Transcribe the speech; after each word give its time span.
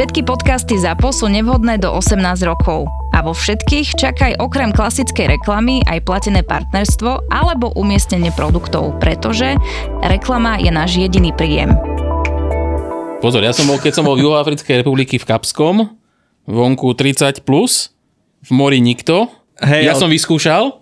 Všetky 0.00 0.24
podcasty 0.24 0.80
ZAPO 0.80 1.12
sú 1.12 1.28
nevhodné 1.28 1.76
do 1.76 1.92
18 1.92 2.24
rokov. 2.48 2.88
A 3.12 3.20
vo 3.20 3.36
všetkých 3.36 4.00
čakaj 4.00 4.32
okrem 4.40 4.72
klasickej 4.72 5.36
reklamy 5.36 5.84
aj 5.84 6.08
platené 6.08 6.40
partnerstvo 6.40 7.28
alebo 7.28 7.68
umiestnenie 7.76 8.32
produktov, 8.32 8.96
pretože 8.96 9.60
reklama 10.00 10.56
je 10.56 10.72
náš 10.72 10.96
jediný 10.96 11.36
príjem. 11.36 11.76
Pozor, 13.20 13.44
ja 13.44 13.52
som 13.52 13.68
bol, 13.68 13.76
keď 13.76 14.00
som 14.00 14.08
bol 14.08 14.16
v 14.16 14.24
Juhoafrickej 14.24 14.80
republiky 14.80 15.20
v 15.20 15.28
Kapskom, 15.28 15.92
vonku 16.48 16.96
30+, 16.96 17.44
plus, 17.44 17.92
v 18.40 18.56
mori 18.56 18.80
nikto. 18.80 19.28
Hej, 19.60 19.84
ja 19.84 19.92
ale- 19.92 20.00
som 20.00 20.08
vyskúšal 20.08 20.80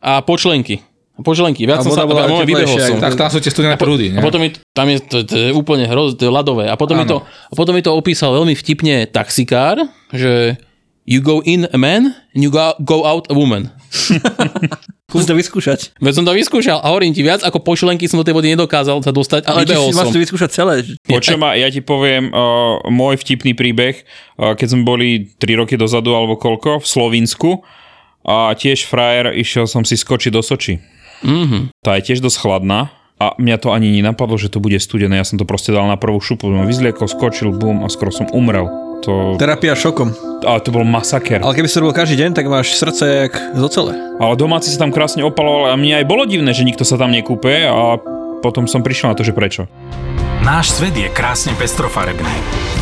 a 0.00 0.24
počlenky. 0.24 0.87
Počlenky, 1.18 1.66
viac 1.66 1.82
A 1.82 1.86
som 1.86 1.90
sa, 1.90 2.06
bola 2.06 2.24
a 2.24 2.30
moment, 2.30 2.46
vybehol 2.46 2.78
som. 2.78 3.02
Tak 3.02 3.18
tam 3.18 3.26
sú 3.26 3.42
tie 3.42 3.50
studené 3.50 3.74
prúdy, 3.74 4.14
A 4.14 4.22
potom 4.22 4.38
mi, 4.38 4.54
tam 4.70 4.86
je, 4.86 5.02
to, 5.02 5.26
to 5.26 5.34
je 5.34 5.50
úplne 5.50 5.90
hroz, 5.90 6.14
to 6.14 6.26
je 6.26 6.32
ľadové. 6.32 6.70
A 6.70 6.78
potom, 6.78 6.94
mi 6.94 7.02
to, 7.02 7.26
a 7.26 7.54
potom 7.58 7.74
mi 7.74 7.82
to 7.82 7.90
opísal 7.90 8.30
veľmi 8.38 8.54
vtipne 8.54 9.10
taxikár, 9.10 9.82
že 10.14 10.54
you 11.08 11.18
go 11.18 11.42
in 11.42 11.66
a 11.72 11.78
man 11.78 12.14
and 12.36 12.40
you 12.44 12.54
go, 12.54 12.76
go 12.84 13.02
out 13.02 13.26
a 13.30 13.34
woman. 13.34 13.74
Skús 15.08 15.24
to 15.24 15.32
vyskúšať. 15.32 15.96
Veď 16.04 16.20
som 16.20 16.24
to 16.28 16.36
vyskúšal 16.36 16.84
a 16.84 16.92
hovorím 16.92 17.16
ti 17.16 17.24
viac, 17.24 17.40
ako 17.40 17.64
počlenky 17.64 18.04
som 18.04 18.20
do 18.20 18.28
tej 18.28 18.36
vody 18.36 18.52
nedokázal 18.52 19.00
sa 19.00 19.08
dostať 19.08 19.48
Ale 19.48 19.64
si 19.64 19.96
som. 19.96 20.12
to 20.12 20.20
vyskúšať 20.20 20.50
celé. 20.52 20.84
Počuj 21.08 21.40
ma, 21.40 21.56
ja 21.56 21.72
ti 21.72 21.80
poviem 21.80 22.28
uh, 22.28 22.84
môj 22.92 23.16
vtipný 23.16 23.56
príbeh, 23.56 24.04
uh, 24.36 24.52
keď 24.52 24.76
sme 24.76 24.84
boli 24.84 25.32
3 25.40 25.64
roky 25.64 25.80
dozadu 25.80 26.12
alebo 26.12 26.36
koľko 26.36 26.84
v 26.84 26.86
Slovinsku 26.86 27.64
a 28.28 28.52
tiež 28.52 28.84
frajer, 28.84 29.32
išiel 29.32 29.64
som 29.64 29.80
si 29.88 29.96
skočiť 29.96 30.28
do 30.28 30.44
Soči. 30.44 30.76
Mhm. 31.22 31.74
Tá 31.82 31.98
je 31.98 32.12
tiež 32.12 32.20
dosť 32.20 32.38
chladná 32.42 32.90
a 33.18 33.34
mňa 33.34 33.56
to 33.58 33.74
ani 33.74 33.90
nenapadlo, 33.90 34.38
že 34.38 34.46
to 34.50 34.62
bude 34.62 34.78
studené. 34.78 35.18
Ja 35.18 35.26
som 35.26 35.38
to 35.38 35.46
proste 35.48 35.74
dal 35.74 35.86
na 35.90 35.98
prvú 35.98 36.22
šupu, 36.22 36.46
som 36.50 36.66
vyzliekol, 36.66 37.10
skočil, 37.10 37.50
bum 37.50 37.82
a 37.82 37.90
skoro 37.90 38.14
som 38.14 38.30
umrel. 38.30 38.70
To, 39.06 39.38
Terapia 39.38 39.78
šokom. 39.78 40.10
ale 40.42 40.58
to 40.58 40.74
bol 40.74 40.82
masaker. 40.82 41.38
Ale 41.38 41.54
keby 41.54 41.70
si 41.70 41.78
to 41.78 41.86
robil 41.86 41.94
každý 41.94 42.18
deň, 42.18 42.34
tak 42.34 42.50
máš 42.50 42.74
srdce 42.74 43.30
jak 43.30 43.34
z 43.54 43.62
ocele. 43.62 43.94
Ale 44.18 44.34
domáci 44.34 44.74
sa 44.74 44.82
tam 44.82 44.90
krásne 44.90 45.22
opaloval 45.22 45.70
a 45.70 45.78
mne 45.78 46.02
aj 46.02 46.06
bolo 46.06 46.26
divné, 46.26 46.50
že 46.50 46.66
nikto 46.66 46.82
sa 46.82 46.98
tam 46.98 47.14
nekúpe 47.14 47.62
a 47.62 47.94
potom 48.42 48.66
som 48.66 48.82
prišiel 48.82 49.14
na 49.14 49.18
to, 49.18 49.22
že 49.22 49.30
prečo. 49.34 49.70
Náš 50.42 50.74
svet 50.78 50.94
je 50.98 51.06
krásne 51.10 51.54
pestrofarebný. 51.58 52.30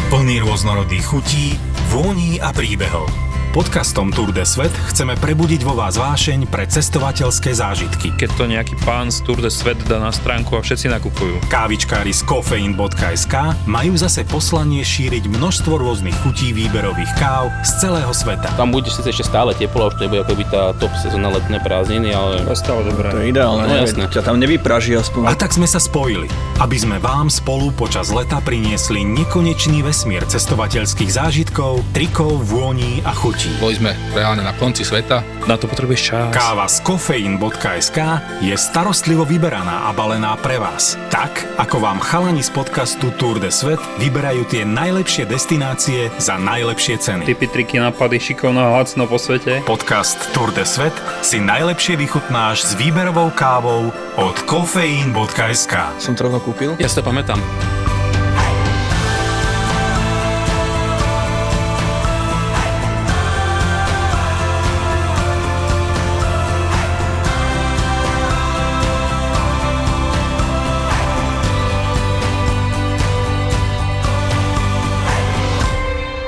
Plný 0.09 0.41
rôznorodých 0.41 1.05
chutí, 1.05 1.57
vôní 1.93 2.41
a 2.41 2.49
príbehov. 2.53 3.26
Podcastom 3.57 4.13
Tour 4.13 4.37
de 4.37 4.45
Svet 4.45 4.69
chceme 4.93 5.17
prebudiť 5.17 5.65
vo 5.65 5.73
vás 5.73 5.97
vášeň 5.97 6.45
pre 6.53 6.69
cestovateľské 6.69 7.57
zážitky. 7.57 8.13
Keď 8.13 8.31
to 8.37 8.45
nejaký 8.45 8.77
pán 8.85 9.09
z 9.09 9.25
Tour 9.25 9.41
de 9.41 9.49
Svet 9.49 9.81
dá 9.89 9.97
na 9.97 10.13
stránku 10.13 10.53
a 10.53 10.61
všetci 10.61 10.93
nakupujú. 10.93 11.41
Kávičkári 11.49 12.13
z 12.13 12.21
kofeín.sk 12.29 13.33
majú 13.65 13.97
zase 13.97 14.29
poslanie 14.29 14.85
šíriť 14.85 15.33
množstvo 15.33 15.73
rôznych 15.73 16.13
chutí 16.21 16.53
výberových 16.53 17.09
káv 17.17 17.49
z 17.65 17.81
celého 17.81 18.13
sveta. 18.13 18.53
Tam 18.61 18.69
bude 18.69 18.93
síce 18.93 19.09
ešte 19.09 19.25
stále 19.25 19.57
teplo, 19.57 19.89
už 19.89 19.97
to 19.97 20.05
nebude 20.05 20.29
ako 20.29 20.37
by 20.37 20.45
tá 20.53 20.63
top 20.77 20.93
sezóna 21.01 21.33
letné 21.33 21.57
prázdniny, 21.65 22.13
ale 22.13 22.45
To 22.45 22.53
je 22.53 22.61
stále 22.61 22.85
dobré. 22.85 23.09
To 23.09 23.25
je 23.25 23.33
ideálne. 23.33 23.65
No, 23.65 23.73
jasné. 23.73 24.05
Ťa 24.05 24.21
tam 24.21 24.37
nevypraží 24.37 24.93
aspoň. 25.01 25.33
A 25.33 25.33
tak 25.33 25.57
sme 25.57 25.65
sa 25.65 25.81
spojili, 25.81 26.29
aby 26.61 26.77
sme 26.77 27.01
vám 27.01 27.33
spolu 27.33 27.73
počas 27.73 28.13
leta 28.13 28.37
priniesli 28.45 29.01
nekonečný 29.01 29.81
vesmír 29.81 30.29
cestovateľských 30.29 31.09
zážitkov, 31.09 31.81
trikov, 31.97 32.45
vôní 32.45 33.01
a 33.01 33.17
chutí. 33.17 33.46
Boli 33.57 33.79
sme 33.79 33.95
reálne 34.13 34.43
na 34.43 34.53
konci 34.53 34.83
sveta. 34.83 35.23
Na 35.47 35.55
to 35.55 35.71
potrebuješ 35.71 36.03
čas. 36.13 36.35
Káva 36.35 36.67
z 36.67 36.83
kofeín.sk 36.83 37.99
je 38.43 38.55
starostlivo 38.59 39.23
vyberaná 39.23 39.87
a 39.87 39.95
balená 39.95 40.35
pre 40.37 40.59
vás. 40.59 40.99
Tak, 41.09 41.47
ako 41.57 41.79
vám 41.81 41.99
chalani 42.03 42.43
z 42.43 42.51
podcastu 42.51 43.15
Tour 43.15 43.39
de 43.39 43.49
Svet 43.49 43.79
vyberajú 43.97 44.45
tie 44.51 44.67
najlepšie 44.67 45.25
destinácie 45.25 46.11
za 46.19 46.37
najlepšie 46.37 46.99
ceny. 46.99 47.23
Typy, 47.25 47.47
triky, 47.47 47.79
nápady, 47.79 48.19
šikovná 48.19 48.75
lacno 48.75 49.07
po 49.07 49.17
svete. 49.17 49.63
Podcast 49.63 50.19
Tour 50.35 50.51
de 50.51 50.67
Svet 50.67 50.95
si 51.23 51.39
najlepšie 51.39 51.95
vychutnáš 51.97 52.67
s 52.67 52.73
výberovou 52.75 53.31
kávou 53.33 53.95
od 54.19 54.37
kofeín.sk. 54.45 55.75
Som 56.03 56.19
to 56.19 56.27
rovno 56.27 56.43
kúpil. 56.43 56.75
ja 56.77 56.91
si 56.91 56.99
to 56.99 57.07
pamätám. 57.07 57.39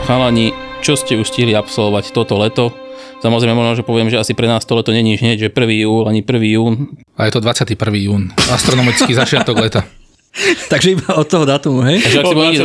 Chalani, 0.09 0.57
čo 0.81 0.97
ste 0.97 1.21
už 1.21 1.29
stihli 1.29 1.53
absolvovať 1.53 2.17
toto 2.17 2.41
leto? 2.41 2.73
Samozrejme, 3.21 3.53
možno, 3.53 3.77
že 3.77 3.85
poviem, 3.85 4.09
že 4.09 4.17
asi 4.17 4.33
pre 4.33 4.49
nás 4.49 4.65
to 4.65 4.73
leto 4.73 4.89
není 4.89 5.21
hneď, 5.21 5.37
že 5.37 5.49
1. 5.53 5.85
júl 5.85 6.09
ani 6.09 6.25
1. 6.25 6.33
jún. 6.49 6.97
A 7.13 7.29
je 7.29 7.37
to 7.37 7.45
21. 7.45 7.77
jún. 8.09 8.33
Astronomický 8.49 9.13
začiatok 9.13 9.61
leta. 9.69 9.85
Takže 10.73 10.97
iba 10.97 11.13
od 11.13 11.29
toho 11.29 11.45
dátumu, 11.45 11.85
hej? 11.85 12.01
Takže 12.01 12.19
ak 12.21 12.25
si 12.25 12.37
bol 12.41 12.45
niekde, 12.49 12.65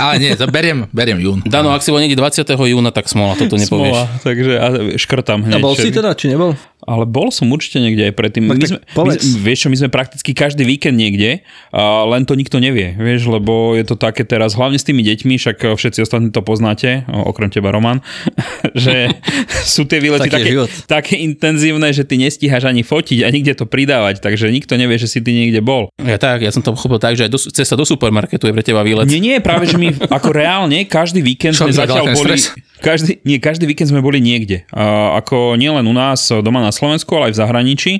Ale 0.00 0.14
nie, 0.16 0.32
to 0.32 0.48
beriem, 0.48 0.88
beriem 0.88 1.20
jún. 1.20 1.44
Dano, 1.44 1.76
ak 1.76 1.84
si 1.84 1.92
bol 1.92 2.00
niekde 2.00 2.16
20. 2.16 2.56
júna, 2.56 2.88
tak 2.88 3.04
smola, 3.04 3.36
toto 3.36 3.60
nepovieš. 3.60 3.92
Smola, 3.92 4.04
takže 4.24 4.52
a 4.56 4.66
škrtam 4.96 5.44
hneď. 5.44 5.60
A 5.60 5.64
bol 5.64 5.76
si 5.76 5.92
teda, 5.92 6.16
či 6.16 6.32
nebol? 6.32 6.56
Ale 6.88 7.04
bol 7.04 7.28
som 7.28 7.52
určite 7.52 7.84
niekde 7.84 8.08
aj 8.08 8.14
predtým. 8.16 8.48
Tak 8.48 8.56
My 8.56 8.64
sme, 8.64 8.80
my, 8.80 8.96
povedz. 8.96 9.20
vieš 9.36 9.58
čo, 9.64 9.68
my 9.68 9.76
sme 9.76 9.88
prakticky 9.92 10.32
každý 10.32 10.64
víkend 10.64 10.96
niekde, 10.96 11.44
a 11.68 12.08
len 12.08 12.24
to 12.24 12.32
nikto 12.32 12.56
nevie, 12.56 12.96
vieš, 12.96 13.28
lebo 13.28 13.76
je 13.76 13.84
to 13.84 14.00
také 14.00 14.24
teraz, 14.24 14.56
hlavne 14.56 14.80
s 14.80 14.88
tými 14.88 15.04
deťmi, 15.04 15.36
však 15.36 15.76
všetci 15.76 16.00
ostatní 16.00 16.32
to 16.32 16.40
poznáte, 16.40 17.04
okrem 17.12 17.52
teba 17.52 17.68
Roman, 17.68 18.00
že 18.72 19.12
sú 19.76 19.84
tie 19.84 20.00
výlety 20.00 20.32
také, 20.32 20.48
život. 20.48 20.70
také 20.88 21.20
intenzívne, 21.20 21.92
že 21.92 22.08
ty 22.08 22.16
nestíhaš 22.16 22.64
ani 22.64 22.80
fotiť 22.80 23.20
a 23.20 23.28
nikde 23.28 23.52
to 23.52 23.68
pridávať, 23.68 24.24
takže 24.24 24.48
nikto 24.48 24.80
nevie, 24.80 24.96
že 24.96 25.12
si 25.12 25.20
ty 25.20 25.36
niekde 25.36 25.60
bol. 25.60 25.92
Ja 26.00 26.16
tak, 26.16 26.40
ja 26.40 26.48
som 26.48 26.64
to 26.64 26.72
pochopil 26.72 26.96
tak, 26.96 27.20
že 27.20 27.28
aj 27.28 27.32
do, 27.36 27.38
cesta 27.38 27.76
do 27.76 27.84
supermarketu 27.84 28.48
je 28.48 28.54
pre 28.56 28.64
teba 28.64 28.80
výlet. 28.80 29.04
Nie, 29.04 29.20
nie, 29.20 29.36
práve, 29.44 29.68
že 29.68 29.76
my 29.76 29.92
ako 30.16 30.32
reálne 30.32 30.88
každý 30.88 31.20
víkend 31.20 31.52
Čo 31.52 31.68
sme 31.68 31.76
zatiaľ 31.76 32.16
boli... 32.16 32.40
stres? 32.40 32.56
Každý, 32.78 33.22
nie, 33.26 33.42
každý 33.42 33.66
víkend 33.66 33.90
sme 33.90 34.04
boli 34.04 34.22
niekde. 34.22 34.64
A, 34.70 35.18
ako 35.18 35.58
nielen 35.58 35.86
u 35.86 35.94
nás 35.94 36.30
doma 36.30 36.62
na 36.62 36.70
Slovensku, 36.70 37.10
ale 37.18 37.30
aj 37.30 37.34
v 37.34 37.40
zahraničí. 37.42 37.92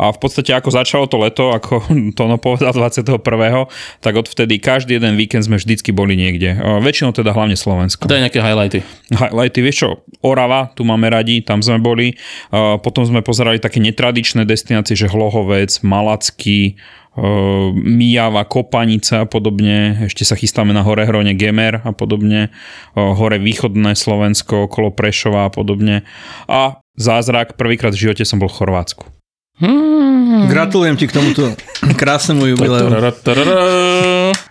A 0.00 0.10
v 0.10 0.18
podstate 0.18 0.56
ako 0.56 0.68
začalo 0.72 1.04
to 1.06 1.20
leto, 1.20 1.52
ako 1.52 1.84
Tono 2.18 2.40
povedal 2.40 2.72
21. 2.72 3.20
tak 4.00 4.12
odvtedy 4.16 4.58
každý 4.58 4.96
jeden 4.96 5.14
víkend 5.16 5.44
sme 5.46 5.60
vždycky 5.60 5.92
boli 5.92 6.16
niekde. 6.16 6.56
A 6.56 6.80
väčšinou 6.80 7.12
teda 7.12 7.32
hlavne 7.36 7.54
Slovensko. 7.54 8.08
Daj 8.08 8.28
nejaké 8.28 8.40
highlighty. 8.40 8.80
Highlighty, 9.12 9.58
vieš 9.60 9.76
čo, 9.84 9.90
Orava, 10.24 10.72
tu 10.72 10.82
máme 10.86 11.10
radi, 11.12 11.44
tam 11.44 11.60
sme 11.60 11.82
boli. 11.82 12.16
A 12.50 12.80
potom 12.80 13.04
sme 13.04 13.20
pozerali 13.20 13.60
také 13.60 13.78
netradičné 13.82 14.48
destinácie, 14.48 14.96
že 14.96 15.10
Hlohovec, 15.10 15.82
Malacky, 15.84 16.80
Mijava, 17.74 18.42
Kopanica 18.42 19.22
a 19.22 19.28
podobne. 19.28 20.08
Ešte 20.08 20.24
sa 20.24 20.32
chystáme 20.32 20.70
na 20.70 20.80
hore 20.80 21.04
Hrone 21.04 21.32
Gemer 21.32 21.78
a 21.78 21.92
podobne. 21.92 22.48
Hore 22.94 23.36
východné 23.36 23.92
Slovensko, 23.92 24.64
okolo 24.64 24.88
Prešova 24.90 25.44
a 25.44 25.52
podobne. 25.52 26.08
A 26.46 26.80
zázrak, 26.94 27.54
prvýkrát 27.54 27.92
v 27.92 28.08
živote 28.08 28.24
som 28.24 28.36
bol 28.36 28.48
v 28.48 28.56
Chorvátsku. 28.56 29.04
Gratulujem 30.42 30.96
ti 30.96 31.04
k 31.04 31.12
tomuto 31.12 31.52
krásnemu 31.94 32.56
jubileu. 32.56 32.88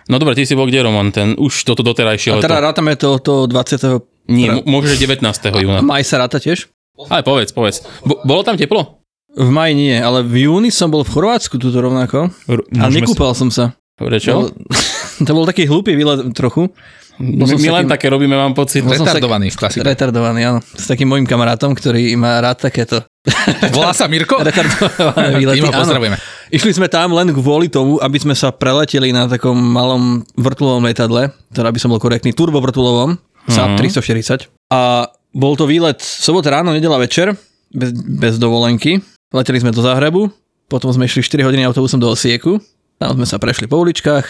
No 0.08 0.14
dobre, 0.16 0.34
ty 0.34 0.46
si 0.46 0.54
bol 0.54 0.66
kde, 0.66 0.82
Roman? 0.82 1.10
Ten 1.10 1.34
už 1.34 1.62
toto 1.64 1.82
doterajšie 1.82 2.30
A 2.30 2.38
leto. 2.38 2.46
teda 2.46 2.62
rátame 2.62 2.94
to, 2.94 3.18
to 3.18 3.46
20. 3.46 4.30
Nie, 4.30 4.50
m- 4.52 4.62
môže 4.64 4.94
19. 4.94 5.18
júna. 5.52 5.82
Maj 5.82 6.06
sa 6.06 6.22
ráta 6.22 6.38
tiež? 6.38 6.70
Ale 7.02 7.22
povedz, 7.22 7.50
povedz. 7.50 7.82
Bo, 8.02 8.22
bolo 8.22 8.42
tam 8.42 8.54
teplo? 8.54 9.01
V 9.32 9.48
maji 9.48 9.72
nie, 9.72 9.96
ale 9.96 10.20
v 10.20 10.44
júni 10.44 10.68
som 10.68 10.88
bol 10.88 11.00
v 11.00 11.10
Chorvátsku 11.10 11.56
tuto 11.56 11.78
rovnako. 11.78 12.28
R- 12.46 12.66
A 12.76 12.88
nekúpal 12.88 13.32
som 13.32 13.48
sa. 13.48 13.72
Prečo? 13.96 14.30
Bol, 14.30 14.46
to 15.26 15.32
bol 15.32 15.44
taký 15.44 15.64
hlúpy 15.64 15.94
výlet 15.94 16.20
trochu. 16.32 16.68
My, 17.16 17.44
som 17.44 17.60
my 17.60 17.68
sa 17.68 17.74
len 17.76 17.86
také 17.86 18.08
robíme, 18.08 18.32
mám 18.32 18.52
pocit. 18.52 18.80
Bol 18.80 18.92
som 18.92 19.04
sa- 19.04 19.14
Retardovaný 19.14 19.48
v 19.48 19.56
klasike. 19.56 19.80
Retardovaný, 19.80 20.40
áno. 20.42 20.58
S 20.64 20.84
takým 20.84 21.06
môjim 21.06 21.24
kamarátom, 21.24 21.72
ktorý 21.72 22.12
má 22.14 22.40
rád 22.40 22.60
takéto 22.62 23.04
Volá 23.76 23.94
sa 23.94 24.10
Mirko? 24.10 24.40
retardované 24.48 25.38
výlety. 25.38 25.60
Tým 25.60 25.68
ho 25.68 25.72
Áno. 25.72 25.80
pozdravujeme. 25.80 26.16
Išli 26.50 26.72
sme 26.74 26.88
tam 26.88 27.14
len 27.14 27.30
kvôli 27.30 27.68
tomu, 27.68 27.96
aby 27.96 28.18
sme 28.18 28.34
sa 28.34 28.50
preleteli 28.50 29.08
na 29.08 29.24
takom 29.24 29.54
malom 29.54 30.20
vrtulovom 30.36 30.82
letadle, 30.82 31.30
teda 31.48 31.70
by 31.70 31.78
som 31.78 31.88
bol 31.88 31.96
korektný, 31.96 32.34
turbovrtulovom, 32.34 33.16
SAP 33.46 33.80
340. 33.80 34.52
A 34.68 35.06
bol 35.30 35.56
to 35.56 35.64
výlet 35.64 35.96
sobota 35.96 36.50
ráno, 36.50 36.74
nedela 36.74 36.98
večer, 36.98 37.32
bez, 37.70 37.94
bez 37.94 38.36
dovolenky. 38.36 39.00
Leteli 39.32 39.64
sme 39.64 39.72
do 39.72 39.80
Zahrebu, 39.80 40.28
potom 40.68 40.92
sme 40.92 41.08
išli 41.08 41.24
4 41.24 41.48
hodiny 41.48 41.64
autobusom 41.64 41.96
do 41.96 42.12
Osieku, 42.12 42.60
tam 43.00 43.16
sme 43.16 43.24
sa 43.24 43.40
prešli 43.40 43.64
po 43.64 43.80
uličkách, 43.80 44.28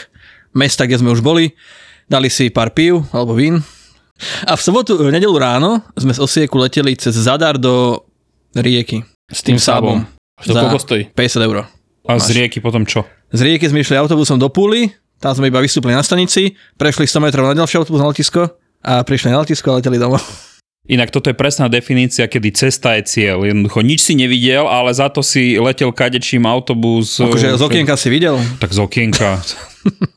mesta, 0.55 0.87
kde 0.87 1.03
sme 1.03 1.11
už 1.11 1.27
boli, 1.27 1.59
dali 2.07 2.31
si 2.31 2.55
pár 2.55 2.71
pív 2.71 3.03
alebo 3.11 3.35
vín. 3.35 3.59
A 4.47 4.55
v 4.55 4.63
sobotu, 4.63 4.95
v 4.95 5.11
nedelu 5.11 5.35
ráno 5.35 5.83
sme 5.99 6.15
z 6.15 6.23
Osieku 6.23 6.55
leteli 6.55 6.95
cez 6.95 7.19
Zadar 7.19 7.59
do 7.59 8.07
rieky. 8.55 9.03
S 9.27 9.43
tým 9.43 9.59
sábom. 9.59 10.07
To 10.47 10.55
koľko 10.55 10.79
stojí? 10.79 11.11
50 11.11 11.49
eur. 11.51 11.67
A 12.07 12.23
z 12.23 12.39
rieky 12.39 12.63
potom 12.63 12.87
čo? 12.87 13.03
Z 13.35 13.43
rieky 13.43 13.67
sme 13.67 13.83
išli 13.83 13.99
autobusom 13.99 14.39
do 14.39 14.47
Púly, 14.55 14.95
tam 15.19 15.35
sme 15.35 15.51
iba 15.51 15.59
vystúpili 15.59 15.99
na 15.99 16.07
stanici, 16.07 16.55
prešli 16.79 17.11
100 17.11 17.27
metrov 17.27 17.51
na 17.51 17.59
ďalšie 17.59 17.83
autobus 17.83 17.99
na 17.99 18.07
letisko 18.07 18.55
a 18.87 19.03
prišli 19.03 19.35
na 19.35 19.43
letisko 19.43 19.67
a 19.75 19.83
leteli 19.83 19.99
domov. 19.99 20.23
Inak 20.83 21.15
toto 21.15 21.31
je 21.31 21.37
presná 21.39 21.71
definícia, 21.71 22.27
kedy 22.27 22.49
cesta 22.59 22.99
je 22.99 23.07
cieľ. 23.07 23.47
Jednoducho 23.47 23.87
nič 23.87 24.03
si 24.03 24.19
nevidel, 24.19 24.67
ale 24.67 24.91
za 24.91 25.07
to 25.07 25.23
si 25.23 25.55
letel 25.55 25.95
kadečím 25.95 26.43
autobus. 26.43 27.23
Akože 27.23 27.55
z 27.55 27.63
okienka 27.63 27.95
si 27.95 28.11
videl? 28.11 28.35
Tak 28.59 28.75
z 28.75 28.83
okienka. 28.83 29.39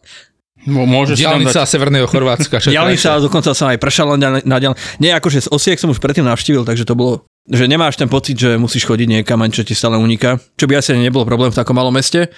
Môžeš 0.65 1.21
Diálnica 1.21 1.61
dať... 1.61 1.69
Severného 1.69 2.09
Chorvátska. 2.09 2.57
ešte. 2.57 2.73
dokonca 3.21 3.53
sa 3.53 3.69
aj 3.69 3.77
prešala 3.77 4.17
na, 4.17 4.41
na 4.41 4.57
diaľ... 4.57 4.73
Nie, 4.97 5.13
akože 5.13 5.45
z 5.45 5.47
Osiek 5.53 5.77
som 5.77 5.93
už 5.93 6.01
predtým 6.01 6.25
navštívil, 6.25 6.65
takže 6.65 6.89
to 6.89 6.97
bolo 6.97 7.29
že 7.45 7.69
nemáš 7.69 8.01
ten 8.01 8.09
pocit, 8.09 8.33
že 8.41 8.57
musíš 8.57 8.89
chodiť 8.89 9.21
niekam, 9.21 9.37
ani 9.37 9.53
čo 9.53 9.61
ti 9.61 9.77
stále 9.77 10.01
uniká. 10.01 10.41
Čo 10.57 10.65
by 10.65 10.81
asi 10.81 10.97
nebol 10.97 11.29
problém 11.29 11.53
v 11.53 11.57
takom 11.61 11.77
malom 11.77 11.93
meste. 11.93 12.33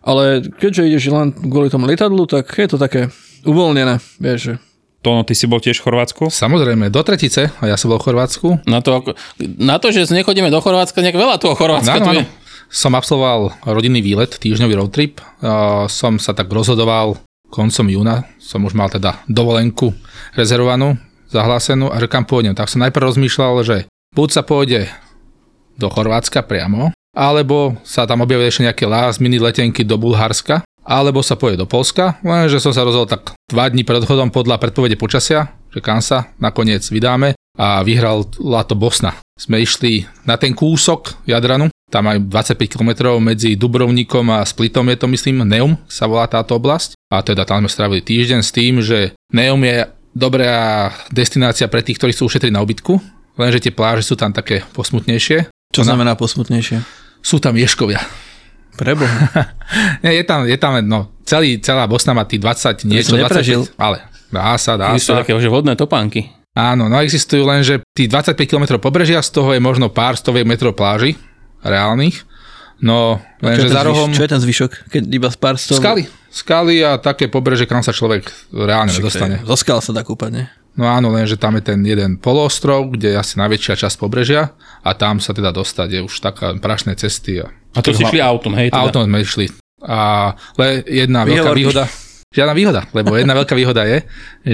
Ale 0.00 0.48
keďže 0.48 0.88
ideš 0.88 1.12
len 1.12 1.28
kvôli 1.36 1.68
tomu 1.68 1.84
lietadlu, 1.84 2.24
tak 2.24 2.48
je 2.56 2.64
to 2.64 2.80
také 2.80 3.12
uvoľnené, 3.44 4.00
vieš, 4.16 4.38
že 4.40 4.52
Tono, 5.06 5.22
ty 5.22 5.38
si 5.38 5.46
bol 5.46 5.62
tiež 5.62 5.78
v 5.78 5.86
Chorvátsku? 5.86 6.34
Samozrejme, 6.34 6.90
do 6.90 6.98
tretice, 7.06 7.54
a 7.62 7.70
ja 7.70 7.78
som 7.78 7.94
bol 7.94 8.02
v 8.02 8.10
Chorvátsku. 8.10 8.66
Na 8.66 8.82
to, 8.82 9.14
na 9.38 9.78
to, 9.78 9.94
že 9.94 10.10
nechodíme 10.10 10.50
do 10.50 10.58
Chorvátska, 10.58 10.98
nejak 10.98 11.14
veľa 11.14 11.38
toho 11.38 11.54
Chorvátska 11.54 12.02
tu 12.02 12.10
je. 12.10 12.26
Som 12.66 12.98
absolvoval 12.98 13.54
rodinný 13.70 14.02
výlet, 14.02 14.34
týždňový 14.34 14.74
road 14.74 14.90
trip. 14.90 15.22
Uh, 15.38 15.86
som 15.86 16.18
sa 16.18 16.34
tak 16.34 16.50
rozhodoval 16.50 17.22
koncom 17.54 17.86
júna. 17.86 18.26
Som 18.42 18.66
už 18.66 18.74
mal 18.74 18.90
teda 18.90 19.22
dovolenku 19.30 19.94
rezervovanú, 20.34 20.98
zahlásenú 21.30 21.86
a 21.86 22.02
že 22.02 22.10
kam 22.10 22.26
pôjdem. 22.26 22.58
Tak 22.58 22.66
som 22.66 22.82
najprv 22.82 23.14
rozmýšľal, 23.14 23.62
že 23.62 23.86
buď 24.10 24.28
sa 24.34 24.42
pôjde 24.42 24.90
do 25.78 25.86
Chorvátska 25.86 26.42
priamo, 26.42 26.90
alebo 27.14 27.78
sa 27.86 28.10
tam 28.10 28.26
objavili 28.26 28.50
ešte 28.50 28.66
nejaké 28.66 28.90
last 28.90 29.22
minute 29.22 29.46
letenky 29.46 29.86
do 29.86 29.94
Bulharska, 30.02 30.65
alebo 30.86 31.20
sa 31.20 31.34
pôjde 31.34 31.58
do 31.58 31.66
Polska, 31.66 32.22
lenže 32.22 32.62
som 32.62 32.70
sa 32.70 32.86
rozhodol 32.86 33.10
tak 33.10 33.34
dva 33.50 33.66
dní 33.66 33.82
pred 33.82 33.98
odchodom 33.98 34.30
podľa 34.30 34.62
predpovede 34.62 34.94
počasia, 34.94 35.50
že 35.74 35.82
kam 35.82 35.98
sa 35.98 36.30
nakoniec 36.38 36.86
vydáme 36.86 37.34
a 37.58 37.82
vyhral 37.82 38.24
to 38.30 38.74
Bosna. 38.78 39.18
Sme 39.36 39.60
išli 39.60 40.06
na 40.24 40.38
ten 40.38 40.54
kúsok 40.54 41.26
Jadranu, 41.26 41.68
tam 41.90 42.08
aj 42.08 42.22
25 42.30 42.72
km 42.72 42.90
medzi 43.18 43.58
Dubrovnikom 43.58 44.30
a 44.32 44.46
Splitom 44.46 44.88
je 44.94 44.96
to 44.96 45.06
myslím, 45.10 45.44
Neum 45.44 45.76
sa 45.90 46.06
volá 46.06 46.30
táto 46.30 46.56
oblasť 46.56 46.96
a 47.12 47.20
teda 47.20 47.42
tam 47.44 47.66
sme 47.66 47.70
strávili 47.70 48.00
týždeň 48.00 48.40
s 48.40 48.54
tým, 48.54 48.80
že 48.80 49.12
Neum 49.34 49.60
je 49.66 49.90
dobrá 50.16 50.88
destinácia 51.12 51.68
pre 51.68 51.84
tých, 51.84 52.00
ktorí 52.00 52.16
sú 52.16 52.30
ušetriť 52.30 52.52
na 52.54 52.64
ubytku, 52.64 52.96
lenže 53.36 53.68
tie 53.68 53.74
pláže 53.74 54.06
sú 54.06 54.16
tam 54.16 54.32
také 54.32 54.64
posmutnejšie. 54.72 55.52
čo 55.74 55.82
znamená 55.84 56.16
posmutnejšie. 56.16 56.80
Sú 57.20 57.36
tam 57.36 57.58
ješkovia. 57.58 58.00
Preboha. 58.76 59.18
Je 60.04 60.22
tam, 60.22 60.46
je 60.46 60.54
tam 60.60 60.78
no, 60.86 61.10
celý, 61.26 61.58
celá 61.58 61.90
Bosna 61.90 62.14
má 62.14 62.22
tých 62.22 62.38
20 62.38 62.86
niečo, 62.86 63.16
som 63.16 63.18
neprežil. 63.18 63.66
25, 63.66 63.80
ale 63.82 63.98
dá 64.30 64.54
sa, 64.60 64.78
dá 64.78 64.94
Existujú 64.94 65.18
sa. 65.18 65.20
také 65.26 65.32
že 65.40 65.50
vodné 65.50 65.74
topánky. 65.74 66.30
Áno, 66.56 66.88
no 66.88 66.96
existujú 67.04 67.44
len, 67.44 67.60
že 67.60 67.84
tých 67.92 68.08
25 68.08 68.48
km 68.48 68.64
pobrežia, 68.80 69.20
z 69.20 69.28
toho 69.28 69.52
je 69.52 69.60
možno 69.60 69.92
pár 69.92 70.16
stoviek 70.16 70.48
metrov 70.48 70.72
pláži 70.72 71.18
reálnych. 71.60 72.24
No, 72.80 73.20
Čo 73.40 73.44
je, 73.44 73.44
lenže 73.44 73.68
ten 73.68 73.72
za 73.72 73.82
rohom 73.84 74.08
čo 74.12 74.22
je 74.24 74.30
ten 74.30 74.40
zvyšok, 74.40 74.70
keď 74.92 75.02
iba 75.08 75.28
z 75.32 75.36
pár 75.36 75.56
stov... 75.56 75.80
skaly. 75.80 76.04
Skaly 76.28 76.76
a 76.84 77.00
také 77.00 77.32
pobreže, 77.32 77.64
kam 77.64 77.80
sa 77.80 77.92
človek 77.92 78.28
reálne 78.52 78.92
nedostane. 78.92 79.40
Zo 79.44 79.56
skal 79.56 79.80
sa 79.80 79.96
dá 79.96 80.04
kúpať, 80.04 80.30
nie? 80.32 80.44
No 80.76 80.84
áno, 80.84 81.08
lenže 81.08 81.40
tam 81.40 81.56
je 81.56 81.72
ten 81.72 81.80
jeden 81.80 82.20
poloostrov, 82.20 82.92
kde 82.92 83.16
je 83.16 83.20
asi 83.20 83.40
najväčšia 83.40 83.80
časť 83.80 83.96
pobrežia 83.96 84.52
a 84.84 84.92
tam 84.92 85.24
sa 85.24 85.32
teda 85.32 85.48
dostať 85.48 85.88
je 85.88 86.00
už 86.04 86.14
taká 86.20 86.52
prašné 86.60 87.00
cesty. 87.00 87.40
A, 87.40 87.48
A 87.76 87.84
to 87.84 87.92
si 87.92 88.02
šli 88.08 88.20
autom, 88.24 88.56
hej? 88.56 88.72
Teda. 88.72 88.82
Autom 88.82 89.04
sme 89.04 89.20
išli. 89.20 89.46
A 89.84 90.32
le 90.56 90.82
jedna 90.88 91.28
veľká 91.28 91.52
Výhovorky. 91.52 91.60
výhoda, 91.60 91.84
žiadna 92.32 92.54
výhoda, 92.56 92.80
lebo 92.96 93.14
jedna 93.14 93.34
veľká 93.36 93.54
výhoda 93.54 93.82
je, 93.84 93.98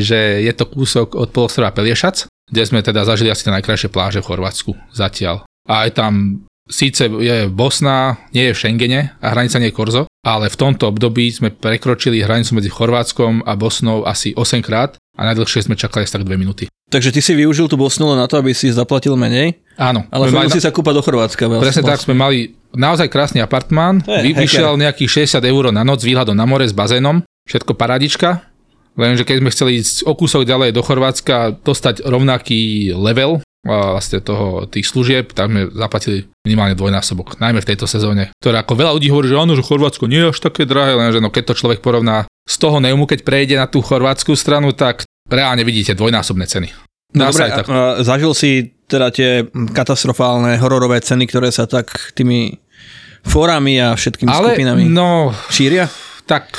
že 0.02 0.18
je 0.42 0.52
to 0.52 0.66
kúsok 0.66 1.14
od 1.14 1.30
polostrova 1.30 1.70
Peliešac, 1.70 2.26
kde 2.50 2.62
sme 2.66 2.82
teda 2.82 3.06
zažili 3.06 3.30
asi 3.30 3.46
tie 3.46 3.54
najkrajšie 3.54 3.88
pláže 3.88 4.20
v 4.20 4.28
Chorvátsku 4.28 4.74
zatiaľ. 4.92 5.46
A 5.70 5.86
aj 5.86 5.90
tam 5.94 6.42
síce 6.66 7.06
je 7.06 7.46
Bosna, 7.48 8.18
nie 8.34 8.50
je 8.50 8.54
v 8.54 8.58
Schengene 8.58 9.00
a 9.22 9.26
hranica 9.30 9.62
nie 9.62 9.70
je 9.70 9.76
Korzo, 9.78 10.02
ale 10.26 10.50
v 10.50 10.58
tomto 10.58 10.90
období 10.90 11.30
sme 11.30 11.54
prekročili 11.54 12.22
hranicu 12.22 12.58
medzi 12.58 12.70
Chorvátskom 12.70 13.46
a 13.46 13.52
Bosnou 13.54 14.06
asi 14.06 14.34
8 14.34 14.62
krát 14.62 14.98
a 15.18 15.20
najdlhšie 15.28 15.66
sme 15.70 15.78
čakali 15.78 16.06
asi 16.06 16.14
tak 16.18 16.26
2 16.26 16.34
minúty. 16.38 16.66
Takže 16.92 17.08
ty 17.08 17.24
si 17.24 17.32
využil 17.32 17.72
tú 17.72 17.80
Bosnu 17.80 18.12
len 18.12 18.20
na 18.20 18.28
to, 18.28 18.36
aby 18.36 18.52
si 18.52 18.68
zaplatil 18.68 19.16
menej, 19.16 19.56
Áno, 19.80 20.04
ale 20.12 20.28
chodil 20.28 20.52
si 20.52 20.60
sa 20.60 20.68
kúpať 20.68 21.00
do 21.00 21.02
Chorvátska. 21.02 21.48
Presne 21.48 21.80
som 21.80 21.88
tak, 21.88 22.04
sme 22.04 22.12
mali 22.12 22.52
naozaj 22.76 23.08
krásny 23.08 23.40
apartmán, 23.40 24.04
vy, 24.04 24.36
vyšiel 24.36 24.76
nejakých 24.76 25.24
60 25.40 25.40
eur 25.40 25.72
na 25.72 25.80
noc 25.80 26.04
s 26.04 26.06
výhľadom 26.08 26.36
na 26.36 26.44
more 26.44 26.68
s 26.68 26.76
bazénom, 26.76 27.24
všetko 27.48 27.72
paradička, 27.72 28.44
lenže 29.00 29.24
keď 29.24 29.36
sme 29.40 29.50
chceli 29.50 29.70
ísť 29.80 30.04
o 30.04 30.12
kúsok 30.12 30.44
ďalej 30.44 30.76
do 30.76 30.84
Chorvátska, 30.84 31.64
dostať 31.64 32.04
rovnaký 32.04 32.92
level 32.92 33.40
vlastne 33.62 34.18
toho, 34.18 34.66
tých 34.66 34.90
služieb, 34.90 35.30
tak 35.30 35.46
sme 35.46 35.70
zaplatili 35.70 36.26
minimálne 36.42 36.74
dvojnásobok, 36.74 37.38
najmä 37.38 37.62
v 37.62 37.68
tejto 37.70 37.86
sezóne, 37.86 38.34
ktorá 38.42 38.66
ako 38.66 38.74
veľa 38.74 38.92
ľudí 38.98 39.08
hovorí, 39.14 39.30
že 39.30 39.38
áno, 39.38 39.54
že 39.54 39.62
Chorvátsko 39.62 40.10
nie 40.10 40.18
je 40.18 40.34
až 40.34 40.38
také 40.42 40.66
drahé, 40.66 40.98
lenže 40.98 41.22
no 41.22 41.30
keď 41.30 41.54
to 41.54 41.58
človek 41.62 41.78
porovná 41.78 42.26
z 42.42 42.56
toho 42.58 42.82
Neumu, 42.82 43.06
keď 43.06 43.22
prejde 43.22 43.54
na 43.54 43.70
tú 43.70 43.78
chorvátsku 43.78 44.34
stranu, 44.34 44.74
tak 44.74 45.06
reálne 45.30 45.62
vidíte 45.62 45.94
dvojnásobné 45.94 46.50
ceny. 46.50 46.74
Dá 47.12 47.30
Dobre, 47.30 47.44
tak. 47.54 47.66
zažil 48.02 48.32
si 48.34 48.50
teda 48.88 49.12
tie 49.12 49.46
katastrofálne 49.70 50.56
hororové 50.58 50.98
ceny, 50.98 51.28
ktoré 51.28 51.52
sa 51.54 51.68
tak 51.68 51.92
tými 52.16 52.56
fórami 53.22 53.78
a 53.78 53.94
všetkými 53.94 54.32
Ale 54.32 54.56
skupinami 54.56 54.90
no, 54.90 55.30
šíria? 55.52 55.86
tak 56.26 56.58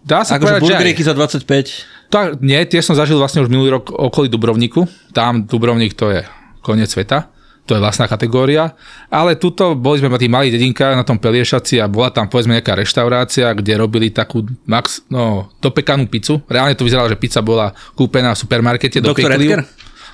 dá 0.00 0.24
sa 0.24 0.38
Akože 0.38 0.56
povedať, 0.56 0.60
že 0.62 0.66
burgeríky 0.70 1.02
za 1.04 1.12
25. 1.12 1.95
Tak, 2.16 2.40
nie, 2.40 2.56
tie 2.64 2.80
som 2.80 2.96
zažil 2.96 3.20
vlastne 3.20 3.44
už 3.44 3.52
minulý 3.52 3.76
rok 3.76 3.92
okolí 3.92 4.32
Dubrovniku. 4.32 4.88
Tam 5.12 5.44
Dubrovnik 5.44 5.92
to 5.92 6.08
je 6.08 6.24
koniec 6.64 6.88
sveta. 6.88 7.28
To 7.68 7.76
je 7.76 7.82
vlastná 7.82 8.08
kategória. 8.08 8.72
Ale 9.12 9.36
tuto 9.36 9.76
boli 9.76 10.00
sme 10.00 10.08
na 10.08 10.16
tých 10.16 10.32
malých 10.32 10.56
dedinkách 10.56 10.96
na 10.96 11.04
tom 11.04 11.20
Peliešaci 11.20 11.76
a 11.76 11.92
bola 11.92 12.08
tam 12.08 12.32
povedzme 12.32 12.56
nejaká 12.56 12.72
reštaurácia, 12.72 13.52
kde 13.52 13.76
robili 13.76 14.08
takú 14.08 14.48
max, 14.64 15.04
no, 15.12 15.52
dopekanú 15.60 16.08
pizzu. 16.08 16.40
Reálne 16.48 16.72
to 16.72 16.88
vyzeralo, 16.88 17.12
že 17.12 17.20
pizza 17.20 17.44
bola 17.44 17.76
kúpená 17.92 18.32
v 18.32 18.40
supermarkete. 18.48 19.04
Doktor 19.04 19.36
dopiekli 19.36 19.44
ju. 19.44 19.52
Edgar? 19.52 19.62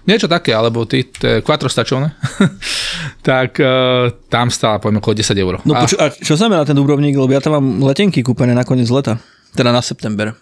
Niečo 0.02 0.26
také, 0.26 0.50
alebo 0.50 0.82
ty, 0.82 1.06
quattro 1.46 1.70
stačovné. 1.70 2.18
tak 3.30 3.62
uh, 3.62 4.10
tam 4.26 4.50
stála 4.50 4.82
poviem 4.82 4.98
okolo 4.98 5.14
10 5.22 5.38
eur. 5.38 5.62
No 5.62 5.78
a, 5.78 5.86
poču, 5.86 5.94
a 6.02 6.10
čo 6.10 6.34
znamená 6.34 6.66
ten 6.66 6.74
Dubrovník, 6.74 7.14
lebo 7.14 7.30
ja 7.30 7.38
tam 7.38 7.62
mám 7.62 7.86
letenky 7.86 8.26
kúpené 8.26 8.58
na 8.58 8.66
koniec 8.66 8.90
leta. 8.90 9.22
Teda 9.54 9.70
na 9.70 9.78
september. 9.78 10.34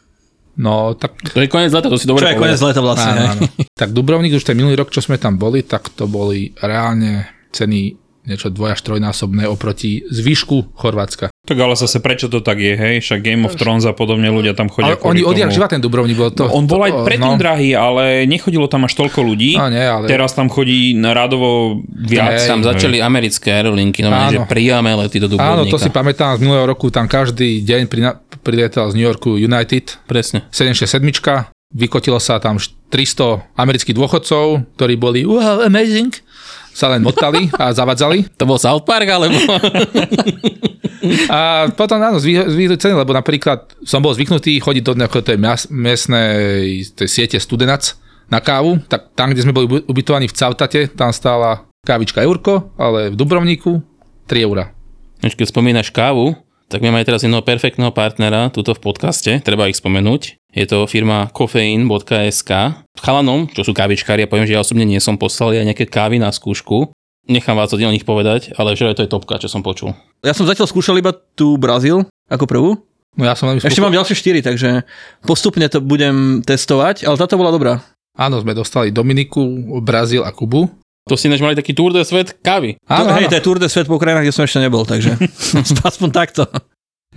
No 0.58 0.99
tak 0.99 1.14
To 1.31 1.38
je 1.38 1.47
koniec 1.47 1.70
leta, 1.70 1.87
to 1.87 1.99
si 2.00 2.08
Čo 2.08 2.17
dobre 2.17 2.35
je 2.35 2.41
koniec 2.41 2.61
leta 2.61 2.81
vlastne, 2.82 3.12
Áno, 3.14 3.23
áno. 3.38 3.43
Tak 3.79 3.94
Dubrovnik 3.94 4.35
už 4.35 4.42
ten 4.42 4.59
minulý 4.59 4.75
rok, 4.80 4.90
čo 4.90 5.04
sme 5.04 5.21
tam 5.21 5.38
boli, 5.38 5.62
tak 5.62 5.92
to 5.95 6.11
boli 6.11 6.50
reálne 6.59 7.28
ceny 7.54 7.95
niečo 8.31 8.49
dvoj 8.55 8.79
až 8.79 8.81
trojnásobné 8.87 9.51
oproti 9.51 10.07
zvyšku 10.07 10.79
Chorvátska. 10.79 11.35
Tak 11.41 11.57
ale 11.59 11.75
zase 11.75 11.99
prečo 11.99 12.31
to 12.31 12.39
tak 12.45 12.63
je, 12.63 12.79
hej? 12.79 13.03
Však 13.03 13.27
Game 13.27 13.43
of 13.43 13.59
Thrones 13.59 13.83
a 13.83 13.91
podobne 13.91 14.31
ľudia 14.31 14.55
tam 14.55 14.71
chodia 14.71 14.95
Ale 14.95 15.03
oni 15.03 15.27
odjak 15.27 15.51
živa 15.51 15.67
ten 15.67 15.83
Dubrovnik 15.83 16.15
bol 16.15 16.31
to. 16.31 16.47
On 16.47 16.69
bol 16.69 16.85
aj 16.87 17.03
predtým 17.03 17.35
no, 17.35 17.41
drahý, 17.41 17.75
ale 17.75 18.29
nechodilo 18.31 18.71
tam 18.71 18.87
až 18.87 18.95
toľko 18.95 19.25
ľudí. 19.25 19.59
No 19.59 19.67
nie, 19.67 19.83
ale... 19.83 20.07
Teraz 20.07 20.37
tam 20.37 20.47
chodí 20.47 20.95
na 20.95 21.11
radovo 21.11 21.83
viac. 21.91 22.39
Hej, 22.39 22.47
Tam 22.47 22.63
začali 22.63 23.03
americké 23.03 23.51
aerolinky, 23.51 24.05
no 24.07 24.13
že 24.31 24.39
Áno. 24.39 24.47
priame 24.47 24.95
lety 24.95 25.19
do 25.19 25.27
Áno, 25.27 25.67
Dubrovnika. 25.67 25.73
to 25.75 25.79
si 25.83 25.91
pamätám 25.91 26.39
z 26.39 26.47
minulého 26.47 26.69
roku, 26.71 26.93
tam 26.93 27.11
každý 27.11 27.67
deň 27.67 27.83
prina- 27.91 28.21
prilietal 28.47 28.87
z 28.93 28.95
New 28.95 29.07
Yorku 29.09 29.41
United 29.41 29.99
Presne. 30.07 30.47
767, 30.55 31.03
vykotilo 31.71 32.19
sa 32.19 32.43
tam 32.43 32.59
300 32.59 33.55
amerických 33.55 33.95
dôchodcov, 33.95 34.67
ktorí 34.75 34.95
boli 34.99 35.23
wow, 35.23 35.63
amazing, 35.63 36.11
sa 36.71 36.91
len 36.91 37.03
motali 37.03 37.50
a 37.59 37.75
zavadzali. 37.75 38.27
To 38.39 38.45
bol 38.47 38.59
South 38.59 38.87
Park, 38.87 39.09
alebo... 39.11 39.37
A 41.33 41.73
potom 41.73 41.97
áno, 41.97 42.21
zvýhli 42.21 42.77
ceny, 42.77 42.93
lebo 42.93 43.17
napríklad 43.17 43.73
som 43.89 44.05
bol 44.05 44.12
zvyknutý 44.12 44.61
chodiť 44.61 44.85
do 44.85 44.93
nejakého 45.00 45.25
tej 45.25 45.39
miestnej 45.73 46.85
tej 46.93 47.09
siete 47.09 47.41
Studenac 47.41 47.97
na 48.29 48.39
kávu, 48.39 48.79
tak 48.85 49.17
tam, 49.17 49.33
kde 49.33 49.43
sme 49.43 49.57
boli 49.57 49.67
uby- 49.67 49.85
ubytovaní 49.89 50.29
v 50.29 50.37
Cavtate, 50.37 50.93
tam 50.93 51.09
stála 51.11 51.65
kávička 51.83 52.21
eurko, 52.21 52.77
ale 52.77 53.11
v 53.11 53.17
Dubrovníku 53.17 53.81
3 54.29 54.45
eurá. 54.45 54.77
Keď 55.25 55.49
spomínaš 55.49 55.89
kávu, 55.89 56.37
tak 56.71 56.87
my 56.87 56.95
máme 56.95 57.03
teraz 57.03 57.27
jedného 57.27 57.43
perfektného 57.43 57.91
partnera 57.91 58.47
tuto 58.55 58.79
v 58.79 58.81
podcaste, 58.81 59.43
treba 59.43 59.67
ich 59.67 59.75
spomenúť. 59.75 60.39
Je 60.55 60.65
to 60.71 60.87
firma 60.87 61.27
kofeín.sk. 61.35 62.50
Chalanom, 62.95 63.50
čo 63.50 63.67
sú 63.67 63.75
kávičkári, 63.75 64.23
ja 64.23 64.31
poviem, 64.31 64.47
že 64.47 64.55
ja 64.55 64.62
osobne 64.62 64.87
nie 64.87 65.03
som 65.03 65.19
poslal 65.19 65.59
aj 65.59 65.67
nejaké 65.67 65.91
kávy 65.91 66.23
na 66.23 66.31
skúšku. 66.31 66.95
Nechám 67.27 67.59
vás 67.59 67.75
o 67.75 67.79
nich 67.79 68.07
povedať, 68.07 68.55
ale 68.55 68.79
že 68.79 68.95
to 68.95 69.03
je 69.03 69.11
topka, 69.11 69.43
čo 69.43 69.50
som 69.50 69.67
počul. 69.67 69.99
Ja 70.23 70.31
som 70.31 70.47
zatiaľ 70.47 70.71
skúšal 70.71 71.03
iba 71.03 71.11
tú 71.35 71.59
Brazíl 71.59 72.07
ako 72.31 72.47
prvú. 72.47 72.71
No 73.19 73.27
ja 73.27 73.35
som 73.35 73.50
veľmi 73.50 73.67
Ešte 73.67 73.83
mám 73.83 73.95
ďalšie 73.95 74.15
4, 74.41 74.47
takže 74.55 74.87
postupne 75.27 75.67
to 75.67 75.83
budem 75.83 76.47
testovať, 76.47 77.03
ale 77.03 77.19
táto 77.19 77.35
bola 77.35 77.50
dobrá. 77.50 77.83
Áno, 78.15 78.39
sme 78.39 78.55
dostali 78.55 78.95
Dominiku, 78.95 79.43
Brazíl 79.83 80.23
a 80.23 80.31
Kubu. 80.31 80.71
To 81.11 81.19
si 81.19 81.26
než 81.26 81.43
mali 81.43 81.59
taký 81.59 81.75
tour 81.75 81.90
de 81.90 82.07
svet 82.07 82.38
kávy. 82.38 82.79
Áno, 82.87 83.11
to, 83.11 83.19
hej, 83.19 83.26
áno. 83.26 83.31
to 83.35 83.37
je 83.37 83.43
Tour 83.43 83.59
de 83.59 83.67
Svet 83.67 83.90
po 83.90 83.99
krajinách, 83.99 84.31
kde 84.31 84.35
som 84.38 84.47
ešte 84.47 84.62
nebol, 84.62 84.87
takže 84.87 85.19
aspoň 85.90 86.09
takto. 86.14 86.47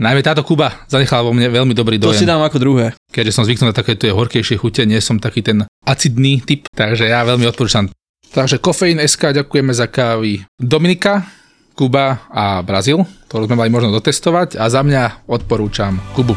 Najmä 0.02 0.26
táto 0.26 0.42
Kuba 0.42 0.90
zanechala 0.90 1.30
vo 1.30 1.38
mne 1.38 1.54
veľmi 1.54 1.78
dobrý 1.78 2.02
To 2.02 2.10
si 2.10 2.26
dojem. 2.26 2.34
dám 2.34 2.42
ako 2.50 2.58
druhé. 2.58 2.98
Keďže 3.14 3.38
som 3.38 3.46
zvyknutý 3.46 3.70
na 3.70 3.78
také 3.78 3.94
tie 3.94 4.10
horkejšie 4.10 4.58
chute, 4.58 4.82
nie 4.90 4.98
som 4.98 5.22
taký 5.22 5.46
ten 5.46 5.70
acidný 5.86 6.42
typ, 6.42 6.66
takže 6.74 7.06
ja 7.06 7.22
veľmi 7.22 7.46
odporúčam. 7.46 7.86
Takže 8.34 8.58
Kofeín 8.58 8.98
SK 8.98 9.46
ďakujeme 9.46 9.70
za 9.70 9.86
kávy 9.86 10.42
Dominika, 10.58 11.30
Kuba 11.78 12.26
a 12.34 12.66
Brazíl, 12.66 13.06
ktorú 13.30 13.46
sme 13.46 13.62
mali 13.62 13.70
možno 13.70 13.94
dotestovať 13.94 14.58
a 14.58 14.66
za 14.74 14.82
mňa 14.82 15.30
odporúčam 15.30 16.02
Kubu. 16.18 16.34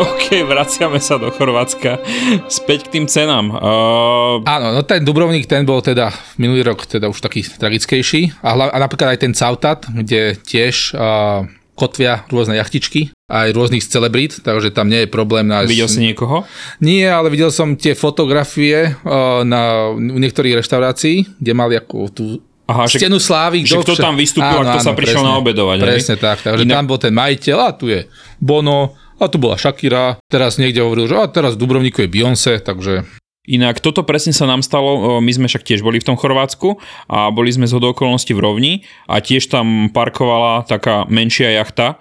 OK, 0.00 0.48
vraciame 0.48 0.96
sa 0.96 1.20
do 1.20 1.28
Chorvátska. 1.28 2.00
Späť 2.48 2.88
k 2.88 2.98
tým 2.98 3.04
cenám. 3.04 3.52
Uh, 3.52 4.40
Áno, 4.48 4.72
no 4.72 4.80
ten 4.86 5.04
Dubrovnik, 5.04 5.44
ten 5.44 5.68
bol 5.68 5.84
teda 5.84 6.08
minulý 6.40 6.64
rok 6.64 6.88
teda 6.88 7.12
už 7.12 7.20
taký 7.20 7.44
tragickejší 7.44 8.40
a, 8.40 8.56
hla, 8.56 8.72
a 8.72 8.78
napríklad 8.80 9.12
aj 9.12 9.20
ten 9.20 9.32
Cautat, 9.36 9.84
kde 9.92 10.40
tiež 10.40 10.96
uh, 10.96 11.44
kotvia 11.76 12.24
rôzne 12.32 12.56
jachtičky, 12.56 13.12
aj 13.28 13.52
rôznych 13.52 13.84
celebrít, 13.84 14.40
takže 14.40 14.72
tam 14.72 14.88
nie 14.88 15.04
je 15.04 15.08
problém 15.12 15.48
nájsť... 15.48 15.68
videl 15.68 15.88
si 15.88 16.00
niekoho? 16.00 16.48
Nie, 16.80 17.12
ale 17.12 17.28
videl 17.28 17.52
som 17.52 17.76
tie 17.76 17.92
fotografie 17.92 18.96
uh, 18.96 19.44
na, 19.44 19.92
u 19.92 20.18
niektorých 20.20 20.64
reštaurácií, 20.64 21.36
kde 21.36 21.52
mali 21.52 21.76
ako 21.76 21.96
tú 22.08 22.26
Aha, 22.62 22.86
že, 22.86 23.02
stenu 23.02 23.18
slávy. 23.18 23.66
že 23.66 23.76
kto 23.76 23.98
tam 23.98 24.16
vystúpil 24.16 24.62
a 24.62 24.78
kto 24.78 24.80
sa 24.80 24.94
prišiel 24.94 25.20
naobedovať, 25.26 25.76
hej? 25.82 25.88
Presne 25.88 26.16
tak, 26.16 26.40
takže 26.40 26.62
Inak- 26.64 26.76
tam 26.80 26.86
bol 26.88 26.98
ten 27.02 27.12
majiteľ 27.12 27.58
a 27.58 27.70
tu 27.74 27.90
je 27.90 28.06
Bono, 28.38 28.94
a 29.22 29.30
tu 29.30 29.38
bola 29.38 29.54
Shakira, 29.54 30.18
teraz 30.26 30.58
niekde 30.58 30.82
hovoril, 30.82 31.06
že 31.06 31.16
a 31.16 31.30
teraz 31.30 31.54
v 31.54 31.62
Dubrovniku 31.62 32.02
je 32.02 32.10
Beyoncé, 32.10 32.58
takže 32.58 33.06
Inak 33.42 33.82
toto 33.82 34.06
presne 34.06 34.30
sa 34.30 34.46
nám 34.46 34.62
stalo, 34.62 35.18
my 35.18 35.32
sme 35.34 35.50
však 35.50 35.66
tiež 35.66 35.82
boli 35.82 35.98
v 35.98 36.06
tom 36.06 36.14
Chorvátsku 36.14 36.78
a 37.10 37.26
boli 37.34 37.50
sme 37.50 37.66
z 37.66 37.74
okolností 37.74 38.38
v 38.38 38.42
Rovni 38.42 38.72
a 39.10 39.18
tiež 39.18 39.50
tam 39.50 39.90
parkovala 39.90 40.62
taká 40.62 41.10
menšia 41.10 41.50
jachta, 41.50 41.98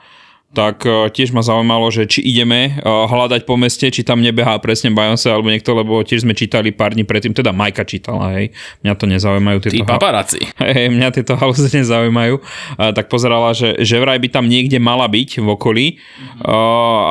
tak 0.51 0.83
e, 0.83 1.07
tiež 1.07 1.31
ma 1.31 1.39
zaujímalo, 1.39 1.87
že 1.95 2.03
či 2.11 2.19
ideme 2.19 2.75
e, 2.75 2.83
hľadať 2.83 3.47
po 3.47 3.55
meste, 3.55 3.87
či 3.87 4.03
tam 4.03 4.19
nebehá 4.19 4.59
presne 4.59 4.91
Beyoncé 4.91 5.31
alebo 5.31 5.47
niekto, 5.47 5.71
lebo 5.71 6.03
tiež 6.03 6.27
sme 6.27 6.35
čítali 6.35 6.75
pár 6.75 6.91
dní 6.91 7.07
predtým, 7.07 7.31
teda 7.31 7.55
Majka 7.55 7.87
čítala, 7.87 8.35
hej, 8.35 8.51
mňa 8.83 8.93
to 8.99 9.05
nezaujímajú 9.07 9.57
Tí 9.63 9.79
tieto 9.79 9.87
ha- 9.87 9.95
paparáci. 9.95 10.43
Hej, 10.71 10.91
mňa 10.91 11.09
tieto 11.15 11.39
halúze 11.39 11.71
nezaujímajú. 11.71 12.43
A, 12.75 12.91
tak 12.91 13.07
pozerala, 13.07 13.55
že, 13.55 13.79
že 13.79 13.95
vraj 13.97 14.19
by 14.19 14.27
tam 14.27 14.45
niekde 14.51 14.77
mala 14.77 15.07
byť 15.07 15.39
v 15.39 15.47
okolí, 15.47 15.85
a, 16.43 16.55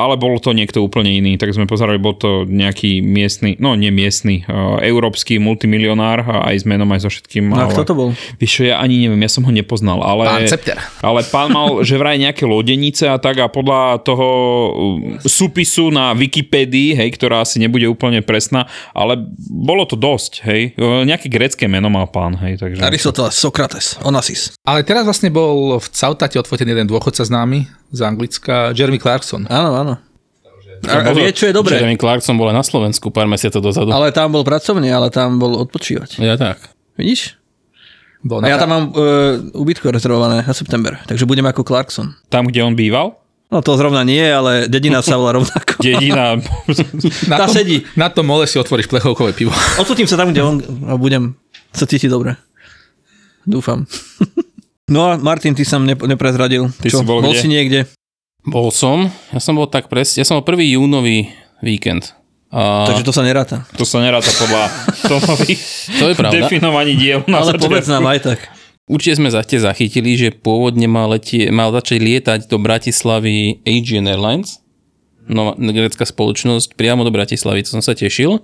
ale 0.04 0.20
bol 0.20 0.37
to 0.37 0.52
niekto 0.52 0.85
úplne 0.85 1.09
iný. 1.09 1.40
Tak 1.40 1.56
sme 1.56 1.64
pozerali, 1.64 1.97
bol 1.97 2.20
to 2.20 2.44
nejaký 2.44 3.00
miestny, 3.00 3.56
no 3.56 3.73
nie 3.73 3.88
miestny, 3.88 4.44
a, 4.44 4.85
európsky 4.85 5.40
multimilionár 5.40 6.28
a 6.28 6.37
aj 6.52 6.56
s 6.61 6.64
menom, 6.68 6.88
aj 6.92 7.09
so 7.09 7.11
všetkým. 7.11 7.56
No 7.56 7.64
ale, 7.64 7.73
kto 7.73 7.88
to 7.88 7.94
bol? 7.97 8.09
Vieš 8.37 8.52
čo, 8.52 8.62
ja 8.68 8.85
ani 8.85 9.09
neviem, 9.09 9.20
ja 9.25 9.32
som 9.32 9.49
ho 9.49 9.52
nepoznal, 9.52 10.04
ale... 10.04 10.28
pán 10.28 10.44
Cepter. 10.44 10.76
Ale 11.00 11.25
pán 11.32 11.49
mal, 11.49 11.80
že 11.80 11.97
vraj 11.97 12.20
nejaké 12.20 12.44
lodenice 12.44 13.09
a 13.09 13.16
tak 13.16 13.30
a 13.39 13.47
podľa 13.47 14.03
toho 14.03 14.29
uh, 14.29 14.73
súpisu 15.23 15.95
na 15.95 16.11
Wikipédii, 16.17 16.99
hej, 16.99 17.15
ktorá 17.15 17.47
asi 17.47 17.63
nebude 17.63 17.87
úplne 17.87 18.19
presná, 18.25 18.67
ale 18.91 19.21
bolo 19.47 19.87
to 19.87 19.95
dosť, 19.95 20.33
hej. 20.49 20.75
Uh, 20.75 21.07
Nejaké 21.07 21.31
grecké 21.31 21.71
meno 21.71 21.87
mal 21.87 22.11
pán, 22.11 22.35
hej, 22.43 22.59
takže... 22.59 22.83
Aristoteles, 22.83 23.39
Sokrates, 23.39 24.01
Onassis. 24.03 24.57
Ale 24.67 24.83
teraz 24.83 25.07
vlastne 25.07 25.31
bol 25.31 25.79
v 25.79 25.87
Cautate 25.95 26.41
odfotený 26.41 26.75
jeden 26.75 26.91
dôchodca 26.91 27.23
známy 27.23 27.71
z 27.95 28.01
Anglicka, 28.03 28.75
Jeremy 28.75 28.99
Clarkson. 28.99 29.47
Áno, 29.47 29.71
áno. 29.77 29.95
A, 30.89 31.05
a 31.05 31.13
vie, 31.13 31.29
čo 31.37 31.45
je 31.45 31.53
dobré. 31.53 31.77
Jeremy 31.77 32.01
Clarkson 32.01 32.41
bol 32.41 32.49
aj 32.49 32.57
na 32.57 32.65
Slovensku 32.65 33.13
pár 33.13 33.29
mesiacov 33.29 33.61
dozadu. 33.61 33.93
Ale 33.93 34.17
tam 34.17 34.33
bol 34.33 34.41
pracovne, 34.41 34.89
ale 34.89 35.13
tam 35.13 35.37
bol 35.37 35.61
odpočívať. 35.61 36.17
Ja 36.25 36.41
tak. 36.41 36.73
Vidíš? 36.97 37.37
Bol 38.25 38.41
A 38.45 38.53
ja 38.53 38.61
tam 38.61 38.69
mám 38.73 38.85
uh, 38.93 39.41
ubytko 39.57 39.93
rezervované 39.93 40.45
na 40.45 40.53
september, 40.57 40.97
takže 41.05 41.25
budem 41.29 41.45
ako 41.49 41.65
Clarkson. 41.65 42.17
Tam, 42.33 42.49
kde 42.49 42.65
on 42.65 42.77
býval? 42.77 43.20
No 43.50 43.59
to 43.66 43.75
zrovna 43.75 44.07
nie, 44.07 44.23
ale 44.23 44.71
dedina 44.71 45.02
sa 45.02 45.19
volá 45.19 45.35
rovnako. 45.35 45.83
Dedina. 45.87 46.38
na 47.26 47.37
tá 47.37 47.50
tom, 47.50 47.54
sedí. 47.54 47.83
Na 47.99 48.07
tom 48.07 48.30
mole 48.30 48.47
si 48.47 48.54
otvoríš 48.62 48.87
plechovkové 48.87 49.35
pivo. 49.35 49.50
Odfotím 49.83 50.07
sa 50.07 50.14
tam, 50.14 50.30
kde 50.30 50.40
on 50.47 50.62
a 50.87 50.95
budem 50.95 51.35
sa 51.75 51.83
cítiť 51.83 52.07
dobre. 52.07 52.38
Dúfam. 53.45 53.85
No 54.90 55.07
a 55.07 55.14
Martin, 55.14 55.54
ty 55.54 55.62
som 55.62 55.87
ne- 55.87 55.95
neprezradil. 55.95 56.66
Ty 56.83 56.90
si 56.90 56.99
bol 57.07 57.23
bol 57.23 57.30
kde? 57.30 57.38
si 57.38 57.47
niekde? 57.47 57.87
Bol 58.42 58.75
som, 58.75 59.07
ja 59.30 59.38
som 59.38 59.54
bol 59.54 59.71
tak 59.71 59.87
pres, 59.87 60.19
ja 60.19 60.26
som 60.26 60.42
bol 60.42 60.42
prvý 60.42 60.75
júnový 60.75 61.30
víkend. 61.62 62.11
A 62.50 62.90
Takže 62.90 63.07
to 63.07 63.14
sa 63.14 63.23
neráta. 63.23 63.62
To 63.78 63.87
sa 63.87 64.02
neráta 64.02 64.35
podľa 64.35 64.66
to 65.95 66.04
je 66.11 66.14
pravda. 66.19 66.42
definovaní 66.42 66.99
diel. 66.99 67.23
Na 67.30 67.38
Ale 67.38 67.54
povedz 67.54 67.87
nám 67.87 68.02
aj 68.11 68.35
tak. 68.35 68.38
Určite 68.90 69.23
sme 69.23 69.30
zate 69.30 69.62
zachytili, 69.62 70.18
že 70.18 70.35
pôvodne 70.35 70.90
mal, 70.90 71.14
letie, 71.14 71.47
mal 71.54 71.70
začať 71.70 71.99
lietať 72.02 72.40
do 72.50 72.59
Bratislavy 72.59 73.62
Aegean 73.62 74.11
Airlines, 74.11 74.59
no, 75.30 75.54
grecká 75.54 76.02
spoločnosť, 76.02 76.75
priamo 76.75 77.06
do 77.06 77.14
Bratislavy, 77.14 77.62
to 77.62 77.78
som 77.78 77.82
sa 77.87 77.94
tešil. 77.94 78.42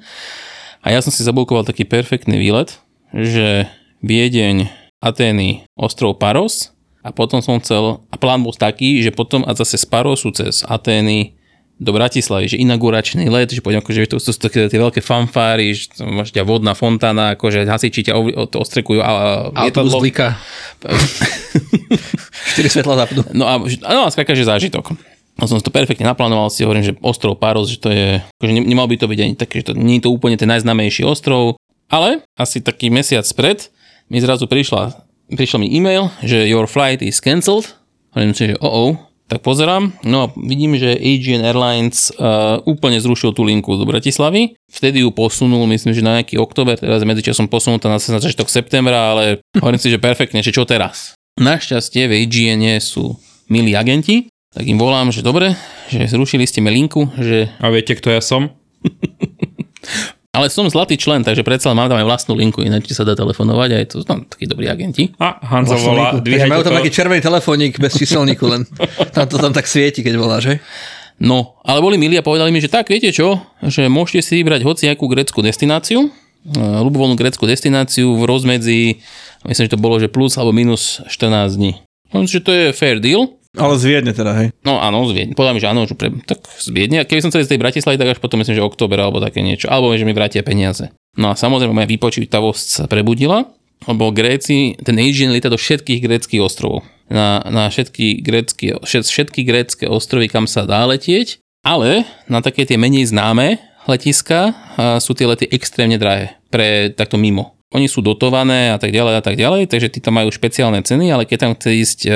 A 0.87 0.95
ja 0.95 1.03
som 1.03 1.11
si 1.11 1.27
zabulkoval 1.27 1.67
taký 1.67 1.83
perfektný 1.83 2.39
výlet, 2.39 2.79
že 3.11 3.67
Viedeň, 4.07 4.71
Atény, 5.03 5.67
ostrov 5.75 6.15
Paros 6.23 6.71
a 7.03 7.11
potom 7.11 7.43
som 7.43 7.59
chcel, 7.59 8.07
a 8.07 8.15
plán 8.15 8.47
bol 8.47 8.55
taký, 8.55 9.03
že 9.03 9.11
potom 9.11 9.43
a 9.43 9.51
zase 9.59 9.83
z 9.83 9.87
Parosu 9.91 10.31
cez 10.31 10.63
Atény 10.63 11.35
do 11.77 11.93
Bratislavy, 11.93 12.49
že 12.49 12.57
inauguračný 12.57 13.29
let, 13.29 13.53
že 13.53 13.61
poďme 13.61 13.85
akože 13.85 14.09
to 14.09 14.17
sú 14.17 14.33
tie 14.33 14.81
veľké 14.81 15.05
fanfáry, 15.05 15.77
že 15.77 15.93
máš 16.09 16.33
ťa 16.33 16.49
vodná 16.49 16.73
fontána, 16.73 17.37
akože 17.37 17.69
hasiči 17.69 18.09
ťa 18.09 18.17
ostrekujú 18.57 19.05
a, 19.05 19.11
a 19.53 19.61
lietadlo. 19.69 20.01
blika. 20.01 20.41
Štyri 22.57 22.73
svetla 22.73 23.05
zapnú. 23.05 23.29
No 23.37 23.45
a, 23.45 23.61
no 23.61 24.09
a 24.09 24.09
skáka, 24.09 24.33
že 24.33 24.49
zážitok. 24.49 24.97
No 25.37 25.45
som 25.45 25.61
to 25.61 25.69
perfektne 25.69 26.09
naplánoval, 26.09 26.49
si 26.49 26.65
hovorím, 26.65 26.81
že 26.81 26.97
ostrov 27.05 27.37
Paros, 27.37 27.69
že 27.69 27.77
to 27.77 27.93
je, 27.93 28.25
akože 28.41 28.53
ne- 28.57 28.65
nemal 28.73 28.89
by 28.89 28.97
to 28.97 29.05
byť 29.05 29.21
ani 29.21 29.35
také, 29.37 29.61
že 29.61 29.69
to 29.69 29.73
nie 29.77 30.01
je 30.01 30.09
to 30.09 30.11
úplne 30.17 30.41
ten 30.41 30.49
najznámejší 30.49 31.05
ostrov, 31.05 31.61
ale 31.93 32.25
asi 32.41 32.65
taký 32.65 32.89
mesiac 32.89 33.29
pred 33.37 33.69
mi 34.09 34.17
zrazu 34.17 34.49
prišla, 34.49 34.97
prišiel 35.29 35.61
mi 35.61 35.69
e-mail, 35.77 36.09
že 36.25 36.49
your 36.49 36.65
flight 36.65 37.05
is 37.05 37.21
cancelled. 37.21 37.77
Hovorím 38.17 38.33
si, 38.33 38.49
že 38.49 38.57
oh, 38.65 38.73
oh. 38.73 38.91
Tak 39.27 39.43
pozerám, 39.43 39.91
no 40.07 40.17
a 40.23 40.27
vidím, 40.39 40.79
že 40.79 40.95
Aegean 40.95 41.43
Airlines 41.43 42.15
uh, 42.15 42.63
úplne 42.63 43.03
zrušil 43.03 43.35
tú 43.35 43.43
linku 43.43 43.75
do 43.75 43.83
Bratislavy. 43.83 44.55
Vtedy 44.71 45.03
ju 45.03 45.11
posunul, 45.11 45.67
myslím, 45.67 45.99
že 45.99 46.07
na 46.07 46.23
nejaký 46.23 46.39
október, 46.39 46.79
teraz 46.79 47.03
medzičasom 47.03 47.51
posunutá 47.51 47.91
na 47.91 47.99
na 47.99 48.23
začiatok 48.23 48.47
septembra, 48.47 49.19
ale 49.19 49.43
hovorím 49.59 49.83
si, 49.83 49.91
že 49.91 49.99
perfektne, 49.99 50.47
že 50.47 50.55
čo 50.55 50.63
teraz? 50.63 51.19
Našťastie 51.43 52.07
v 52.07 52.23
Aegeane 52.23 52.79
sú 52.79 53.19
milí 53.51 53.75
agenti, 53.75 54.31
tak 54.55 54.63
im 54.63 54.79
volám, 54.79 55.11
že 55.11 55.27
dobre, 55.27 55.59
že 55.91 56.07
zrušili 56.07 56.47
ste 56.47 56.63
mi 56.63 56.71
linku, 56.71 57.11
že... 57.19 57.51
A 57.59 57.67
viete, 57.75 57.99
kto 57.99 58.15
ja 58.15 58.23
som? 58.23 58.55
Ale 60.37 60.53
som 60.53 60.69
zlatý 60.69 61.01
člen, 61.01 61.25
takže 61.25 61.41
predsa 61.41 61.73
mám 61.73 61.89
tam 61.89 61.97
aj 61.97 62.05
vlastnú 62.05 62.37
linku, 62.37 62.61
ináč 62.61 62.93
sa 62.93 63.09
dá 63.09 63.17
telefonovať 63.17 63.69
a 63.73 63.77
je 63.81 63.87
to 63.89 63.97
no, 64.05 64.29
takí 64.29 64.45
dobrí 64.45 64.69
agenti. 64.69 65.17
A 65.17 65.41
Hanzo 65.41 65.81
volá, 65.81 66.13
dvíhajte 66.21 66.53
majú 66.53 66.61
tam 66.61 66.77
taký 66.77 66.93
červený 66.93 67.25
telefónik 67.25 67.81
bez 67.81 67.97
číselníku 67.97 68.45
len. 68.45 68.69
Tam 69.17 69.25
to 69.25 69.41
tam 69.41 69.57
tak 69.57 69.65
svieti, 69.65 70.05
keď 70.05 70.15
volá, 70.21 70.37
že? 70.37 70.61
No, 71.17 71.57
ale 71.65 71.81
boli 71.81 71.97
milí 71.97 72.21
a 72.21 72.27
povedali 72.27 72.53
mi, 72.53 72.61
že 72.61 72.69
tak, 72.69 72.93
viete 72.93 73.09
čo, 73.09 73.41
že 73.65 73.89
môžete 73.89 74.21
si 74.21 74.45
vybrať 74.45 74.69
hociakú 74.69 75.09
greckú 75.09 75.41
destináciu, 75.41 76.05
e, 76.05 76.09
ľubovoľnú 76.61 77.17
greckú 77.17 77.49
destináciu 77.49 78.21
v 78.21 78.23
rozmedzi, 78.29 79.01
myslím, 79.49 79.65
že 79.65 79.73
to 79.73 79.81
bolo, 79.81 79.97
že 79.97 80.13
plus 80.13 80.37
alebo 80.37 80.53
minus 80.53 81.01
14 81.09 81.57
dní. 81.57 81.81
Myslím, 82.13 82.29
že 82.29 82.45
to 82.45 82.53
je 82.53 82.67
fair 82.77 83.01
deal. 83.01 83.33
Ale 83.57 83.75
z 83.81 83.85
Viedne 83.89 84.13
teda, 84.13 84.33
hej. 84.37 84.49
No 84.63 84.79
áno, 84.79 85.09
z 85.09 85.17
Viedne. 85.17 85.35
Podľa 85.35 85.53
mi, 85.57 85.61
že 85.65 85.69
áno, 85.69 85.89
že 85.89 85.97
pre, 85.97 86.13
tak 86.25 86.45
z 86.45 86.69
Viedne. 86.71 87.03
Keby 87.09 87.25
som 87.25 87.31
chcel 87.33 87.49
z 87.49 87.57
tej 87.57 87.61
Bratislavy, 87.61 87.97
tak 87.97 88.17
až 88.17 88.19
potom 88.21 88.41
myslím, 88.41 88.61
že 88.61 88.65
október 88.65 89.01
alebo 89.01 89.19
také 89.19 89.41
niečo. 89.41 89.73
Alebo 89.73 89.91
že 89.97 90.05
mi 90.05 90.13
vrátia 90.13 90.45
peniaze. 90.45 90.93
No 91.17 91.33
a 91.33 91.35
samozrejme 91.35 91.73
moja 91.73 91.89
vypočítavosť 91.89 92.67
sa 92.69 92.85
prebudila, 92.85 93.49
lebo 93.89 94.13
Gréci, 94.13 94.77
ten 94.81 95.01
Aegean 95.01 95.33
lieta 95.33 95.49
do 95.49 95.57
všetkých 95.57 96.01
gréckých 96.05 96.45
ostrovov. 96.45 96.85
Na, 97.09 97.41
na 97.49 97.71
všetky, 97.73 98.21
grécky, 98.21 98.77
všet- 98.83 99.09
všetky 99.09 99.41
grécké 99.47 99.85
ostrovy, 99.89 100.29
kam 100.29 100.45
sa 100.45 100.69
dá 100.69 100.85
letieť. 100.85 101.41
Ale 101.67 102.07
na 102.31 102.39
také 102.45 102.63
tie 102.63 102.79
menej 102.79 103.11
známe 103.11 103.59
letiska 103.91 104.55
sú 105.03 105.15
tie 105.19 105.27
lety 105.27 105.51
extrémne 105.51 105.99
drahé 105.99 106.39
pre 106.51 106.95
takto 106.95 107.19
mimo. 107.19 107.59
Oni 107.75 107.91
sú 107.91 108.03
dotované 108.03 108.71
a 108.71 108.79
tak 108.79 108.95
ďalej 108.95 109.15
a 109.19 109.23
tak 109.23 109.35
ďalej, 109.35 109.67
takže 109.67 109.91
tí 109.91 109.99
tam 109.99 110.15
majú 110.15 110.31
špeciálne 110.31 110.79
ceny, 110.87 111.11
ale 111.11 111.27
keď 111.27 111.39
tam 111.43 111.53
chce 111.59 111.71
ísť 111.75 112.01
e, 112.07 112.11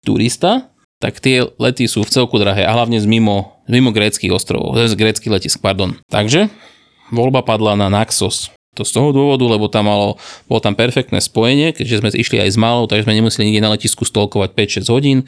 turista, 0.00 0.72
tak 1.02 1.20
tie 1.20 1.46
lety 1.58 1.86
sú 1.90 2.02
v 2.06 2.12
celku 2.12 2.38
drahé 2.40 2.64
a 2.64 2.72
hlavne 2.72 2.98
z 2.98 3.06
mimo, 3.08 3.58
z 3.66 3.72
mimo 3.76 3.90
gréckých 3.90 4.32
ostrovov, 4.32 4.76
z 4.76 4.94
gréckých 4.94 5.32
letisk, 5.32 5.58
pardon. 5.60 5.98
Takže 6.08 6.48
voľba 7.12 7.44
padla 7.44 7.76
na 7.76 7.92
Naxos. 7.92 8.50
To 8.74 8.82
z 8.82 8.90
toho 8.90 9.14
dôvodu, 9.14 9.46
lebo 9.46 9.70
tam 9.70 9.86
malo, 9.86 10.18
bolo 10.50 10.58
tam 10.58 10.74
perfektné 10.74 11.22
spojenie, 11.22 11.70
keďže 11.70 12.02
sme 12.02 12.10
išli 12.10 12.42
aj 12.42 12.50
s 12.50 12.58
malou, 12.58 12.90
takže 12.90 13.06
sme 13.06 13.14
nemuseli 13.14 13.46
nikde 13.46 13.62
na 13.62 13.70
letisku 13.70 14.02
stolkovať 14.02 14.50
5-6 14.82 14.90
hodín. 14.90 15.18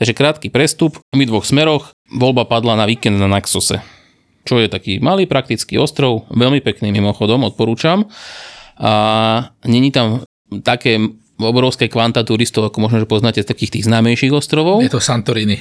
Takže 0.00 0.16
krátky 0.16 0.48
prestup 0.48 0.96
v 1.12 1.28
dvoch 1.28 1.44
smeroch. 1.44 1.92
Voľba 2.08 2.48
padla 2.48 2.80
na 2.80 2.88
víkend 2.88 3.20
na 3.20 3.28
Naxose, 3.28 3.84
čo 4.48 4.56
je 4.56 4.72
taký 4.72 5.04
malý 5.04 5.28
praktický 5.28 5.76
ostrov, 5.76 6.24
veľmi 6.32 6.64
pekný 6.64 6.96
mimochodom, 6.96 7.44
odporúčam. 7.44 8.08
A 8.80 8.92
není 9.68 9.92
tam 9.92 10.24
také 10.64 10.96
obrovské 11.38 11.90
kvanta 11.90 12.22
turistov, 12.22 12.70
ako 12.70 12.78
možno, 12.78 13.02
že 13.02 13.08
poznáte 13.10 13.40
z 13.42 13.48
takých 13.48 13.80
tých 13.80 13.84
známejších 13.90 14.32
ostrovov. 14.34 14.82
Je 14.82 14.92
to 14.92 15.02
Santorini. 15.02 15.58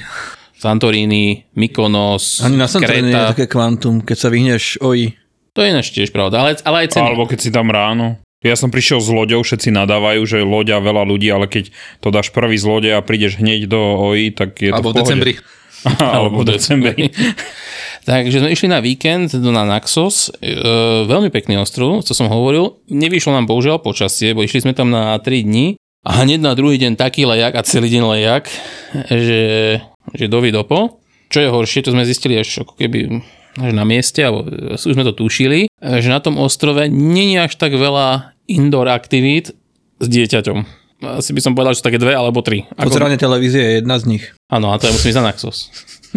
Santorini, 0.53 1.49
Mykonos, 1.57 2.39
Ani 2.45 2.55
na 2.55 2.69
Santorini 2.69 3.11
Kreta. 3.11 3.19
je 3.19 3.31
také 3.35 3.45
kvantum, 3.51 3.99
keď 4.05 4.17
sa 4.17 4.29
vyhneš 4.31 4.79
oji. 4.79 5.17
To 5.53 5.61
je 5.61 5.67
ináč 5.69 5.93
tiež 5.93 6.09
pravda, 6.09 6.41
ale, 6.41 6.51
ale 6.63 6.87
aj 6.87 6.97
ceny. 6.97 7.13
Alebo 7.13 7.27
keď 7.27 7.39
si 7.41 7.49
tam 7.51 7.69
ráno. 7.69 8.17
Ja 8.43 8.59
som 8.59 8.67
prišiel 8.67 8.99
s 8.99 9.07
loďou, 9.07 9.39
všetci 9.39 9.71
nadávajú, 9.71 10.19
že 10.27 10.43
loďa 10.43 10.83
veľa 10.83 11.03
ľudí, 11.07 11.31
ale 11.31 11.47
keď 11.47 11.71
to 12.03 12.11
dáš 12.11 12.27
prvý 12.35 12.59
z 12.59 12.65
lode 12.67 12.89
a 12.91 12.99
prídeš 12.99 13.39
hneď 13.39 13.71
do 13.71 13.79
OI, 13.79 14.35
tak 14.35 14.59
je 14.59 14.67
Alebo 14.67 14.91
to 14.91 14.99
v 14.99 14.99
v 14.99 14.99
decembri. 14.99 15.33
Alebo 15.99 16.43
v 16.43 16.47
decembri. 16.51 17.03
Takže 18.03 18.43
sme 18.43 18.51
išli 18.51 18.67
na 18.67 18.83
víkend 18.83 19.31
na 19.39 19.63
Naxos, 19.63 20.27
e, 20.43 20.51
veľmi 21.07 21.31
pekný 21.31 21.55
ostrov, 21.55 22.03
co 22.03 22.11
som 22.11 22.27
hovoril. 22.27 22.83
Nevyšlo 22.91 23.31
nám 23.31 23.47
bohužiaľ 23.47 23.79
počasie, 23.79 24.35
bo 24.35 24.43
išli 24.43 24.59
sme 24.59 24.75
tam 24.75 24.91
na 24.91 25.15
3 25.15 25.39
dní 25.39 25.79
a 26.03 26.27
hneď 26.27 26.43
na 26.43 26.51
druhý 26.51 26.75
deň 26.75 26.99
taký 26.99 27.23
lejak 27.23 27.55
a 27.55 27.63
celý 27.63 27.87
deň 27.87 28.03
lejak, 28.03 28.51
že, 29.07 29.43
že 30.11 30.25
dovi 30.27 30.51
dopo. 30.51 30.99
Čo 31.31 31.47
je 31.47 31.49
horšie, 31.49 31.87
to 31.87 31.95
sme 31.95 32.03
zistili 32.03 32.35
až 32.35 32.67
ako 32.67 32.75
keby 32.75 33.23
až 33.55 33.71
na 33.71 33.85
mieste, 33.85 34.19
alebo 34.19 34.49
už 34.75 34.83
sme 34.83 35.07
to 35.07 35.13
tušili, 35.15 35.69
že 35.79 36.09
na 36.09 36.19
tom 36.19 36.41
ostrove 36.41 36.89
není 36.89 37.37
až 37.39 37.55
tak 37.55 37.71
veľa 37.71 38.35
indoor 38.49 38.89
aktivít 38.91 39.55
s 40.01 40.07
dieťaťom. 40.09 40.59
Asi 41.03 41.31
by 41.35 41.41
som 41.43 41.53
povedal, 41.53 41.75
že 41.75 41.83
sú 41.83 41.87
také 41.87 41.99
dve 41.99 42.15
alebo 42.15 42.43
tri. 42.43 42.67
Ako- 42.75 42.91
Pozeranie 42.91 43.19
televízie 43.19 43.61
je 43.61 43.71
jedna 43.83 43.95
z 43.99 44.03
nich. 44.17 44.23
Áno, 44.51 44.71
a 44.71 44.79
to 44.79 44.87
ja 44.87 44.95
musím 44.95 45.11
ísť 45.13 45.19
na 45.19 45.27
Naxos. 45.31 45.57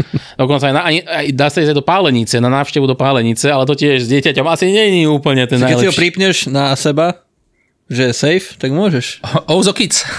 Dokonca 0.40 0.68
aj, 0.68 0.74
na, 0.74 0.82
aj, 0.82 0.94
aj 1.00 1.26
dá 1.32 1.46
sa 1.46 1.60
ísť 1.60 1.72
aj 1.72 1.78
do 1.78 1.84
Pálenice, 1.84 2.36
na 2.36 2.48
návštevu 2.48 2.84
do 2.84 2.94
Pálenice, 2.94 3.48
ale 3.48 3.64
to 3.64 3.72
tiež 3.72 4.04
s 4.04 4.08
dieťaťom 4.08 4.46
asi 4.46 4.68
je 4.68 5.06
úplne 5.06 5.44
ten 5.44 5.56
Keď 5.56 5.66
si 5.66 5.66
ho 5.66 5.80
najlepší. 5.88 5.98
pripneš 5.98 6.36
na 6.46 6.72
seba, 6.74 7.24
že 7.86 8.10
je 8.10 8.12
safe, 8.12 8.56
tak 8.56 8.70
môžeš. 8.70 9.22
Ouzo 9.52 9.72
Kids. 9.72 10.04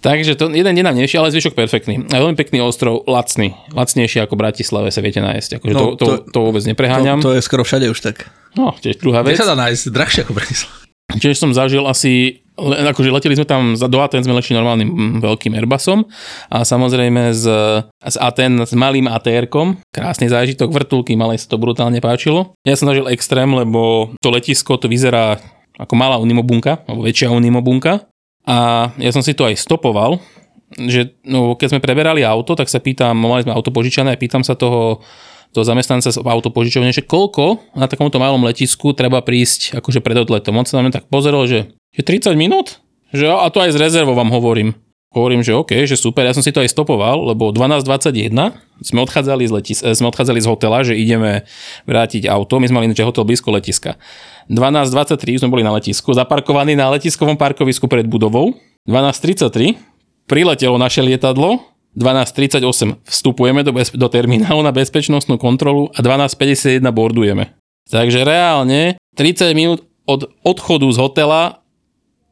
Takže 0.00 0.36
to 0.36 0.52
jeden 0.52 0.76
deň 0.76 0.84
nám 0.84 1.00
nešiel, 1.00 1.24
ale 1.24 1.32
zvyšok 1.32 1.56
perfektný. 1.56 2.04
A 2.12 2.20
veľmi 2.20 2.36
pekný 2.36 2.60
ostrov, 2.60 3.08
lacný. 3.08 3.56
Lacnejší 3.72 4.20
ako 4.20 4.36
Bratislave 4.36 4.92
sa 4.92 5.00
viete 5.00 5.24
nájsť. 5.24 5.56
Akože 5.58 5.72
No, 5.72 5.96
to, 5.96 6.04
to, 6.04 6.06
to- 6.28 6.44
vôbec 6.44 6.60
nepreháňam. 6.68 7.24
To, 7.24 7.32
to 7.32 7.36
je 7.36 7.42
skoro 7.42 7.64
všade 7.64 7.88
už 7.88 8.04
tak. 8.04 8.28
No, 8.52 8.76
tiež 8.76 9.00
druhá 9.00 9.24
Kde 9.24 9.32
vec. 9.32 9.40
sa 9.40 9.48
dá 9.48 9.56
nájsť 9.56 9.82
drahšie 9.88 10.20
ako 10.28 10.36
Bratislava? 10.36 10.76
Čiže 11.08 11.34
som 11.34 11.50
zažil 11.56 11.80
asi, 11.88 12.43
le- 12.58 12.90
akože 12.90 13.10
leteli 13.10 13.34
sme 13.34 13.46
tam, 13.46 13.62
za, 13.74 13.90
do 13.90 13.98
Aten 13.98 14.22
sme 14.22 14.36
leteli 14.36 14.58
normálnym 14.58 15.20
veľkým 15.22 15.54
Airbusom 15.58 16.06
a 16.50 16.62
samozrejme 16.62 17.34
z, 17.34 17.44
z 17.88 18.16
Aten 18.18 18.62
s 18.62 18.72
malým 18.74 19.10
ATR-kom, 19.10 19.82
krásny 19.90 20.30
zážitok, 20.30 20.70
vrtulky, 20.70 21.18
malej 21.18 21.42
sa 21.42 21.54
to 21.54 21.60
brutálne 21.60 21.98
páčilo. 21.98 22.54
Ja 22.62 22.78
som 22.78 22.90
zažil 22.90 23.10
extrém, 23.10 23.50
lebo 23.50 24.12
to 24.22 24.28
letisko 24.30 24.78
to 24.78 24.86
vyzerá 24.86 25.42
ako 25.74 25.94
malá 25.98 26.22
unimobunka, 26.22 26.86
alebo 26.86 27.02
väčšia 27.02 27.34
unimobunka 27.34 28.06
a 28.46 28.90
ja 29.00 29.10
som 29.10 29.24
si 29.24 29.34
to 29.34 29.48
aj 29.48 29.58
stopoval, 29.58 30.20
že 30.74 31.18
no, 31.26 31.54
keď 31.54 31.76
sme 31.76 31.84
preberali 31.84 32.26
auto, 32.26 32.54
tak 32.58 32.68
sa 32.70 32.82
pýtam, 32.82 33.16
mali 33.16 33.46
sme 33.46 33.54
auto 33.54 33.70
požičané 33.70 34.14
a 34.14 34.20
pýtam 34.20 34.42
sa 34.42 34.58
toho 34.58 35.02
toho 35.54 35.62
zamestnanca 35.62 36.10
z 36.10 36.18
autopožičovne, 36.18 36.90
že 36.90 37.06
koľko 37.06 37.62
na 37.78 37.86
takomto 37.86 38.18
malom 38.18 38.42
letisku 38.42 38.90
treba 38.92 39.22
prísť 39.22 39.78
akože 39.78 40.02
pred 40.02 40.18
odletom. 40.18 40.58
On 40.58 40.66
sa 40.66 40.82
na 40.82 40.90
mňa 40.90 40.92
tak 40.98 41.06
pozrel, 41.06 41.46
že, 41.46 41.70
že 41.94 42.02
30 42.02 42.34
minút? 42.34 42.82
Že, 43.14 43.30
a 43.30 43.46
to 43.54 43.62
aj 43.62 43.70
z 43.70 43.78
rezervou 43.78 44.18
vám 44.18 44.34
hovorím. 44.34 44.74
Hovorím, 45.14 45.46
že 45.46 45.54
OK, 45.54 45.86
že 45.86 45.94
super, 45.94 46.26
ja 46.26 46.34
som 46.34 46.42
si 46.42 46.50
to 46.50 46.58
aj 46.58 46.74
stopoval, 46.74 47.30
lebo 47.30 47.54
12.21 47.54 48.34
sme 48.82 48.98
odchádzali 49.06 49.46
z, 49.46 49.52
letis- 49.54 49.84
eh, 49.86 49.94
sme 49.94 50.10
odchádzali 50.10 50.42
z 50.42 50.46
hotela, 50.50 50.82
že 50.82 50.98
ideme 50.98 51.46
vrátiť 51.86 52.26
auto, 52.26 52.58
my 52.58 52.66
sme 52.66 52.82
mali 52.82 52.90
hotel 52.90 53.22
blízko 53.22 53.54
letiska. 53.54 53.94
12.23 54.50 55.46
sme 55.46 55.54
boli 55.54 55.62
na 55.62 55.70
letisku, 55.70 56.10
zaparkovaní 56.10 56.74
na 56.74 56.90
letiskovom 56.90 57.38
parkovisku 57.38 57.86
pred 57.86 58.10
budovou. 58.10 58.58
12.33 58.90 59.78
priletelo 60.26 60.74
naše 60.82 60.98
lietadlo, 61.00 61.62
12.38 61.94 63.06
vstupujeme 63.06 63.62
do, 63.62 63.70
bez, 63.70 63.94
do 63.94 64.08
terminálu 64.10 64.60
na 64.66 64.74
bezpečnostnú 64.74 65.38
kontrolu 65.38 65.90
a 65.94 66.02
12.51 66.02 66.82
bordujeme. 66.90 67.54
Takže 67.86 68.26
reálne 68.26 68.98
30 69.14 69.54
minút 69.54 69.80
od 70.04 70.28
odchodu 70.42 70.86
z 70.90 70.98
hotela 71.00 71.64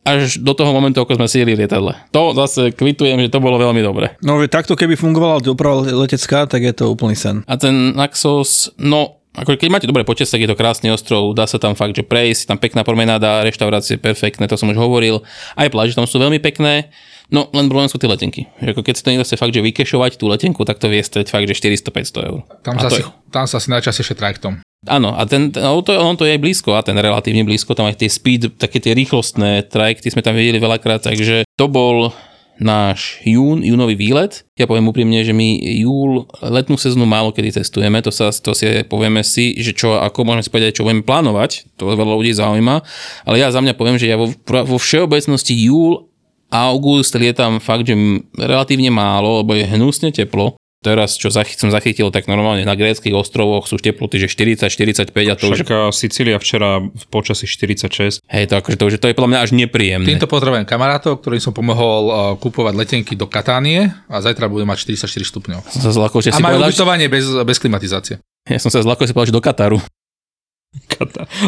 až 0.03 0.43
do 0.43 0.51
toho 0.51 0.75
momentu, 0.75 0.99
ako 0.99 1.15
sme 1.15 1.31
síli 1.31 1.55
lietadle. 1.55 1.95
To 2.11 2.35
zase 2.35 2.75
kvitujem, 2.75 3.23
že 3.23 3.31
to 3.31 3.39
bolo 3.39 3.55
veľmi 3.55 3.79
dobre. 3.87 4.19
No 4.19 4.43
takto 4.51 4.75
keby 4.75 4.99
fungovala 4.99 5.39
doprava 5.39 5.87
letecká, 5.87 6.51
tak 6.51 6.67
je 6.67 6.75
to 6.75 6.91
úplný 6.91 7.15
sen. 7.15 7.47
A 7.47 7.55
ten 7.55 7.95
Naxos, 7.95 8.75
no, 8.83 9.23
ako 9.39 9.55
keď 9.55 9.71
máte 9.71 9.87
dobré 9.87 10.03
počas, 10.03 10.29
tak 10.29 10.43
je 10.43 10.51
to 10.51 10.59
krásny 10.59 10.91
ostrov, 10.91 11.33
dá 11.39 11.47
sa 11.47 11.63
tam 11.63 11.79
fakt, 11.79 11.95
že 11.95 12.03
prejsť, 12.03 12.51
tam 12.51 12.59
pekná 12.59 12.83
promenáda, 12.83 13.47
reštaurácie 13.47 13.97
perfektné, 13.97 14.51
to 14.51 14.59
som 14.59 14.69
už 14.69 14.77
hovoril. 14.77 15.23
Aj 15.55 15.71
pláže 15.71 15.95
tam 15.95 16.05
sú 16.05 16.19
veľmi 16.19 16.43
pekné, 16.43 16.91
no 17.31 17.47
len 17.53 17.71
problém 17.71 17.87
sú 17.87 18.01
tie 18.01 18.11
letenky. 18.11 18.49
Že 18.59 18.75
ako 18.75 18.83
keď 18.83 18.95
si 18.97 19.03
to 19.05 19.11
niekto 19.13 19.27
chce 19.29 19.37
fakt, 19.39 19.55
že 19.55 19.63
vykešovať 19.63 20.13
tú 20.19 20.27
letenku, 20.27 20.67
tak 20.67 20.83
to 20.83 20.91
vie 20.91 21.05
stať 21.05 21.31
fakt, 21.31 21.47
že 21.47 21.55
400-500 21.55 22.29
eur. 22.29 22.41
Tam 22.67 22.77
sa, 22.81 22.89
si, 22.91 23.05
je- 23.05 23.13
tam 23.31 23.45
sa 23.47 23.61
asi 23.61 23.69
najčastejšie 23.71 24.17
trajektom. 24.19 24.59
Áno, 24.83 25.15
a 25.15 25.23
ten, 25.31 25.55
no, 25.55 25.79
to, 25.87 25.95
on 25.95 26.19
to 26.19 26.27
je 26.27 26.35
aj 26.35 26.43
blízko, 26.43 26.75
a 26.75 26.83
ten 26.83 26.99
relatívne 26.99 27.47
blízko, 27.47 27.79
tam 27.79 27.87
aj 27.87 28.03
tie 28.03 28.11
speed, 28.11 28.59
také 28.59 28.83
tie 28.83 28.99
rýchlostné 28.99 29.71
trajekty 29.71 30.11
sme 30.11 30.27
tam 30.27 30.35
videli 30.35 30.59
veľakrát, 30.59 31.07
takže 31.07 31.47
to 31.55 31.71
bol 31.71 32.11
náš 32.59 33.23
jún, 33.23 33.63
júnový 33.65 33.95
výlet. 33.95 34.43
Ja 34.59 34.67
poviem 34.67 34.91
úprimne, 34.91 35.23
že 35.25 35.31
my 35.35 35.57
júl, 35.83 36.27
letnú 36.43 36.75
sezónu 36.79 37.09
málo 37.09 37.31
kedy 37.31 37.63
cestujeme, 37.63 38.03
to, 38.05 38.11
sa, 38.15 38.31
to 38.31 38.53
si 38.55 38.87
povieme 38.87 39.23
si, 39.27 39.55
že 39.59 39.73
čo, 39.75 39.99
ako 39.99 40.27
môžeme 40.27 40.45
si 40.45 40.53
povedať, 40.53 40.79
čo 40.79 40.85
budeme 40.87 41.03
plánovať, 41.03 41.75
to 41.79 41.87
veľa 41.91 42.15
ľudí 42.19 42.35
zaujíma, 42.35 42.83
ale 43.25 43.37
ja 43.39 43.51
za 43.51 43.63
mňa 43.63 43.75
poviem, 43.75 43.97
že 43.99 44.11
ja 44.11 44.19
vo, 44.19 44.31
vo 44.47 44.79
všeobecnosti 44.79 45.55
júl, 45.57 46.12
august 46.53 47.17
lietam 47.17 47.59
fakt, 47.59 47.89
že 47.89 47.97
relatívne 48.37 48.93
málo, 48.93 49.41
lebo 49.41 49.57
je 49.57 49.65
hnusne 49.65 50.13
teplo. 50.13 50.61
Teraz, 50.83 51.15
čo 51.15 51.31
zachy, 51.31 51.55
som 51.55 51.71
zachytil, 51.71 52.11
tak 52.11 52.27
normálne 52.27 52.67
na 52.67 52.75
gréckých 52.75 53.15
ostrovoch 53.15 53.71
sú 53.71 53.79
už 53.79 53.87
teploty, 53.87 54.19
že 54.19 54.27
40-45 54.27 55.15
a 55.15 55.35
to 55.39 55.55
už 55.55 55.63
Však 55.63 55.71
a 55.71 55.81
Sicília 55.95 56.43
včera 56.43 56.83
v 56.83 57.05
počasí 57.07 57.47
46. 57.47 58.19
Hej, 58.27 58.45
to, 58.51 58.55
akože 58.59 58.77
to, 58.83 58.87
že 58.91 58.99
to 58.99 59.07
je 59.07 59.15
podľa 59.15 59.31
mňa 59.31 59.41
až 59.47 59.51
nepríjemné. 59.55 60.11
Týmto 60.11 60.27
potrebujem 60.27 60.67
kamarátov, 60.67 61.23
ktorým 61.23 61.39
som 61.39 61.55
pomohol 61.55 62.03
uh, 62.11 62.15
kúpovať 62.35 62.75
letenky 62.75 63.15
do 63.15 63.31
Katánie 63.31 63.95
a 64.11 64.19
zajtra 64.19 64.51
budem 64.51 64.67
mať 64.67 64.99
44 64.99 65.07
stupňov. 65.07 65.61
Som 65.71 65.83
sa 65.87 65.93
zlako, 65.95 66.19
že 66.19 66.35
A 66.35 66.43
si 66.43 66.43
majú 66.43 66.59
povedal, 66.59 66.75
ubytovanie 66.75 67.07
bez, 67.07 67.31
bez 67.31 67.63
klimatizácie. 67.63 68.19
ja 68.51 68.59
som 68.59 68.75
sa 68.75 68.83
zlako, 68.83 69.07
že 69.07 69.09
si 69.09 69.15
povedal, 69.15 69.31
že 69.31 69.39
do 69.39 69.45
Kataru. 69.47 69.79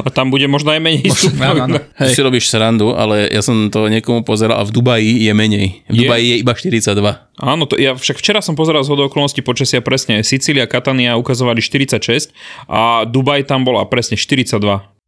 A 0.05 0.09
tam 0.11 0.29
bude 0.29 0.45
možno 0.51 0.75
aj 0.75 0.81
menej 0.83 1.07
Áno, 1.09 1.15
stupňov. 1.17 1.55
áno. 1.65 1.77
Hej. 1.97 2.13
Si 2.13 2.21
robíš 2.21 2.51
srandu, 2.51 2.93
ale 2.93 3.31
ja 3.31 3.41
som 3.41 3.71
to 3.71 3.87
niekomu 3.89 4.27
pozeral 4.27 4.61
a 4.61 4.65
v 4.67 4.75
Dubaji 4.75 5.25
je 5.25 5.33
menej. 5.33 5.67
V 5.89 5.95
Je? 5.95 5.99
Dubaji 6.05 6.25
je 6.27 6.37
iba 6.43 6.53
42. 6.53 7.41
Áno, 7.41 7.63
to, 7.65 7.75
ja 7.79 7.97
však 7.97 8.21
včera 8.21 8.45
som 8.45 8.59
pozeral 8.59 8.85
z 8.85 8.93
okolností 8.93 9.41
počasia 9.41 9.81
presne. 9.81 10.21
Sicília, 10.27 10.69
Katania 10.69 11.17
ukazovali 11.17 11.63
46 11.63 12.35
a 12.69 13.07
Dubaj 13.09 13.47
tam 13.49 13.65
bola 13.65 13.87
presne 13.89 14.19
42. 14.19 14.59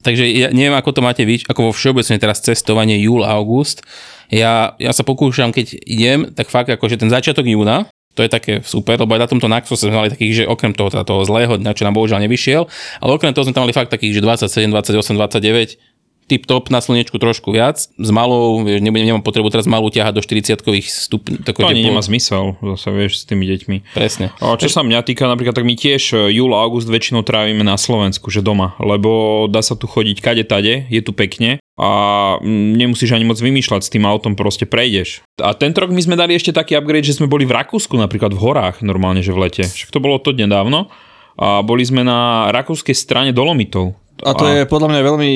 Takže 0.04 0.24
ja 0.28 0.48
neviem, 0.54 0.76
ako 0.76 0.90
to 0.94 1.00
máte 1.02 1.26
vy, 1.26 1.42
ako 1.48 1.70
vo 1.70 1.72
všeobecne 1.74 2.20
teraz 2.20 2.38
cestovanie 2.44 3.00
júl, 3.02 3.26
august. 3.26 3.82
Ja, 4.30 4.78
ja 4.78 4.90
sa 4.94 5.02
pokúšam, 5.02 5.50
keď 5.50 5.66
idem, 5.82 6.20
tak 6.30 6.50
fakt 6.50 6.70
akože 6.70 6.98
ten 7.00 7.10
začiatok 7.10 7.46
júna, 7.46 7.90
to 8.16 8.24
je 8.24 8.30
také 8.32 8.52
super, 8.64 8.96
lebo 8.96 9.12
aj 9.12 9.28
na 9.28 9.28
tomto 9.28 9.46
Naxos 9.46 9.84
sme 9.84 9.92
mali 9.92 10.08
takých, 10.08 10.32
že 10.32 10.44
okrem 10.48 10.72
toho, 10.72 10.88
teda 10.88 11.04
toho 11.04 11.20
zlého 11.28 11.60
dňa, 11.60 11.76
čo 11.76 11.84
nám 11.84 12.00
bohužiaľ 12.00 12.24
nevyšiel, 12.24 12.64
ale 13.04 13.10
okrem 13.12 13.36
toho 13.36 13.44
sme 13.44 13.52
tam 13.52 13.68
mali 13.68 13.76
fakt 13.76 13.92
takých, 13.92 14.18
že 14.18 14.20
27, 14.24 14.72
28, 14.72 15.20
29, 15.20 15.95
tip 16.26 16.44
top 16.44 16.68
na 16.74 16.82
slnečku 16.82 17.16
trošku 17.16 17.54
viac, 17.54 17.78
s 17.78 18.10
malou, 18.10 18.62
vieš, 18.66 18.82
nebudem, 18.82 19.06
nemám 19.08 19.22
potrebu 19.22 19.48
teraz 19.48 19.70
malú 19.70 19.88
ťahať 19.88 20.18
do 20.18 20.22
40 20.22 20.58
stupňov. 20.82 21.46
To 21.46 21.66
ani 21.66 21.86
nemá 21.86 22.02
zmysel, 22.02 22.58
zase 22.60 22.88
vieš, 22.90 23.22
s 23.22 23.24
tými 23.24 23.46
deťmi. 23.46 23.94
Presne. 23.94 24.34
A 24.42 24.58
čo 24.58 24.66
sa 24.66 24.82
mňa 24.82 25.06
týka, 25.06 25.30
napríklad, 25.30 25.54
tak 25.54 25.66
my 25.66 25.78
tiež 25.78 26.02
e, 26.12 26.34
júl 26.34 26.50
a 26.52 26.62
august 26.66 26.90
väčšinou 26.90 27.22
trávime 27.22 27.62
na 27.62 27.78
Slovensku, 27.78 28.28
že 28.34 28.42
doma, 28.42 28.74
lebo 28.82 29.46
dá 29.46 29.62
sa 29.62 29.78
tu 29.78 29.86
chodiť 29.86 30.18
kade 30.18 30.44
tade, 30.44 30.90
je 30.90 31.00
tu 31.00 31.14
pekne 31.14 31.62
a 31.76 31.90
nemusíš 32.42 33.12
ani 33.12 33.28
moc 33.28 33.36
vymýšľať 33.36 33.84
s 33.84 33.92
tým 33.92 34.08
autom, 34.08 34.32
proste 34.32 34.64
prejdeš. 34.64 35.20
A 35.38 35.52
tento 35.52 35.84
rok 35.84 35.92
my 35.92 36.00
sme 36.00 36.16
dali 36.16 36.32
ešte 36.32 36.50
taký 36.50 36.72
upgrade, 36.74 37.04
že 37.04 37.20
sme 37.20 37.28
boli 37.28 37.44
v 37.44 37.52
Rakúsku 37.52 37.94
napríklad 38.00 38.32
v 38.32 38.40
horách 38.40 38.80
normálne, 38.80 39.20
že 39.20 39.36
v 39.36 39.46
lete. 39.46 39.64
Však 39.68 39.92
to 39.92 40.00
bolo 40.00 40.16
to 40.16 40.32
nedávno 40.32 40.88
a 41.36 41.60
boli 41.60 41.84
sme 41.84 42.00
na 42.00 42.48
rakúskej 42.48 42.96
strane 42.96 43.30
Dolomitov. 43.36 43.92
A 44.24 44.32
to 44.32 44.48
je 44.48 44.64
podľa 44.64 44.88
mňa 44.96 45.00
veľmi 45.04 45.30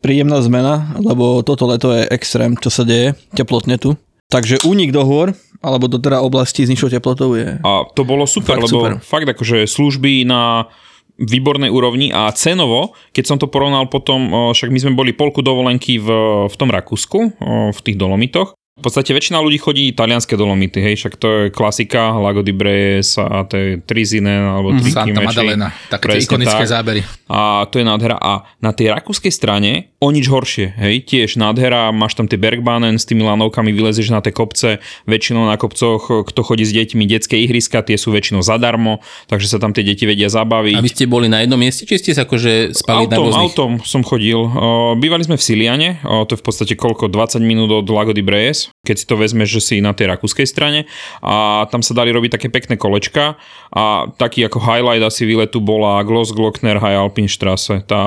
príjemná 0.00 0.40
zmena, 0.44 0.96
lebo 1.00 1.40
toto 1.42 1.66
leto 1.66 1.92
je 1.92 2.08
extrém, 2.10 2.54
čo 2.58 2.70
sa 2.70 2.82
deje, 2.82 3.16
teplotne 3.32 3.76
tu. 3.80 3.96
Takže 4.26 4.66
únik 4.66 4.90
do 4.90 5.06
hôr, 5.06 5.38
alebo 5.62 5.86
do 5.86 6.02
teda 6.02 6.18
oblasti 6.18 6.66
s 6.66 6.70
nižšou 6.70 6.90
teplotou 6.90 7.38
je... 7.38 7.62
A 7.62 7.86
to 7.94 8.02
bolo 8.02 8.26
super, 8.26 8.58
Fakt 8.58 8.66
lebo 8.66 8.78
super. 8.82 8.92
fakt 8.98 9.28
akože 9.30 9.70
služby 9.70 10.26
na 10.26 10.66
výbornej 11.16 11.72
úrovni 11.72 12.12
a 12.12 12.28
cenovo, 12.34 12.92
keď 13.16 13.24
som 13.24 13.36
to 13.40 13.48
porovnal 13.48 13.88
potom, 13.88 14.52
však 14.52 14.68
my 14.68 14.78
sme 14.82 14.92
boli 14.98 15.16
polku 15.16 15.40
dovolenky 15.40 15.96
v, 15.96 16.08
v 16.44 16.54
tom 16.60 16.68
Rakúsku, 16.68 17.18
v 17.72 17.78
tých 17.80 17.96
Dolomitoch, 17.96 18.52
v 18.76 18.84
podstate 18.84 19.16
väčšina 19.16 19.40
ľudí 19.40 19.56
chodí 19.56 19.88
talianské 19.96 20.36
dolomity, 20.36 20.84
hej, 20.84 21.00
však 21.00 21.16
to 21.16 21.26
je 21.32 21.42
klasika, 21.48 22.12
Lago 22.12 22.44
di 22.44 22.52
Bres 22.52 23.16
a 23.16 23.48
to 23.48 23.56
je 23.56 23.68
Trizine 23.80 24.52
alebo 24.52 24.76
mm, 24.76 24.92
Santa 24.92 25.20
Madalena, 25.24 25.72
také 25.88 26.20
tie 26.20 26.28
ikonické 26.28 26.68
tak. 26.68 26.76
zábery. 26.76 27.00
A 27.24 27.64
to 27.72 27.80
je 27.80 27.88
nádhera. 27.88 28.20
A 28.20 28.44
na 28.60 28.76
tej 28.76 28.92
rakúskej 28.92 29.32
strane 29.32 29.96
o 29.96 30.12
nič 30.12 30.28
horšie, 30.28 30.76
hej, 30.76 31.08
tiež 31.08 31.40
nádhera, 31.40 31.88
máš 31.88 32.20
tam 32.20 32.28
tie 32.28 32.36
Bergbahnen 32.36 33.00
s 33.00 33.08
tými 33.08 33.24
lanovkami, 33.24 33.72
vylezieš 33.72 34.12
na 34.12 34.20
tie 34.20 34.36
kopce, 34.36 34.84
väčšinou 35.08 35.48
na 35.48 35.56
kopcoch, 35.56 36.28
kto 36.28 36.40
chodí 36.44 36.68
s 36.68 36.76
deťmi, 36.76 37.08
detské 37.08 37.40
ihriska, 37.48 37.80
tie 37.80 37.96
sú 37.96 38.12
väčšinou 38.12 38.44
zadarmo, 38.44 39.00
takže 39.32 39.48
sa 39.48 39.56
tam 39.56 39.72
tie 39.72 39.88
deti 39.88 40.04
vedia 40.04 40.28
zabaviť. 40.28 40.76
A 40.76 40.84
vy 40.84 40.92
ste 40.92 41.08
boli 41.08 41.32
na 41.32 41.40
jednom 41.40 41.56
mieste, 41.56 41.88
či 41.88 41.96
ste 41.96 42.12
sa 42.12 42.28
akože 42.28 42.76
spali 42.76 43.08
autom, 43.08 43.12
na 43.16 43.16
rôznych? 43.24 43.40
Autom 43.40 43.70
som 43.88 44.04
chodil. 44.04 44.36
Bývali 45.00 45.24
sme 45.24 45.40
v 45.40 45.42
Siliane, 45.48 45.88
to 46.28 46.36
je 46.36 46.38
v 46.38 46.44
podstate 46.44 46.76
koľko, 46.76 47.08
20 47.08 47.40
minút 47.40 47.72
od 47.72 47.88
Lago 47.88 48.12
di 48.12 48.20
Bres 48.20 48.65
keď 48.86 48.96
si 48.96 49.06
to 49.06 49.18
vezmeš, 49.18 49.48
že 49.58 49.60
si 49.62 49.76
na 49.82 49.92
tej 49.92 50.10
rakúskej 50.14 50.46
strane 50.46 50.86
a 51.20 51.66
tam 51.70 51.82
sa 51.82 51.92
dali 51.92 52.14
robiť 52.14 52.38
také 52.38 52.48
pekné 52.48 52.78
kolečka 52.78 53.34
a 53.74 54.08
taký 54.14 54.46
ako 54.46 54.62
highlight 54.62 55.02
asi 55.02 55.26
výletu 55.26 55.58
bola 55.58 56.02
Glossglockner 56.06 56.78
High 56.78 56.98
Alpinstrasse, 57.02 57.82
tá 57.84 58.02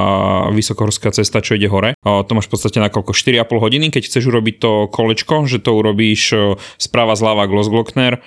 vysokohorská 0.49 1.11
cesta, 1.11 1.43
čo 1.43 1.59
ide 1.59 1.67
hore. 1.67 1.95
A 2.07 2.23
to 2.23 2.31
máš 2.33 2.47
v 2.47 2.55
podstate 2.55 2.79
na 2.79 2.87
koľko 2.87 3.11
4,5 3.11 3.45
hodiny, 3.59 3.85
keď 3.91 4.07
chceš 4.07 4.31
urobiť 4.31 4.55
to 4.59 4.71
kolečko, 4.87 5.45
že 5.45 5.59
to 5.59 5.75
urobíš 5.75 6.33
sprava 6.79 7.13
zľava 7.13 7.45
Glossglockner 7.51 8.23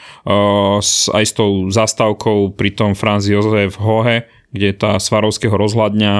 aj 1.12 1.24
s 1.24 1.32
tou 1.32 1.72
zastávkou 1.72 2.52
pri 2.54 2.70
tom 2.76 2.92
Franz 2.92 3.26
Josef 3.26 3.80
Hohe, 3.80 4.28
kde 4.52 4.76
tá 4.76 5.00
Svarovského 5.00 5.56
rozhľadňa, 5.56 6.12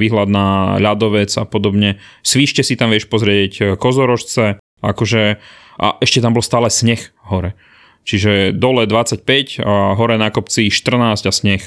výhľad 0.00 0.32
na 0.32 0.80
ľadovec 0.80 1.28
a 1.36 1.44
podobne. 1.44 2.00
Svíšte 2.24 2.64
si 2.64 2.80
tam 2.80 2.88
vieš 2.88 3.12
pozrieť 3.12 3.76
kozorožce, 3.76 4.56
akože 4.90 5.40
a 5.80 5.86
ešte 5.98 6.22
tam 6.22 6.36
bol 6.36 6.44
stále 6.44 6.68
sneh 6.70 7.00
hore. 7.26 7.56
Čiže 8.04 8.52
dole 8.52 8.84
25 8.84 9.64
a 9.64 9.96
hore 9.96 10.20
na 10.20 10.28
kopci 10.28 10.68
14 10.68 11.24
a 11.24 11.32
sneh 11.32 11.64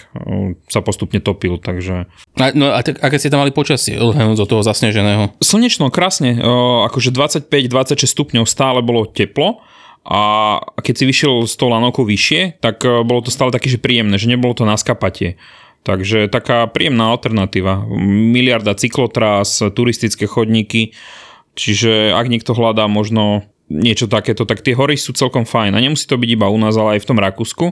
sa 0.69 0.85
postupne 0.85 1.17
topil, 1.17 1.57
takže... 1.57 2.05
A, 2.37 2.53
no 2.53 2.69
a 2.69 2.85
tak, 2.85 3.01
aké 3.01 3.17
ste 3.17 3.33
tam 3.33 3.41
mali 3.41 3.49
počasie, 3.49 3.97
odhľadnúť 3.97 4.37
do 4.37 4.45
toho 4.45 4.61
zasneženého? 4.61 5.33
Slnečno, 5.41 5.89
krásne, 5.89 6.37
akože 6.87 7.09
25-26 7.09 8.05
stupňov 8.05 8.45
stále 8.45 8.85
bolo 8.85 9.09
teplo, 9.09 9.65
a 10.07 10.63
keď 10.79 10.93
si 10.93 11.03
vyšiel 11.03 11.43
z 11.43 11.53
toho 11.59 11.75
lanovkou 11.75 12.07
vyššie, 12.07 12.63
tak 12.63 12.79
bolo 12.85 13.19
to 13.19 13.27
stále 13.27 13.51
také, 13.51 13.67
že 13.67 13.75
príjemné, 13.75 14.15
že 14.15 14.31
nebolo 14.31 14.55
to 14.55 14.63
na 14.63 14.79
skapatie. 14.79 15.35
Takže 15.83 16.31
taká 16.31 16.63
príjemná 16.71 17.11
alternatíva. 17.11 17.83
Miliarda 18.07 18.71
cyklotrás, 18.71 19.59
turistické 19.75 20.23
chodníky, 20.23 20.95
čiže 21.57 22.13
ak 22.13 22.29
niekto 22.29 22.53
hľadá 22.53 22.85
možno 22.85 23.49
niečo 23.67 24.07
takéto, 24.07 24.47
tak 24.47 24.63
tie 24.63 24.71
hory 24.71 24.95
sú 24.95 25.11
celkom 25.11 25.43
fajn. 25.43 25.75
A 25.75 25.83
nemusí 25.83 26.07
to 26.07 26.15
byť 26.15 26.29
iba 26.31 26.47
u 26.47 26.55
nás, 26.55 26.71
ale 26.79 26.97
aj 26.97 27.03
v 27.03 27.09
tom 27.11 27.19
Rakúsku. 27.19 27.65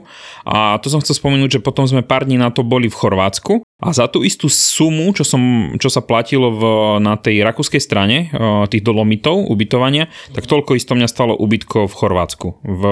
A 0.44 0.76
to 0.84 0.92
som 0.92 1.00
chcel 1.00 1.16
spomenúť, 1.16 1.56
že 1.58 1.64
potom 1.64 1.88
sme 1.88 2.04
pár 2.04 2.28
dní 2.28 2.36
na 2.36 2.52
to 2.52 2.60
boli 2.60 2.92
v 2.92 2.98
Chorvátsku 3.00 3.64
a 3.76 3.92
za 3.92 4.08
tú 4.08 4.24
istú 4.24 4.48
sumu, 4.48 5.12
čo, 5.12 5.20
som, 5.20 5.76
čo 5.76 5.92
sa 5.92 6.00
platilo 6.00 6.48
v, 6.48 6.62
na 7.04 7.20
tej 7.20 7.44
rakúskej 7.44 7.76
strane 7.76 8.32
eh, 8.32 8.64
tých 8.72 8.80
dolomitov, 8.80 9.52
ubytovania, 9.52 10.08
tak 10.32 10.48
toľko 10.48 10.80
isto 10.80 10.96
mňa 10.96 11.04
stalo 11.04 11.36
ubytko 11.36 11.84
v 11.84 11.94
Chorvátsku, 11.94 12.48
v, 12.64 12.82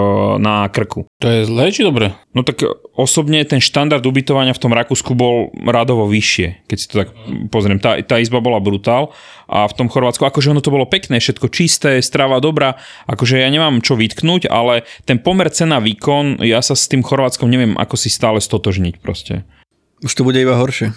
na 0.44 0.68
Krku. 0.68 1.08
To 1.24 1.26
je 1.32 1.48
zle 1.48 1.72
či 1.72 1.88
dobre? 1.88 2.12
No 2.36 2.44
tak 2.44 2.60
osobne 2.92 3.40
ten 3.48 3.64
štandard 3.64 4.04
ubytovania 4.04 4.52
v 4.52 4.60
tom 4.60 4.76
Rakúsku 4.76 5.16
bol 5.16 5.48
radovo 5.64 6.04
vyššie, 6.04 6.68
keď 6.68 6.76
si 6.76 6.86
to 6.92 6.94
tak 7.00 7.16
pozriem. 7.48 7.80
Tá, 7.80 7.96
tá 8.04 8.20
izba 8.20 8.44
bola 8.44 8.60
brutál 8.60 9.08
a 9.48 9.64
v 9.64 9.76
tom 9.80 9.88
Chorvátsku, 9.88 10.20
akože 10.20 10.52
ono 10.52 10.60
to 10.60 10.68
bolo 10.68 10.84
pekné, 10.84 11.16
všetko 11.16 11.48
čisté, 11.48 11.96
strava 12.04 12.44
dobrá, 12.44 12.76
akože 13.08 13.40
ja 13.40 13.48
nemám 13.48 13.80
čo 13.80 13.96
vytknúť, 13.96 14.52
ale 14.52 14.84
ten 15.08 15.16
pomer 15.16 15.48
cena 15.48 15.80
výkon, 15.80 16.44
ja 16.44 16.60
sa 16.60 16.76
s 16.76 16.92
tým 16.92 17.00
Chorvátskom 17.00 17.48
neviem 17.48 17.72
ako 17.80 17.96
si 17.96 18.12
stále 18.12 18.36
stotožniť 18.36 19.00
proste. 19.00 19.48
Už 20.04 20.12
to 20.12 20.22
bude 20.22 20.36
iba 20.36 20.54
horšie. 20.54 20.92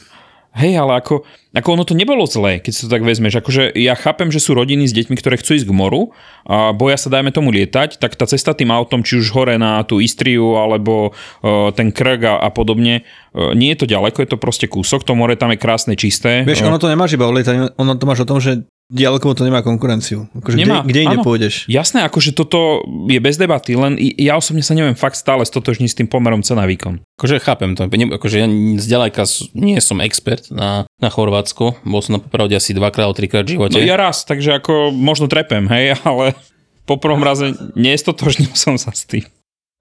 Hej, 0.58 0.74
ale 0.82 0.98
ako, 0.98 1.22
ako 1.54 1.70
ono 1.70 1.86
to 1.86 1.93
nebolo 1.93 2.26
zlé, 2.26 2.58
keď 2.58 2.72
si 2.74 2.82
to 2.88 2.89
tak 2.89 3.06
vezmeš. 3.06 3.46
Akože 3.46 3.78
ja 3.78 3.93
chápem, 3.93 4.34
že 4.34 4.41
sú 4.41 4.58
rodiny 4.58 4.89
s 4.89 4.96
deťmi, 4.96 5.13
ktoré 5.13 5.38
chcú 5.38 5.54
ísť 5.54 5.70
k 5.70 5.76
moru 5.76 6.17
a 6.50 6.74
boja 6.74 6.98
sa, 6.98 7.13
dajme 7.13 7.30
tomu, 7.30 7.54
lietať, 7.54 8.02
tak 8.02 8.17
tá 8.17 8.26
cesta 8.26 8.58
tým 8.58 8.74
autom, 8.74 9.06
či 9.06 9.22
už 9.22 9.38
hore 9.38 9.62
na 9.62 9.86
tú 9.86 10.02
Istriu 10.02 10.58
alebo 10.58 11.13
uh, 11.13 11.70
ten 11.78 11.93
Krk 11.93 12.26
a, 12.26 12.36
a 12.41 12.50
podobne, 12.50 13.06
uh, 13.38 13.54
nie 13.54 13.70
je 13.78 13.86
to 13.86 13.91
ďaleko, 13.91 14.17
je 14.26 14.30
to 14.34 14.41
proste 14.41 14.65
kúsok, 14.65 15.06
to 15.06 15.13
more 15.13 15.38
tam 15.38 15.54
je 15.54 15.62
krásne, 15.62 15.93
čisté. 15.93 16.41
Vieš, 16.41 16.65
ono 16.65 16.82
to 16.82 16.89
nemáš 16.89 17.13
iba 17.13 17.30
o 17.30 17.34
lietaní, 17.38 17.70
ono 17.78 17.93
to 17.93 18.10
máš 18.10 18.26
o 18.26 18.30
tom, 18.30 18.41
že 18.41 18.65
Ďaleko 18.88 19.36
to 19.36 19.43
nemá 19.43 19.60
konkurenciu. 19.60 20.32
Akože 20.32 20.56
nemá, 20.56 20.80
kde, 20.80 20.88
kde 20.88 21.00
inde 21.04 21.17
pôjdeš? 21.19 21.67
Jasné, 21.67 22.08
akože 22.08 22.32
toto 22.32 22.88
je 23.12 23.19
bez 23.19 23.36
debaty, 23.36 23.76
len 23.76 24.00
ja 24.00 24.39
osobne 24.39 24.63
sa 24.63 24.71
neviem 24.80 24.95
fakt 24.95 25.19
stále 25.19 25.43
stotožniť 25.43 25.89
s 25.91 25.97
tým 26.00 26.08
pomerom 26.08 26.39
cena 26.39 26.63
výkon. 26.63 27.04
Akože 27.19 27.43
chápem 27.43 27.76
to, 27.76 27.84
akože 27.84 28.36
ja 28.39 28.47
zďaleka 28.80 29.28
nie 29.60 29.76
som 29.84 30.00
expert 30.00 30.47
na, 30.47 30.88
na 31.04 31.12
Chorvátsko, 31.12 31.84
bol 31.84 32.00
som 32.00 32.15
na 32.15 32.23
popravde 32.23 32.56
asi 32.56 32.71
dvakrát, 32.71 33.12
trikrát 33.12 33.43
v 33.43 33.60
živote. 33.60 33.76
No 33.76 33.84
ja 33.84 34.00
raz, 34.00 34.23
takže 34.23 34.56
ako 34.56 34.95
možno 34.95 35.28
trepem, 35.28 35.67
hej, 35.67 36.00
ale 36.08 36.32
po 36.88 36.95
prvom 36.95 37.19
raze 37.19 37.52
nestotožnil 37.76 38.56
som 38.56 38.80
sa 38.80 38.95
s 38.95 39.04
tým. 39.04 39.28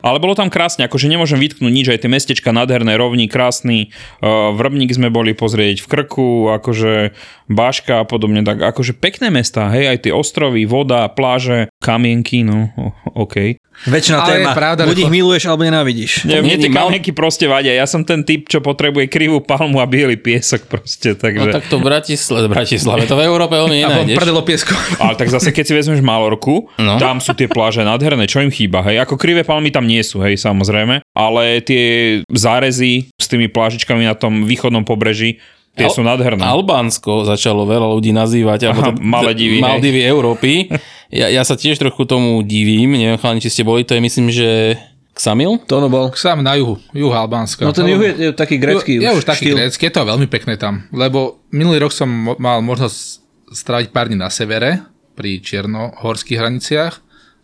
Ale 0.07 0.23
bolo 0.23 0.39
tam 0.39 0.55
krásne, 0.55 0.87
akože 0.87 1.11
nemôžem 1.11 1.43
vytknúť 1.43 1.73
nič, 1.75 1.87
aj 1.91 2.07
tie 2.07 2.11
mestečka 2.11 2.55
nádherné, 2.55 2.95
rovní, 2.95 3.27
krásny. 3.27 3.91
V 4.23 4.55
Rbník 4.55 4.95
sme 4.95 5.11
boli 5.11 5.35
pozrieť 5.35 5.83
v 5.83 5.91
Krku, 5.91 6.31
akože 6.55 7.11
Báška 7.51 8.03
a 8.03 8.05
podobne, 8.07 8.47
tak 8.47 8.63
akože 8.63 8.95
pekné 8.95 9.35
mesta, 9.35 9.67
hej, 9.75 9.91
aj 9.91 10.07
tie 10.07 10.13
ostrovy, 10.15 10.63
voda, 10.63 11.11
pláže, 11.11 11.67
kamienky, 11.83 12.47
no, 12.47 12.71
OK. 13.19 13.59
Väčšina 13.85 14.25
Ale 14.25 14.29
téma, 14.41 14.51
je 14.51 14.57
pravda, 14.57 14.81
buď 14.89 14.99
ich 15.05 15.13
miluješ 15.13 15.45
alebo 15.53 15.63
nenávidíš. 15.69 16.25
Nie, 16.25 16.41
mne 16.41 16.57
tie 16.57 16.73
kamienky 16.73 17.13
proste 17.13 17.45
vadia, 17.45 17.77
ja 17.77 17.85
som 17.85 18.01
ten 18.03 18.25
typ, 18.25 18.49
čo 18.49 18.65
potrebuje 18.65 19.13
krivú 19.13 19.45
palmu 19.45 19.79
a 19.79 19.87
biely 19.87 20.17
piesok 20.17 20.65
proste, 20.65 21.13
takže... 21.13 21.53
No 21.53 21.53
tak 21.53 21.69
to 21.69 21.77
v 21.77 21.85
Bratislave, 21.85 22.49
Bratislave 22.49 23.05
to 23.05 23.15
v 23.15 23.23
Európe 23.29 23.53
veľmi 23.53 23.77
nenájdeš. 23.85 24.17
A 24.17 24.43
piesko. 24.43 24.73
Ale 25.05 25.15
tak 25.21 25.29
zase, 25.29 25.53
keď 25.53 25.65
si 25.69 25.73
vezmeš 25.77 26.01
Malorku, 26.01 26.73
no. 26.81 26.97
tam 26.97 27.21
sú 27.21 27.37
tie 27.37 27.47
pláže 27.47 27.85
nádherné, 27.85 28.25
čo 28.25 28.41
im 28.41 28.49
chýba, 28.49 28.81
hej, 28.89 29.05
ako 29.05 29.21
krivé 29.21 29.45
palmy 29.45 29.69
tam 29.69 29.85
nie 29.85 30.01
sú, 30.01 30.25
hej, 30.25 30.41
samozrejme, 30.41 31.05
ale 31.13 31.61
tie 31.61 32.21
zárezy 32.33 33.13
s 33.17 33.27
tými 33.29 33.53
plážičkami 33.53 34.09
na 34.09 34.17
tom 34.17 34.49
východnom 34.49 34.87
pobreží, 34.87 35.43
Tie 35.77 35.87
Al- 35.87 35.93
sú 35.93 36.01
nádherné. 36.01 36.41
Albánsko 36.41 37.29
začalo 37.29 37.69
veľa 37.69 37.93
ľudí 37.93 38.11
nazývať, 38.17 38.73
alebo 38.73 38.97
Maledivy, 38.97 39.61
Maldivy 39.61 40.01
Európy. 40.05 40.53
Ja, 41.07 41.31
ja 41.31 41.47
sa 41.47 41.55
tiež 41.55 41.79
trochu 41.79 42.03
tomu 42.03 42.43
divím, 42.43 42.99
neviem 42.99 43.15
chalani, 43.15 43.39
či 43.39 43.47
ste 43.47 43.63
boli, 43.63 43.87
to 43.87 43.95
je 43.95 44.03
myslím, 44.03 44.27
že 44.27 44.75
Ksamil? 45.15 45.63
To 45.71 45.79
ono 45.79 45.87
bol. 45.87 46.11
Ksam 46.11 46.43
na 46.43 46.59
juhu, 46.59 46.83
juh 46.91 47.15
Albánska. 47.15 47.63
No 47.63 47.71
ten 47.71 47.87
juh 47.87 48.03
je, 48.03 48.13
je 48.27 48.29
taký 48.35 48.59
grecký. 48.59 48.99
Je, 48.99 49.07
je 49.07 49.15
už 49.15 49.23
taký 49.23 49.49
štýl. 49.49 49.57
grecký, 49.57 49.87
je 49.87 49.95
to 49.95 50.03
veľmi 50.03 50.27
pekné 50.27 50.59
tam, 50.59 50.91
lebo 50.91 51.47
minulý 51.55 51.79
rok 51.79 51.95
som 51.95 52.11
mal 52.43 52.59
možnosť 52.59 53.23
stráviť 53.55 53.95
pár 53.95 54.11
dní 54.11 54.19
na 54.19 54.27
severe, 54.35 54.83
pri 55.17 55.41
čiernohorských 55.41 56.37
hraniciach 56.37 56.95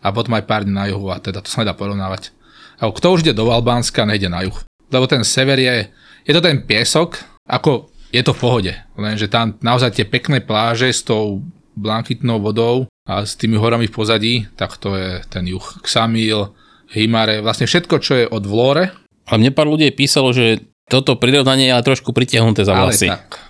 a 0.05 0.07
potom 0.13 0.37
aj 0.37 0.43
pár 0.45 0.67
dní 0.67 0.75
na 0.75 0.85
juhu 0.91 1.09
a 1.09 1.17
teda 1.17 1.41
to 1.41 1.49
sa 1.49 1.65
nedá 1.65 1.73
porovnávať. 1.73 2.29
A 2.77 2.91
kto 2.91 3.15
už 3.15 3.25
ide 3.25 3.33
do 3.33 3.49
Albánska, 3.49 4.05
nejde 4.05 4.29
na 4.29 4.45
juh. 4.45 4.59
Lebo 4.93 5.09
ten 5.09 5.25
sever 5.25 5.57
je, 5.57 5.89
je 6.27 6.33
to 6.35 6.43
ten 6.43 6.61
piesok, 6.61 7.17
ako 7.47 7.89
je 8.13 8.21
to 8.21 8.37
v 8.37 8.39
pohode, 8.39 8.73
lenže 8.93 9.25
tam 9.25 9.57
naozaj 9.57 9.97
tie 9.97 10.05
pekné 10.05 10.45
pláže 10.45 10.93
s 10.93 11.01
tou 11.01 11.41
blankitnou 11.73 12.37
vodou 12.37 12.85
a 13.09 13.25
s 13.25 13.33
tými 13.33 13.57
horami 13.57 13.89
v 13.89 13.95
pozadí, 13.97 14.33
tak 14.53 14.77
to 14.77 14.93
je 14.93 15.25
ten 15.27 15.49
juh. 15.49 15.65
Xamil, 15.81 16.53
Himare, 16.93 17.41
vlastne 17.41 17.65
všetko, 17.65 17.95
čo 17.97 18.13
je 18.21 18.25
od 18.29 18.45
Vlore. 18.45 18.93
A 19.25 19.33
mne 19.41 19.49
pár 19.49 19.65
ľudí 19.65 19.89
písalo, 19.89 20.29
že 20.29 20.61
toto 20.85 21.17
prirovnanie 21.17 21.71
je 21.71 21.73
ale 21.73 21.81
trošku 21.81 22.13
pritiahnuté 22.13 22.61
za 22.61 22.77
vlasy. 22.77 23.09
Ale 23.09 23.17
tak. 23.17 23.41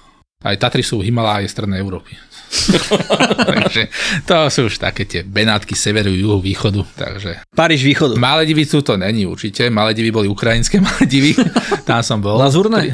Aj 0.44 0.56
Tatry 0.60 0.84
sú 0.84 1.04
Himaláje 1.04 1.52
strednej 1.52 1.84
Európy. 1.84 2.16
takže 3.50 3.90
to 4.30 4.36
sú 4.54 4.70
už 4.70 4.78
také 4.78 5.10
tie 5.10 5.26
Benátky 5.26 5.74
severu, 5.74 6.14
juhu, 6.14 6.38
východu. 6.38 6.86
Takže... 6.94 7.50
Paríž 7.50 7.82
východu. 7.82 8.14
Maledivy 8.20 8.64
sú 8.68 8.86
to 8.86 8.94
není 9.00 9.26
určite. 9.26 9.74
Maledivy 9.74 10.14
boli 10.14 10.28
ukrajinské 10.30 10.78
Maledivy. 10.86 11.34
tam 11.88 12.06
som 12.06 12.22
bol. 12.22 12.38
Lazurné? 12.38 12.94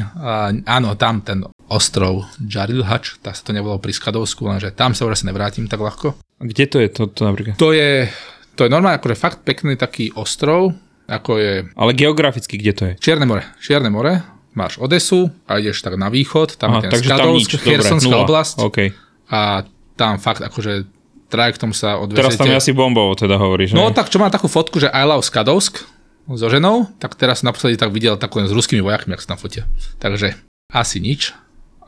áno, 0.64 0.96
tam 0.96 1.20
ten 1.20 1.44
ostrov 1.70 2.26
Jarilhač, 2.42 3.22
tak 3.22 3.38
sa 3.38 3.46
to 3.46 3.54
nebolo 3.54 3.78
pri 3.78 3.94
Skadovsku, 3.94 4.42
lenže 4.42 4.74
tam 4.74 4.92
sa 4.92 5.06
asi 5.06 5.24
nevrátim 5.24 5.70
tak 5.70 5.78
ľahko. 5.78 6.18
Kde 6.42 6.64
to 6.66 6.76
je 6.82 6.88
to, 6.90 7.02
to 7.06 7.22
napríklad? 7.22 7.54
To 7.56 7.70
je, 7.70 8.10
to 8.58 8.66
je 8.66 8.70
normálne 8.72 8.98
akože 8.98 9.16
fakt 9.16 9.46
pekný 9.46 9.78
taký 9.78 10.10
ostrov, 10.18 10.74
ako 11.06 11.38
je... 11.38 11.52
Ale 11.78 11.94
geograficky 11.94 12.58
kde 12.58 12.72
to 12.74 12.82
je? 12.90 12.92
Čierne 12.98 13.24
more. 13.24 13.46
Čierne 13.62 13.88
more, 13.88 14.26
máš 14.58 14.82
Odesu 14.82 15.30
a 15.46 15.62
ideš 15.62 15.86
tak 15.86 15.94
na 15.94 16.10
východ, 16.10 16.58
tam 16.58 16.74
Aha, 16.74 16.90
je 16.90 16.90
ten 16.90 17.00
Skadovsk, 17.06 17.50
Chersonská 17.62 18.16
oblasť. 18.26 18.56
Okay 18.66 18.90
a 19.30 19.62
tam 19.94 20.18
fakt 20.18 20.42
akože 20.42 20.90
trajektom 21.30 21.70
sa 21.70 22.02
odvezete. 22.02 22.26
Teraz 22.26 22.36
tam 22.36 22.50
je 22.50 22.58
asi 22.58 22.74
bombovo 22.74 23.14
teda 23.14 23.38
hovoríš. 23.38 23.78
No 23.78 23.94
tak 23.94 24.10
čo 24.10 24.18
má 24.18 24.26
takú 24.28 24.50
fotku, 24.50 24.82
že 24.82 24.90
I 24.90 25.06
love 25.06 25.22
Skadovsk 25.22 25.86
so 26.30 26.46
ženou, 26.50 26.90
tak 26.98 27.14
teraz 27.14 27.46
naposledy 27.46 27.78
tak 27.78 27.94
videl 27.94 28.18
takú 28.18 28.42
s 28.42 28.50
ruskými 28.50 28.82
vojakmi, 28.82 29.14
ak 29.14 29.22
sa 29.22 29.34
tam 29.34 29.38
fotia. 29.38 29.64
Takže 30.02 30.34
Asi 30.70 31.02
nič, 31.02 31.34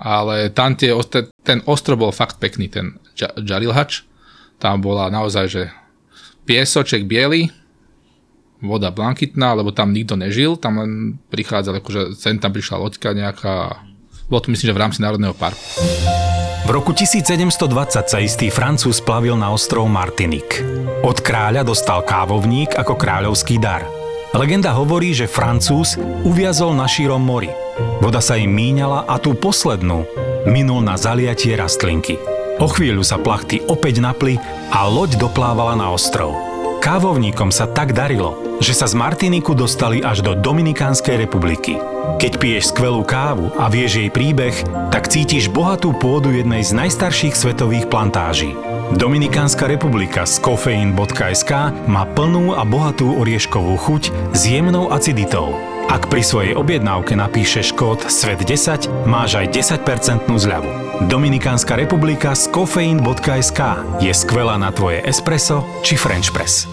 ale 0.02 0.50
tam 0.50 0.74
tie, 0.74 0.90
ten 1.46 1.62
ostrov 1.70 2.02
bol 2.02 2.10
fakt 2.10 2.42
pekný, 2.42 2.66
ten 2.66 2.98
Ja- 3.14 3.34
Jarilhač. 3.38 4.02
Tam 4.58 4.82
bola 4.82 5.10
naozaj, 5.10 5.46
že 5.46 5.62
piesoček 6.46 7.06
biely, 7.06 7.50
voda 8.62 8.94
blankitná, 8.94 9.58
lebo 9.58 9.74
tam 9.74 9.90
nikto 9.90 10.14
nežil, 10.14 10.54
tam 10.58 10.78
len 10.78 10.92
prichádzal, 11.30 11.82
akože 11.82 12.02
sem 12.14 12.38
tam 12.38 12.54
prišla 12.54 12.78
loďka 12.78 13.10
nejaká, 13.10 13.54
bolo 14.30 14.40
to 14.42 14.50
myslím, 14.54 14.70
že 14.70 14.76
v 14.78 14.82
rámci 14.82 14.98
Národného 15.02 15.34
parku. 15.34 15.62
V 16.62 16.70
roku 16.70 16.94
1720 16.94 18.06
sa 18.06 18.18
istý 18.22 18.46
Francúz 18.54 19.02
plavil 19.02 19.34
na 19.34 19.50
ostrov 19.50 19.90
Martinik. 19.90 20.62
Od 21.02 21.18
kráľa 21.18 21.66
dostal 21.66 22.06
kávovník 22.06 22.78
ako 22.78 22.94
kráľovský 22.94 23.58
dar. 23.58 24.01
Legenda 24.32 24.72
hovorí, 24.72 25.12
že 25.12 25.28
Francúz 25.28 26.00
uviazol 26.24 26.72
na 26.72 26.88
šírom 26.88 27.20
mori. 27.20 27.52
Voda 28.00 28.16
sa 28.24 28.40
im 28.40 28.48
míňala 28.48 29.04
a 29.04 29.20
tú 29.20 29.36
poslednú 29.36 30.08
minul 30.48 30.80
na 30.80 30.96
zaliatie 30.96 31.52
rastlinky. 31.52 32.16
O 32.56 32.64
chvíľu 32.64 33.04
sa 33.04 33.20
plachty 33.20 33.60
opäť 33.68 34.00
napli 34.00 34.40
a 34.72 34.88
loď 34.88 35.20
doplávala 35.20 35.76
na 35.76 35.92
ostrov. 35.92 36.32
Kávovníkom 36.80 37.52
sa 37.52 37.68
tak 37.68 37.92
darilo, 37.92 38.56
že 38.58 38.72
sa 38.72 38.88
z 38.88 38.96
Martiniku 38.96 39.52
dostali 39.52 40.00
až 40.00 40.24
do 40.24 40.32
Dominikánskej 40.32 41.28
republiky. 41.28 41.76
Keď 42.16 42.32
piješ 42.40 42.72
skvelú 42.72 43.04
kávu 43.04 43.52
a 43.60 43.68
vieš 43.68 44.00
jej 44.00 44.08
príbeh, 44.08 44.56
tak 44.88 45.12
cítiš 45.12 45.52
bohatú 45.52 45.92
pôdu 45.92 46.32
jednej 46.32 46.64
z 46.64 46.72
najstarších 46.72 47.36
svetových 47.36 47.86
plantáží. 47.86 48.56
Dominikánska 48.92 49.64
republika 49.72 50.28
z 50.28 50.36
kofeín.sk 50.44 51.52
má 51.88 52.04
plnú 52.12 52.52
a 52.52 52.60
bohatú 52.60 53.16
orieškovú 53.24 53.80
chuť 53.80 54.02
s 54.36 54.44
jemnou 54.44 54.92
aciditou. 54.92 55.56
Ak 55.88 56.12
pri 56.12 56.20
svojej 56.20 56.52
objednávke 56.52 57.16
napíšeš 57.16 57.72
kód 57.72 58.04
SVET10, 58.04 58.92
máš 59.08 59.40
aj 59.40 59.48
10% 59.80 60.28
zľavu. 60.28 60.68
Dominikánska 61.08 61.72
republika 61.80 62.36
z 62.36 62.52
kofeín.sk 62.52 63.60
je 63.96 64.12
skvelá 64.12 64.60
na 64.60 64.68
tvoje 64.68 65.00
espresso 65.08 65.64
či 65.80 65.96
french 65.96 66.28
press. 66.28 66.68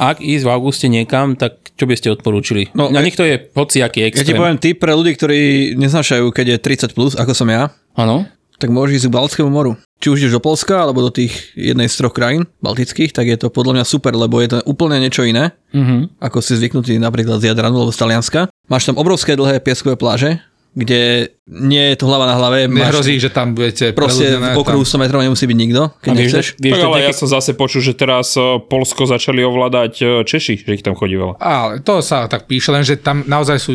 Ak 0.00 0.24
ísť 0.24 0.48
v 0.48 0.52
auguste 0.52 0.88
niekam, 0.88 1.36
tak 1.36 1.60
čo 1.76 1.84
by 1.84 1.92
ste 1.92 2.08
odporúčili? 2.08 2.72
No, 2.72 2.88
na 2.88 3.04
nich 3.04 3.20
to 3.20 3.28
je 3.28 3.52
hociaký 3.52 4.00
Ja 4.00 4.08
ti 4.08 4.32
extrém. 4.32 4.38
poviem 4.40 4.56
tip 4.56 4.80
pre 4.80 4.96
ľudí, 4.96 5.12
ktorí 5.12 5.40
neznášajú, 5.76 6.24
keď 6.32 6.56
je 6.56 6.88
30+, 6.88 6.96
plus, 6.96 7.12
ako 7.20 7.36
som 7.36 7.52
ja, 7.52 7.68
Áno? 7.92 8.24
tak 8.56 8.72
môžeš 8.72 9.04
ísť 9.04 9.08
k 9.10 9.14
Baltskému 9.14 9.52
moru. 9.52 9.76
Či 9.98 10.06
už 10.08 10.18
ideš 10.20 10.32
do 10.32 10.40
Polska, 10.40 10.78
alebo 10.78 11.00
do 11.00 11.10
tých 11.10 11.34
jednej 11.52 11.86
z 11.86 11.96
troch 11.96 12.12
krajín 12.12 12.46
baltických, 12.58 13.10
tak 13.10 13.26
je 13.26 13.36
to 13.36 13.48
podľa 13.48 13.72
mňa 13.74 13.84
super, 13.84 14.12
lebo 14.12 14.38
je 14.38 14.48
to 14.48 14.58
úplne 14.64 14.96
niečo 14.96 15.22
iné, 15.22 15.50
Mhm. 15.68 16.16
ako 16.16 16.38
si 16.38 16.54
zvyknutý 16.54 16.96
napríklad 16.96 17.38
z 17.38 17.50
Jadranu 17.50 17.76
alebo 17.76 17.90
z 17.90 17.98
Talianska. 17.98 18.40
Máš 18.64 18.84
tam 18.84 18.94
obrovské 18.94 19.34
dlhé 19.34 19.58
pieskové 19.58 19.94
pláže, 19.94 20.38
kde 20.72 21.34
nie 21.44 21.90
je 21.90 21.96
to 21.96 22.06
hlava 22.06 22.24
na 22.24 22.34
hlave. 22.34 22.70
Máš 22.70 22.94
Nehrozí, 22.94 23.18
že 23.18 23.28
tam 23.28 23.50
budete 23.50 23.90
proste 23.90 24.30
v 24.30 24.54
okruhu 24.54 24.86
tam- 24.86 24.92
100 24.94 25.02
metrov 25.02 25.18
nemusí 25.18 25.42
byť 25.42 25.58
nikto, 25.58 25.82
keď 25.98 26.10
vieš, 26.12 26.22
nechceš. 26.22 26.46
vieš, 26.56 26.72
tak 26.72 26.84
ale 26.84 26.94
ja 26.94 27.02
nejaké- 27.04 27.18
som 27.18 27.28
zase 27.28 27.50
počul, 27.52 27.80
že 27.80 27.92
teraz 27.92 28.26
eh, 28.32 28.42
Polsko 28.62 29.02
začali 29.04 29.42
ovládať 29.42 29.92
eh, 29.96 30.06
Češi, 30.22 30.54
že 30.60 30.70
ich 30.72 30.80
tam 30.80 30.94
chodí 30.94 31.14
veľa. 31.14 31.34
Ale 31.36 31.80
to 31.80 31.98
sa 31.98 32.24
tak 32.24 32.46
píše, 32.46 32.70
len 32.70 32.80
že 32.80 32.94
tam 32.96 33.26
naozaj 33.26 33.58
sú 33.58 33.74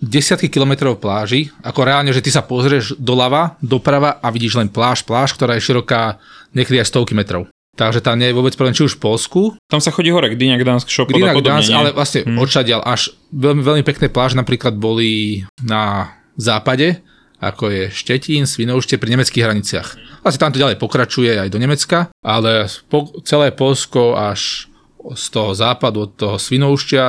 desiatky 0.00 0.48
kilometrov 0.48 0.96
pláži, 0.96 1.52
ako 1.60 1.84
reálne, 1.84 2.10
že 2.10 2.24
ty 2.24 2.32
sa 2.32 2.40
pozrieš 2.40 2.96
doľava, 2.96 3.60
doprava 3.60 4.16
a 4.18 4.32
vidíš 4.32 4.56
len 4.56 4.72
pláž, 4.72 5.04
pláž, 5.04 5.36
ktorá 5.36 5.54
je 5.60 5.64
široká 5.68 6.16
niekedy 6.56 6.80
aj 6.80 6.88
stovky 6.88 7.12
metrov. 7.12 7.46
Takže 7.76 8.04
tam 8.04 8.18
nie 8.20 8.28
je 8.28 8.36
vôbec 8.36 8.52
problém, 8.58 8.76
či 8.76 8.84
už 8.84 8.98
v 8.98 9.02
Polsku, 9.08 9.40
Tam 9.70 9.80
sa 9.80 9.94
chodí 9.94 10.12
hore, 10.12 10.28
Gdyňa, 10.28 10.60
Gdansk, 10.60 10.90
Šopot 10.90 11.16
a 11.16 11.32
podobne. 11.32 11.64
Nie? 11.64 11.76
ale 11.76 11.96
vlastne 11.96 12.26
hmm. 12.26 12.36
odšadiaľ 12.36 12.80
až 12.84 13.14
veľmi, 13.32 13.62
veľmi 13.62 13.84
pekné 13.86 14.12
pláže 14.12 14.36
napríklad 14.36 14.76
boli 14.76 15.44
na 15.64 16.12
západe, 16.36 17.00
ako 17.40 17.72
je 17.72 17.82
Štetín, 17.88 18.44
Svinoušte 18.44 19.00
pri 19.00 19.16
nemeckých 19.16 19.44
hraniciach. 19.48 19.88
Vlastne 20.20 20.40
tam 20.44 20.52
to 20.52 20.60
ďalej 20.60 20.76
pokračuje 20.76 21.40
aj 21.40 21.48
do 21.48 21.56
Nemecka, 21.56 22.12
ale 22.20 22.68
po, 22.92 23.08
celé 23.24 23.48
Polsko 23.54 24.12
až 24.12 24.68
z 25.16 25.24
toho 25.32 25.56
západu, 25.56 26.04
od 26.04 26.12
toho 26.20 26.36
Svinoušťa 26.36 27.04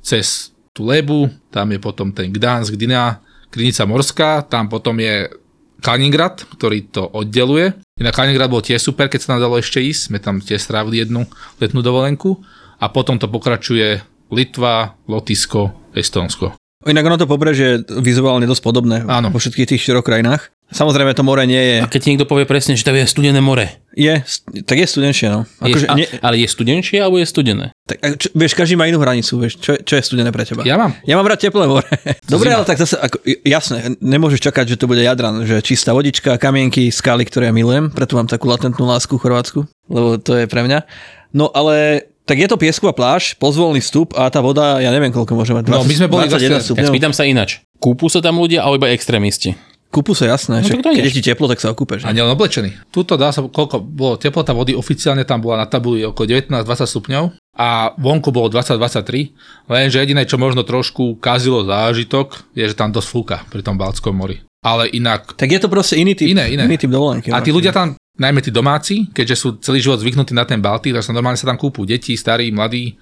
cez 0.00 0.56
tú 0.72 0.88
Lebu, 0.88 1.28
tam 1.48 1.72
je 1.72 1.78
potom 1.80 2.12
ten 2.12 2.28
Gdansk, 2.32 2.76
Gdyňa, 2.76 3.24
Krinica 3.48 3.88
Morská, 3.88 4.44
tam 4.44 4.68
potom 4.68 5.00
je 5.00 5.32
Kaliningrad, 5.78 6.42
ktorý 6.58 6.90
to 6.90 7.06
oddeluje. 7.06 7.72
Inak 7.96 8.14
Kaliningrad 8.14 8.50
bol 8.50 8.62
tiež 8.62 8.82
super, 8.82 9.06
keď 9.06 9.20
sa 9.22 9.30
nám 9.34 9.46
dalo 9.46 9.56
ešte 9.62 9.78
ísť, 9.78 10.10
sme 10.10 10.18
tam 10.18 10.42
tiež 10.42 10.58
strávili 10.58 11.06
jednu 11.06 11.24
letnú 11.62 11.80
dovolenku 11.80 12.42
a 12.82 12.90
potom 12.90 13.16
to 13.16 13.30
pokračuje 13.30 14.02
Litva, 14.28 14.98
Lotisko, 15.08 15.72
Estonsko. 15.96 16.52
Inak 16.78 17.04
ono 17.04 17.18
to 17.18 17.26
pobrežie 17.26 17.66
je 17.66 17.98
vizuálne 17.98 18.46
dosť 18.46 18.62
podobné 18.62 19.02
Áno. 19.02 19.34
vo 19.34 19.42
všetkých 19.42 19.66
tých 19.66 19.82
štyroch 19.82 20.06
krajinách. 20.06 20.54
Samozrejme 20.68 21.10
to 21.10 21.24
more 21.24 21.42
nie 21.42 21.58
je, 21.58 21.76
A 21.80 21.88
keď 21.88 21.98
ti 21.98 22.08
niekto 22.12 22.28
povie 22.28 22.44
presne, 22.44 22.76
že 22.76 22.84
tam 22.84 22.94
je 22.94 23.02
studené 23.02 23.40
more. 23.40 23.66
je 23.90 24.14
tak 24.62 24.76
je 24.76 24.86
studenšie, 24.86 25.26
no. 25.26 25.42
Je, 25.58 25.74
Akože, 25.74 25.86
a, 25.88 25.94
nie, 25.96 26.06
ale 26.22 26.38
je 26.38 26.46
studenšie 26.46 27.02
alebo 27.02 27.18
je 27.18 27.26
studené? 27.26 27.72
tak, 27.82 27.98
čo, 28.14 28.30
vieš, 28.30 28.52
každý 28.54 28.76
má 28.76 28.86
inú 28.86 29.00
hranicu, 29.00 29.40
vieš, 29.40 29.58
čo, 29.58 29.74
je- 29.74 29.82
čo 29.82 29.96
je 29.96 30.02
studené 30.04 30.28
pre 30.28 30.44
teba. 30.44 30.62
Ja 30.62 30.78
mám. 30.78 30.94
Ja 31.02 31.16
mám 31.16 31.26
rád 31.26 31.40
teplé 31.40 31.66
more. 31.66 31.88
Dobre, 32.30 32.52
ale 32.52 32.62
tak 32.62 32.78
zase, 32.78 32.94
ako, 32.94 33.16
jasné, 33.42 33.96
nemôžeš 33.98 34.38
čakať, 34.44 34.64
že 34.68 34.78
to 34.78 34.86
bude 34.86 35.00
Jadran, 35.00 35.42
že 35.42 35.58
čistá 35.58 35.90
vodička, 35.90 36.36
kamienky, 36.36 36.92
skaly, 36.92 37.24
ktoré 37.24 37.48
ja 37.48 37.54
milujem, 37.56 37.90
preto 37.90 38.14
mám 38.14 38.28
takú 38.28 38.46
latentnú 38.46 38.84
lásku 38.84 39.10
v 39.10 39.22
Chorvátsku, 39.24 39.60
lebo 39.88 40.20
to 40.20 40.36
je 40.36 40.46
pre 40.46 40.62
mňa. 40.62 40.84
No 41.32 41.48
ale 41.48 42.06
tak 42.28 42.36
je 42.36 42.44
to 42.44 42.54
piesková 42.54 42.92
pláž, 42.92 43.32
pozvolný 43.34 43.80
vstup 43.80 44.12
a 44.12 44.28
tá 44.28 44.38
voda, 44.38 44.76
ja 44.76 44.92
neviem 44.92 45.08
koľko 45.08 45.32
môže 45.32 45.50
mať, 45.50 45.64
20, 45.64 45.72
No, 45.72 45.80
my 45.80 45.94
sme 45.94 46.06
boli 46.06 46.24
21 46.24 46.28
vlastne- 46.28 46.52
Ja 46.52 46.60
stupňov. 46.62 46.90
spýtam 46.92 47.12
sa 47.12 47.24
inač. 47.24 47.50
Kúpu 47.74 48.06
sa 48.06 48.20
tam 48.20 48.36
ľudia 48.36 48.60
alebo 48.60 48.76
iba 48.78 48.92
extrémisti? 48.92 49.56
Kúpu 49.88 50.12
sa 50.12 50.28
jasné, 50.28 50.60
No, 50.60 50.62
že 50.62 50.76
tak 50.76 50.84
to 50.84 50.88
keď 50.92 51.00
je 51.02 51.14
ti 51.14 51.22
teplo, 51.24 51.48
tak 51.48 51.56
sa 51.56 51.72
okúpeš. 51.72 52.04
A 52.04 52.12
nielen 52.12 52.28
oblečený. 52.30 52.92
Tuto 52.92 53.16
dá 53.16 53.32
sa, 53.32 53.40
koľko 53.40 53.80
bolo 53.80 54.14
teplota 54.14 54.52
vody, 54.52 54.76
oficiálne 54.76 55.24
tam 55.24 55.40
bola 55.40 55.56
na 55.56 55.66
tabuli 55.66 56.04
okolo 56.04 56.28
19-20 56.28 56.60
stupňov 56.84 57.24
a 57.56 57.68
vonku 57.96 58.28
bolo 58.28 58.52
20-23, 58.52 59.32
lenže 59.64 59.96
jediné, 59.96 60.22
čo 60.22 60.36
možno 60.36 60.60
trošku 60.60 61.16
kazilo 61.16 61.64
zážitok, 61.64 62.52
je, 62.52 62.64
že 62.64 62.74
tam 62.74 62.90
dosť 62.90 63.08
fúka 63.08 63.36
pri 63.46 63.62
tom 63.62 63.74
Baltskom 63.74 64.12
mori. 64.12 64.44
Ale 64.58 64.86
inak 64.88 65.32
Tak 65.32 65.48
je 65.48 65.56
to 65.56 65.68
proste 65.68 65.96
iný 65.96 66.12
typ, 66.12 66.28
Iné, 66.28 66.50
iné. 66.50 66.66
iný 66.66 66.76
typ 66.76 66.90
dovolenky. 66.90 67.30
A 67.30 67.40
tí 67.40 67.48
ľudia 67.48 67.70
tam, 67.70 67.96
najmä 68.18 68.42
tí 68.42 68.50
domáci, 68.50 69.06
keďže 69.14 69.36
sú 69.38 69.48
celý 69.62 69.78
život 69.78 70.02
zvyknutí 70.02 70.34
na 70.34 70.42
ten 70.42 70.58
Baltík, 70.58 70.92
tak 70.92 71.06
sa 71.06 71.14
normálne 71.14 71.38
sa 71.38 71.46
tam 71.46 71.56
kúpu 71.56 71.86
deti, 71.86 72.18
starí, 72.18 72.50
mladí, 72.50 72.98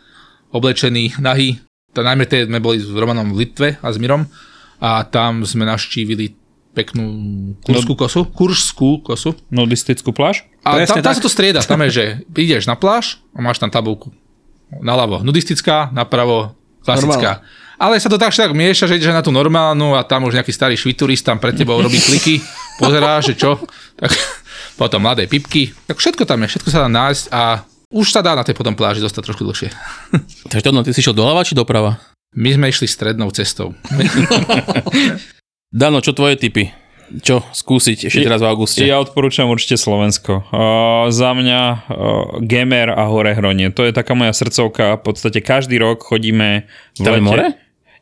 oblečení, 0.53 1.17
nahí. 1.19 1.59
To, 1.97 2.05
najmä 2.05 2.29
tie 2.29 2.45
sme 2.45 2.61
boli 2.61 2.77
s 2.77 2.93
Romanom 2.93 3.33
v 3.33 3.45
Litve 3.45 3.69
a 3.81 3.89
s 3.89 3.97
Mirom 3.97 4.29
a 4.77 5.03
tam 5.09 5.49
sme 5.49 5.65
naštívili 5.65 6.37
peknú 6.77 7.05
kurskú 7.65 7.97
kosu, 7.97 8.29
kurskú 8.29 9.01
kosu. 9.01 9.33
Nudistickú 9.49 10.13
pláž? 10.13 10.45
A 10.61 10.77
Presne 10.77 11.01
tam, 11.01 11.09
tam 11.09 11.13
tak. 11.17 11.19
sa 11.19 11.25
to 11.25 11.33
strieda, 11.33 11.65
tam 11.65 11.81
je, 11.89 11.91
že 11.91 12.05
ideš 12.37 12.69
na 12.69 12.77
pláž 12.77 13.17
a 13.33 13.41
máš 13.41 13.57
tam 13.57 13.73
tabulku. 13.73 14.13
Naľavo 14.69 15.25
nudistická, 15.25 15.89
napravo 15.97 16.53
klasická. 16.85 17.41
Ale 17.81 17.97
sa 18.01 18.13
to 18.13 18.21
tak 18.21 18.33
však 18.33 18.53
mieša, 18.53 18.89
že 18.89 19.01
ideš 19.01 19.17
na 19.17 19.25
tú 19.25 19.33
normálnu 19.33 19.97
a 19.97 20.05
tam 20.05 20.29
už 20.29 20.37
nejaký 20.37 20.53
starý 20.53 20.77
šviturist 20.77 21.25
tam 21.25 21.41
pred 21.41 21.57
tebou 21.57 21.81
robí 21.81 21.97
kliky, 21.97 22.45
pozerá, 22.81 23.25
že 23.25 23.33
čo. 23.33 23.57
Tak, 23.97 24.13
potom 24.77 25.01
mladé 25.03 25.25
pipky. 25.27 25.73
Tak 25.89 25.97
všetko 25.97 26.29
tam 26.29 26.45
je, 26.45 26.53
všetko 26.53 26.69
sa 26.69 26.85
dá 26.85 26.89
nájsť 26.93 27.25
a 27.33 27.65
už 27.91 28.07
sa 28.13 28.21
dá 28.21 28.37
na 28.37 28.45
tej 28.45 28.55
potom 28.55 28.77
pláži 28.77 29.01
zostať 29.01 29.33
trošku 29.33 29.43
dlhšie. 29.43 29.73
Takže 30.53 30.65
to, 30.65 30.71
no, 30.71 30.85
ty 30.85 30.93
si 30.93 31.01
šiel 31.01 31.17
doľava 31.17 31.43
či 31.43 31.57
doprava? 31.57 31.99
My 32.37 32.53
sme 32.53 32.69
išli 32.69 32.85
strednou 32.85 33.33
cestou. 33.33 33.73
Dano, 35.73 36.05
čo 36.05 36.13
tvoje 36.13 36.37
typy? 36.37 36.69
Čo 37.07 37.47
skúsiť 37.55 38.11
ešte 38.11 38.27
teraz 38.27 38.43
v 38.43 38.51
auguste? 38.51 38.83
Ja 38.83 38.99
odporúčam 38.99 39.47
určite 39.47 39.79
Slovensko. 39.79 40.43
Uh, 40.51 41.07
za 41.15 41.31
mňa 41.33 41.61
uh, 41.63 41.79
Gemer 42.43 42.91
a 42.91 43.07
Hore 43.07 43.31
Hronie. 43.31 43.71
To 43.71 43.87
je 43.87 43.95
taká 43.95 44.19
moja 44.19 44.35
srdcovka. 44.35 44.99
V 44.99 45.03
podstate 45.07 45.39
každý 45.39 45.79
rok 45.79 46.03
chodíme 46.03 46.67
v 46.67 46.99
Tam 46.99 47.15
je 47.15 47.23
lete. 47.23 47.25
more? 47.25 47.47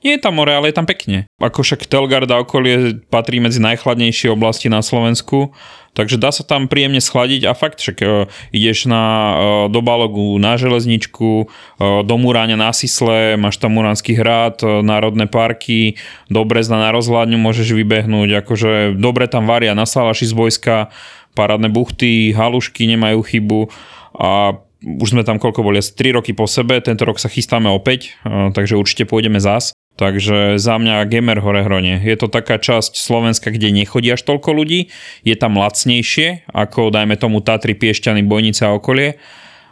Je 0.04 0.20
tam 0.20 0.36
more, 0.36 0.52
ale 0.52 0.68
je 0.68 0.76
tam 0.76 0.84
pekne. 0.84 1.24
Ako 1.40 1.64
však 1.64 1.88
Telgard 1.88 2.28
a 2.28 2.44
okolie 2.44 3.00
patrí 3.08 3.40
medzi 3.40 3.56
najchladnejšie 3.56 4.28
oblasti 4.28 4.68
na 4.68 4.84
Slovensku, 4.84 5.56
takže 5.96 6.20
dá 6.20 6.28
sa 6.28 6.44
tam 6.44 6.68
príjemne 6.68 7.00
schladiť 7.00 7.48
a 7.48 7.56
fakt 7.56 7.80
však 7.80 7.98
uh, 8.04 8.28
ideš 8.52 8.84
na, 8.84 9.00
uh, 9.00 9.32
do 9.72 9.80
Balogu 9.80 10.36
na 10.36 10.60
železničku, 10.60 11.48
uh, 11.48 12.04
do 12.04 12.14
Muráňa 12.20 12.60
na 12.60 12.76
Sisle, 12.76 13.40
máš 13.40 13.56
tam 13.56 13.80
Muránsky 13.80 14.12
hrad, 14.12 14.60
uh, 14.60 14.84
národné 14.84 15.24
parky, 15.24 15.96
do 16.28 16.44
Brezna 16.44 16.84
na 16.84 16.92
rozhľadňu 16.92 17.40
môžeš 17.40 17.72
vybehnúť, 17.72 18.44
akože 18.44 19.00
dobre 19.00 19.24
tam 19.24 19.48
varia 19.48 19.72
na 19.72 19.88
Salaši 19.88 20.28
z 20.28 20.36
Bojska, 20.36 20.92
parádne 21.32 21.72
buchty, 21.72 22.36
halušky 22.36 22.84
nemajú 22.92 23.24
chybu 23.24 23.72
a 24.20 24.60
už 24.84 25.16
sme 25.16 25.24
tam 25.24 25.40
koľko 25.40 25.64
boli, 25.64 25.80
asi 25.80 25.96
3 25.96 26.20
roky 26.20 26.36
po 26.36 26.44
sebe, 26.44 26.76
tento 26.84 27.08
rok 27.08 27.16
sa 27.16 27.32
chystáme 27.32 27.72
opäť, 27.72 28.20
uh, 28.28 28.52
takže 28.52 28.76
určite 28.76 29.08
pôjdeme 29.08 29.40
zás. 29.40 29.73
Takže 29.94 30.58
za 30.58 30.74
mňa 30.74 31.06
Gamer 31.06 31.38
Hore 31.38 31.62
Hronie. 31.62 32.02
Je 32.02 32.18
to 32.18 32.26
taká 32.26 32.58
časť 32.58 32.98
Slovenska, 32.98 33.48
kde 33.48 33.70
nechodí 33.70 34.10
až 34.10 34.26
toľko 34.26 34.50
ľudí, 34.50 34.90
je 35.22 35.34
tam 35.34 35.54
lacnejšie, 35.54 36.50
ako 36.50 36.90
dajme 36.90 37.14
tomu 37.14 37.38
Tatry, 37.38 37.78
Piešťany, 37.78 38.26
Bojnice 38.26 38.66
a 38.66 38.74
okolie. 38.74 39.22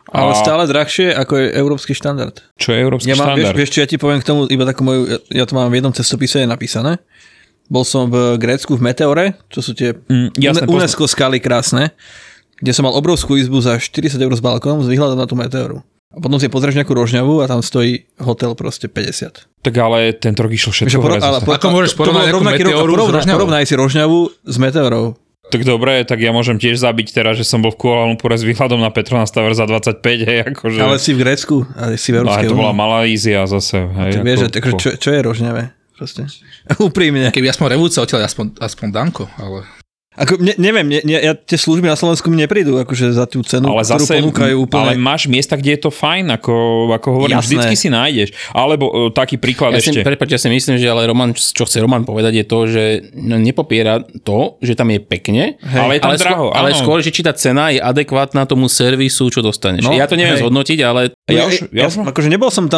Ale 0.07 0.31
A 0.31 0.39
stále 0.39 0.67
drahšie, 0.67 1.11
ako 1.11 1.33
je 1.37 1.47
európsky 1.53 1.93
štandard. 1.93 2.39
čo 2.55 2.71
je 2.71 2.79
európsky 2.79 3.11
Ja 3.11 3.19
mám, 3.19 3.35
vieš, 3.35 3.51
štandard? 3.51 3.59
vieš, 3.59 3.71
čo 3.71 3.81
ja 3.81 3.89
ti 3.89 3.97
poviem 3.97 4.21
k 4.21 4.27
tomu, 4.27 4.47
iba 4.47 4.63
takú 4.63 4.83
moju, 4.83 5.03
ja, 5.09 5.19
ja 5.33 5.45
to 5.45 5.55
mám 5.55 5.67
v 5.67 5.79
jednom 5.79 5.91
cestopise 5.91 6.39
je 6.39 6.47
napísané. 6.47 7.03
Bol 7.67 7.83
som 7.83 8.07
v 8.07 8.37
Grécku 8.37 8.77
v 8.77 8.83
Meteore, 8.83 9.27
čo 9.49 9.59
sú 9.59 9.73
tie 9.73 9.97
Mm, 10.07 10.35
jasné, 10.37 10.67
Une- 10.67 10.77
UNESCO 10.77 11.09
skaly 11.09 11.39
krásne, 11.39 11.95
kde 12.59 12.71
som 12.71 12.85
mal 12.85 12.93
obrovskú 12.93 13.35
izbu 13.35 13.59
za 13.59 13.75
40 13.75 14.21
eur 14.21 14.31
s 14.31 14.39
balkónom 14.39 14.83
s 14.83 14.91
výhľadom 14.91 15.17
na 15.17 15.27
tú 15.27 15.35
Meteoru. 15.35 15.81
A 16.13 16.21
potom 16.21 16.37
si 16.37 16.53
pozrieš 16.53 16.77
nejakú 16.77 16.93
rožňavu 16.93 17.41
a 17.41 17.49
tam 17.49 17.65
stojí 17.65 18.05
hotel 18.21 18.53
proste 18.53 18.85
50. 18.87 19.49
Tak 19.65 19.75
ale 19.81 20.13
tento 20.13 20.45
rok 20.45 20.53
išlo 20.53 20.77
všetko 20.77 20.93
Takže 20.93 20.99
hore 21.01 21.17
ale 21.25 21.39
po- 21.41 21.57
Ako 21.57 21.67
môžeš 21.73 21.91
to- 21.97 22.05
to 22.05 22.13
porovnať 22.13 22.55
Meteoru 22.61 22.93
s 22.93 22.97
porovnaj, 23.01 23.25
porovnaj 23.33 23.65
si 23.65 23.75
rožňavu 23.81 24.19
s 24.45 24.57
Meteorou. 24.61 25.07
Tak 25.53 25.69
dobre, 25.69 26.01
tak 26.09 26.17
ja 26.25 26.33
môžem 26.33 26.57
tiež 26.57 26.81
zabiť 26.81 27.13
teraz, 27.13 27.37
že 27.37 27.45
som 27.45 27.61
bol 27.61 27.77
v 27.77 27.81
Kuala 27.81 28.09
Lumpure 28.09 28.41
s 28.41 28.41
výhľadom 28.41 28.81
na 28.81 28.89
Petronas 28.89 29.29
Tower 29.29 29.53
za 29.53 29.69
25, 29.69 30.01
hej, 30.01 30.39
akože... 30.49 30.81
Ale 30.81 30.97
si 30.97 31.13
v 31.13 31.19
Grécku 31.21 31.69
a 31.77 31.93
si 32.01 32.09
v 32.09 32.25
no, 32.25 32.25
Európskej 32.25 32.49
to 32.49 32.57
bola. 32.57 32.73
Malajzia 32.73 33.45
zase, 33.45 33.85
hej. 33.85 34.11
Tak 34.17 34.25
vieš, 34.25 34.39
že, 34.39 34.49
takže 34.49 34.73
čo, 34.81 34.89
čo 34.97 35.09
je 35.13 35.21
rožňavé? 35.21 35.63
Proste. 35.93 36.25
Úprimne. 36.89 37.29
Keby 37.29 37.53
aspoň 37.53 37.77
revúce 37.77 38.01
odtiaľ, 38.01 38.25
aspoň, 38.25 38.57
aspoň 38.65 38.87
Danko, 38.97 39.29
ale... 39.37 39.82
Ako, 40.15 40.37
ne, 40.37 40.53
neviem, 40.57 40.85
ne, 40.85 41.01
ne, 41.01 41.17
ja, 41.17 41.33
tie 41.33 41.57
služby 41.57 41.85
na 41.85 41.97
Slovensku 41.97 42.29
mi 42.29 42.37
neprídu 42.37 42.77
akože 42.77 43.11
za 43.11 43.25
tú 43.25 43.41
cenu, 43.41 43.65
ale 43.67 43.81
ktorú 43.81 43.97
zase, 43.99 44.21
ponúkajú 44.21 44.55
úplne. 44.61 44.81
ale 44.83 44.93
máš 44.95 45.25
miesta, 45.25 45.57
kde 45.57 45.73
je 45.73 45.81
to 45.81 45.91
fajn, 45.91 46.29
ako, 46.33 46.55
ako 46.91 47.09
hovorím, 47.11 47.37
Jasné. 47.37 47.49
vždycky 47.49 47.75
si 47.75 47.89
nájdeš. 47.89 48.29
Alebo 48.51 48.85
e, 48.89 49.09
taký 49.09 49.37
príklad 49.37 49.73
Ja 49.73 49.81
si, 49.81 49.89
ešte. 49.89 50.05
prepáč, 50.05 50.29
ja 50.31 50.41
si 50.41 50.49
myslím, 50.49 50.77
že 50.77 50.85
ale 50.85 51.05
Roman, 51.05 51.33
čo 51.33 51.65
chce 51.65 51.81
Roman 51.81 52.05
povedať 52.05 52.33
je 52.35 52.45
to, 52.45 52.59
že 52.67 52.85
no, 53.15 53.37
nepopiera 53.37 54.05
to, 54.21 54.61
že 54.61 54.77
tam 54.77 54.89
je 54.89 55.01
pekne, 55.01 55.57
Ale 55.65 55.97
je 55.97 56.01
tam 56.01 56.11
ale, 56.11 56.21
draho, 56.21 56.45
skôr, 56.45 56.53
ale 56.55 56.69
áno. 56.69 56.79
skôr, 56.79 56.99
že 57.01 57.09
či 57.09 57.23
tá 57.23 57.33
cena 57.33 57.73
je 57.73 57.81
adekvátna 57.81 58.45
tomu 58.45 58.69
servisu, 58.69 59.29
čo 59.29 59.41
dostaneš. 59.41 59.81
No, 59.81 59.97
ja 59.97 60.05
to 60.05 60.15
neviem 60.15 60.37
hej. 60.37 60.45
zhodnotiť, 60.45 60.79
ale 60.83 61.17
Ja 61.25 61.33
Ja, 61.33 61.45
už- 61.47 61.73
ja, 61.73 61.83
ja 61.83 61.87
už- 61.89 62.05
akože 62.05 62.29
nebol 62.29 62.53
som 62.53 62.69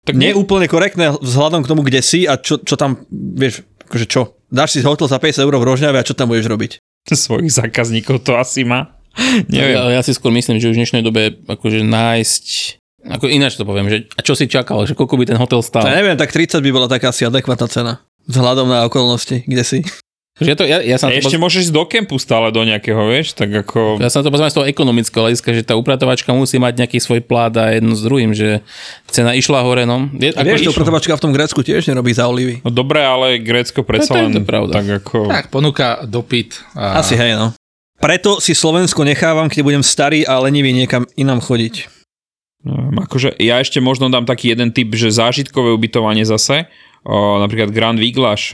ale 0.00 0.06
tak 0.08 0.16
nie- 0.16 0.32
neúplne 0.32 0.66
korektné 0.66 1.12
vzhľadom 1.20 1.60
k 1.64 1.70
tomu, 1.70 1.84
kde 1.84 2.00
si 2.00 2.24
a 2.24 2.40
čo, 2.40 2.56
čo 2.56 2.74
tam, 2.80 3.04
vieš, 3.12 3.62
akože 3.88 4.06
čo. 4.08 4.34
Dáš 4.50 4.74
si 4.74 4.78
hotel 4.82 5.06
za 5.06 5.20
50 5.20 5.44
eur 5.44 5.54
v 5.60 5.66
rožňave 5.68 6.00
a 6.00 6.06
čo 6.06 6.16
tam 6.16 6.32
budeš 6.32 6.48
robiť? 6.48 6.72
Svojich 7.10 7.52
zákazníkov 7.52 8.24
to 8.24 8.36
asi 8.36 8.64
má. 8.64 8.96
Neviem. 9.50 9.74
ja, 9.74 10.00
ja 10.00 10.02
si 10.06 10.14
skôr 10.14 10.30
myslím, 10.30 10.62
že 10.62 10.70
už 10.70 10.78
v 10.78 10.80
dnešnej 10.86 11.02
dobe 11.02 11.34
akože 11.46 11.82
nájsť 11.82 12.46
ako 13.00 13.32
ináč 13.32 13.56
to 13.56 13.64
poviem, 13.64 13.88
že 13.88 14.04
a 14.12 14.20
čo 14.20 14.36
si 14.36 14.44
čakal, 14.44 14.84
že 14.84 14.92
koľko 14.92 15.16
by 15.16 15.24
ten 15.24 15.40
hotel 15.40 15.64
stál? 15.64 15.88
Ja 15.88 15.96
neviem, 15.96 16.20
tak 16.20 16.36
30 16.36 16.60
by 16.60 16.68
bola 16.68 16.84
taká 16.84 17.08
asi 17.08 17.24
adekvátna 17.24 17.68
cena. 17.72 17.92
Vzhľadom 18.28 18.68
na 18.68 18.84
okolnosti, 18.84 19.40
kde 19.48 19.64
si. 19.64 19.78
Že 20.40 20.48
ja, 20.48 20.56
to, 20.56 20.64
ja, 20.64 20.78
ja, 20.80 20.96
sa 20.96 21.12
ešte 21.12 21.36
poz- 21.36 21.44
môžeš 21.44 21.60
ísť 21.68 21.74
do 21.76 21.84
kempu 21.84 22.16
stále 22.16 22.48
do 22.48 22.64
nejakého, 22.64 22.96
vieš, 23.12 23.36
tak 23.36 23.52
ako... 23.52 24.00
ja 24.00 24.08
sa 24.08 24.24
to 24.24 24.32
pozriem 24.32 24.48
z 24.48 24.56
toho 24.56 24.66
ekonomického 24.66 25.20
hľadiska, 25.28 25.52
že 25.52 25.62
tá 25.68 25.76
upratovačka 25.76 26.32
musí 26.32 26.56
mať 26.56 26.80
nejaký 26.80 26.96
svoj 26.96 27.20
plát 27.20 27.52
a 27.60 27.76
jedno 27.76 27.92
s 27.92 28.00
druhým, 28.00 28.32
že 28.32 28.64
cena 29.12 29.36
išla 29.36 29.60
hore, 29.60 29.84
no. 29.84 30.08
Je, 30.16 30.32
A 30.32 30.40
vieš, 30.40 30.64
išlo. 30.64 30.72
upratovačka 30.72 31.12
v 31.12 31.22
tom 31.28 31.32
Grécku 31.36 31.60
tiež 31.60 31.84
nerobí 31.92 32.16
za 32.16 32.24
olivy. 32.24 32.64
No 32.64 32.72
dobre, 32.72 33.04
ale 33.04 33.36
Grécko 33.36 33.84
predsa 33.84 34.16
No, 34.16 34.16
to 34.16 34.16
je 34.16 34.26
len 34.26 34.34
to 34.34 34.42
pravda. 34.48 34.72
tak 34.80 34.88
ako... 35.04 35.28
Tak, 35.28 35.44
ponúka 35.52 36.00
dopyt. 36.08 36.64
A... 36.72 37.04
Asi 37.04 37.20
hej, 37.20 37.36
no. 37.36 37.52
Preto 38.00 38.40
si 38.40 38.56
Slovensko 38.56 39.04
nechávam, 39.04 39.52
keď 39.52 39.60
budem 39.60 39.84
starý 39.84 40.24
a 40.24 40.40
lenivý 40.40 40.72
niekam 40.72 41.04
inám 41.20 41.44
chodiť. 41.44 42.00
Neviem, 42.64 42.96
akože 42.96 43.36
ja 43.40 43.60
ešte 43.60 43.80
možno 43.80 44.08
dám 44.12 44.24
taký 44.24 44.52
jeden 44.52 44.72
typ, 44.72 44.92
že 44.92 45.12
zážitkové 45.12 45.72
ubytovanie 45.72 46.24
zase, 46.24 46.68
napríklad 47.06 47.72
Grand 47.72 47.96
Viglaš 47.96 48.52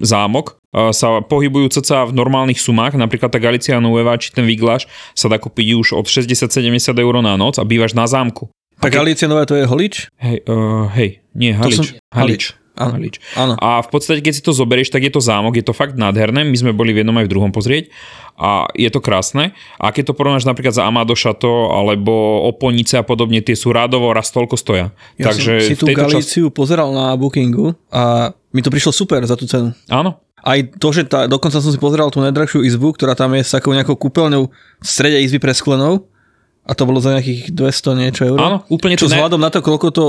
zámok, 0.00 0.56
sa 0.72 1.20
pohybujú 1.20 1.68
cca 1.68 2.08
v 2.08 2.16
normálnych 2.16 2.56
sumách, 2.56 2.96
napríklad 2.96 3.28
tá 3.28 3.36
Galicia 3.36 3.76
Nueva 3.76 4.16
či 4.16 4.32
ten 4.32 4.48
Viglaš 4.48 4.88
sa 5.12 5.28
dá 5.28 5.36
kúpiť 5.36 5.76
už 5.76 5.88
od 6.00 6.08
60-70 6.08 6.72
eur 6.96 7.14
na 7.20 7.36
noc 7.36 7.60
a 7.60 7.64
bývaš 7.68 7.92
na 7.92 8.08
zámku. 8.08 8.48
Tak 8.80 8.98
Galícia 8.98 9.30
Nové 9.30 9.46
to 9.46 9.54
je 9.54 9.62
Holič? 9.62 10.10
Hej, 10.18 10.42
uh, 10.48 10.90
hej, 10.96 11.22
nie, 11.38 11.54
To 11.54 11.68
Halič. 11.68 11.76
som- 11.78 11.86
Halič. 12.10 12.42
Áno. 12.88 12.94
Halič. 12.98 13.16
Áno. 13.38 13.54
A 13.60 13.78
v 13.82 13.88
podstate, 13.88 14.20
keď 14.24 14.32
si 14.34 14.42
to 14.42 14.50
zoberieš, 14.50 14.90
tak 14.90 15.06
je 15.06 15.12
to 15.12 15.22
zámok, 15.22 15.54
je 15.54 15.64
to 15.66 15.74
fakt 15.76 15.94
nádherné. 15.94 16.42
My 16.42 16.56
sme 16.58 16.74
boli 16.74 16.90
v 16.90 17.06
jednom 17.06 17.14
aj 17.16 17.26
v 17.26 17.32
druhom 17.32 17.50
pozrieť 17.54 17.94
a 18.34 18.66
je 18.74 18.90
to 18.90 18.98
krásne. 18.98 19.54
A 19.78 19.94
keď 19.94 20.10
to 20.10 20.18
porovnáš 20.18 20.48
napríklad 20.48 20.74
za 20.74 20.88
Amado 20.88 21.14
Chateau 21.14 21.70
alebo 21.70 22.42
Oponice 22.48 22.98
a 22.98 23.04
podobne, 23.04 23.44
tie 23.44 23.54
sú 23.54 23.70
rádovo 23.70 24.10
raz 24.10 24.32
toľko 24.34 24.56
stoja. 24.58 24.90
Ja 25.20 25.30
Takže 25.30 25.52
som 25.62 25.68
si 25.68 25.76
tú. 25.78 25.86
Galíciu 25.92 26.48
pozeral 26.48 26.90
na 26.90 27.12
bookingu 27.14 27.76
a 27.92 28.32
mi 28.50 28.64
to 28.64 28.72
prišlo 28.72 28.90
super 28.90 29.20
za 29.28 29.36
tú 29.36 29.44
cenu. 29.44 29.76
Áno, 29.92 30.18
Aj 30.42 30.58
to, 30.58 30.88
že 30.90 31.06
tá, 31.06 31.30
dokonca 31.30 31.62
som 31.62 31.70
si 31.70 31.78
pozeral 31.78 32.10
tú 32.10 32.18
najdrahšiu 32.18 32.66
izbu, 32.66 32.96
ktorá 32.98 33.14
tam 33.14 33.36
je 33.38 33.46
s 33.46 33.54
takou 33.54 33.70
nejakou 33.76 33.94
kúpeľňou 33.94 34.42
v 34.50 34.86
strede 34.86 35.22
izby 35.22 35.38
presklenou 35.38 36.10
a 36.66 36.72
to 36.74 36.82
bolo 36.86 36.98
za 37.02 37.14
nejakých 37.14 37.54
200 37.54 38.00
niečo 38.02 38.22
eur. 38.26 38.38
áno, 38.38 38.58
úplne 38.70 38.94
Čo 38.94 39.06
to 39.06 39.08
ne... 39.10 39.18
vzhľadom 39.18 39.40
na 39.42 39.50
to, 39.50 39.58
koľko 39.62 39.88
to, 39.90 40.04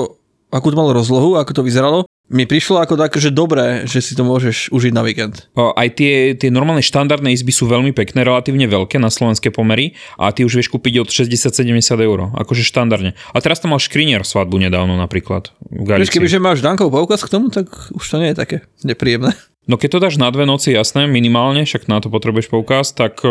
akú 0.53 0.69
to 0.69 0.77
malo 0.77 0.93
rozlohu, 0.93 1.37
ako 1.37 1.51
to 1.53 1.61
vyzeralo, 1.65 2.05
mi 2.31 2.47
prišlo 2.47 2.79
ako 2.79 2.95
tak, 2.95 3.19
že 3.19 3.35
dobré, 3.35 3.83
že 3.83 3.99
si 3.99 4.15
to 4.15 4.23
môžeš 4.23 4.71
užiť 4.71 4.93
na 4.95 5.03
víkend. 5.03 5.51
Aj 5.55 5.87
tie, 5.91 6.33
tie 6.33 6.47
normálne 6.47 6.79
štandardné 6.79 7.35
izby 7.35 7.51
sú 7.51 7.67
veľmi 7.67 7.91
pekné, 7.91 8.23
relatívne 8.23 8.63
veľké 8.69 8.95
na 8.97 9.11
slovenské 9.11 9.51
pomery 9.51 9.93
a 10.15 10.31
ty 10.31 10.47
už 10.47 10.63
vieš 10.63 10.71
kúpiť 10.71 11.03
od 11.03 11.09
60-70 11.11 11.75
eur, 11.99 12.31
akože 12.33 12.63
štandardne. 12.63 13.13
A 13.35 13.37
teraz 13.43 13.59
tam 13.59 13.75
mal 13.75 13.81
škrinier 13.83 14.23
svadbu 14.23 14.55
nedávno 14.55 14.95
napríklad 14.95 15.51
v 15.67 15.83
Vieš, 15.83 15.89
Galícii. 15.89 16.13
kebyže 16.15 16.39
máš 16.39 16.63
Dankov 16.63 16.95
poukaz 16.95 17.21
k 17.27 17.33
tomu, 17.33 17.51
tak 17.51 17.67
už 17.91 18.05
to 18.07 18.15
nie 18.17 18.31
je 18.31 18.37
také 18.39 18.57
nepríjemné. 18.87 19.35
No 19.63 19.79
keď 19.79 19.95
to 19.95 20.03
dáš 20.03 20.15
na 20.19 20.27
dve 20.27 20.43
noci, 20.43 20.75
jasné, 20.75 21.07
minimálne, 21.07 21.63
však 21.63 21.87
na 21.87 22.03
to 22.03 22.11
potrebuješ 22.11 22.51
poukaz, 22.51 22.91
tak 22.91 23.23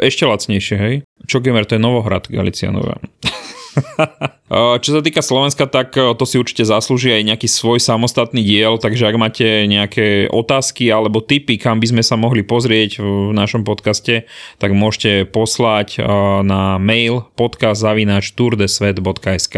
ešte 0.00 0.24
lacnejšie, 0.24 0.76
hej? 0.80 0.94
Čo 1.28 1.44
gamer, 1.44 1.68
to 1.68 1.76
je 1.76 1.84
Novohrad, 1.84 2.32
Galicia 2.32 2.72
Nová. 2.72 2.96
Uh, 2.96 3.37
Čo 4.82 4.90
sa 4.96 5.04
týka 5.04 5.20
Slovenska, 5.20 5.68
tak 5.68 5.92
to 5.92 6.24
si 6.24 6.40
určite 6.40 6.64
zaslúži 6.64 7.12
aj 7.12 7.28
nejaký 7.28 7.44
svoj 7.44 7.84
samostatný 7.84 8.40
diel, 8.40 8.80
takže 8.80 9.04
ak 9.04 9.20
máte 9.20 9.68
nejaké 9.68 10.32
otázky 10.32 10.88
alebo 10.88 11.20
tipy, 11.20 11.60
kam 11.60 11.84
by 11.84 11.92
sme 11.92 12.00
sa 12.00 12.16
mohli 12.16 12.40
pozrieť 12.40 13.04
v 13.04 13.36
našom 13.36 13.68
podcaste, 13.68 14.24
tak 14.56 14.72
môžete 14.72 15.28
poslať 15.28 16.00
na 16.48 16.80
mail 16.80 17.28
podcast.tourdesvet.sk 17.36 19.56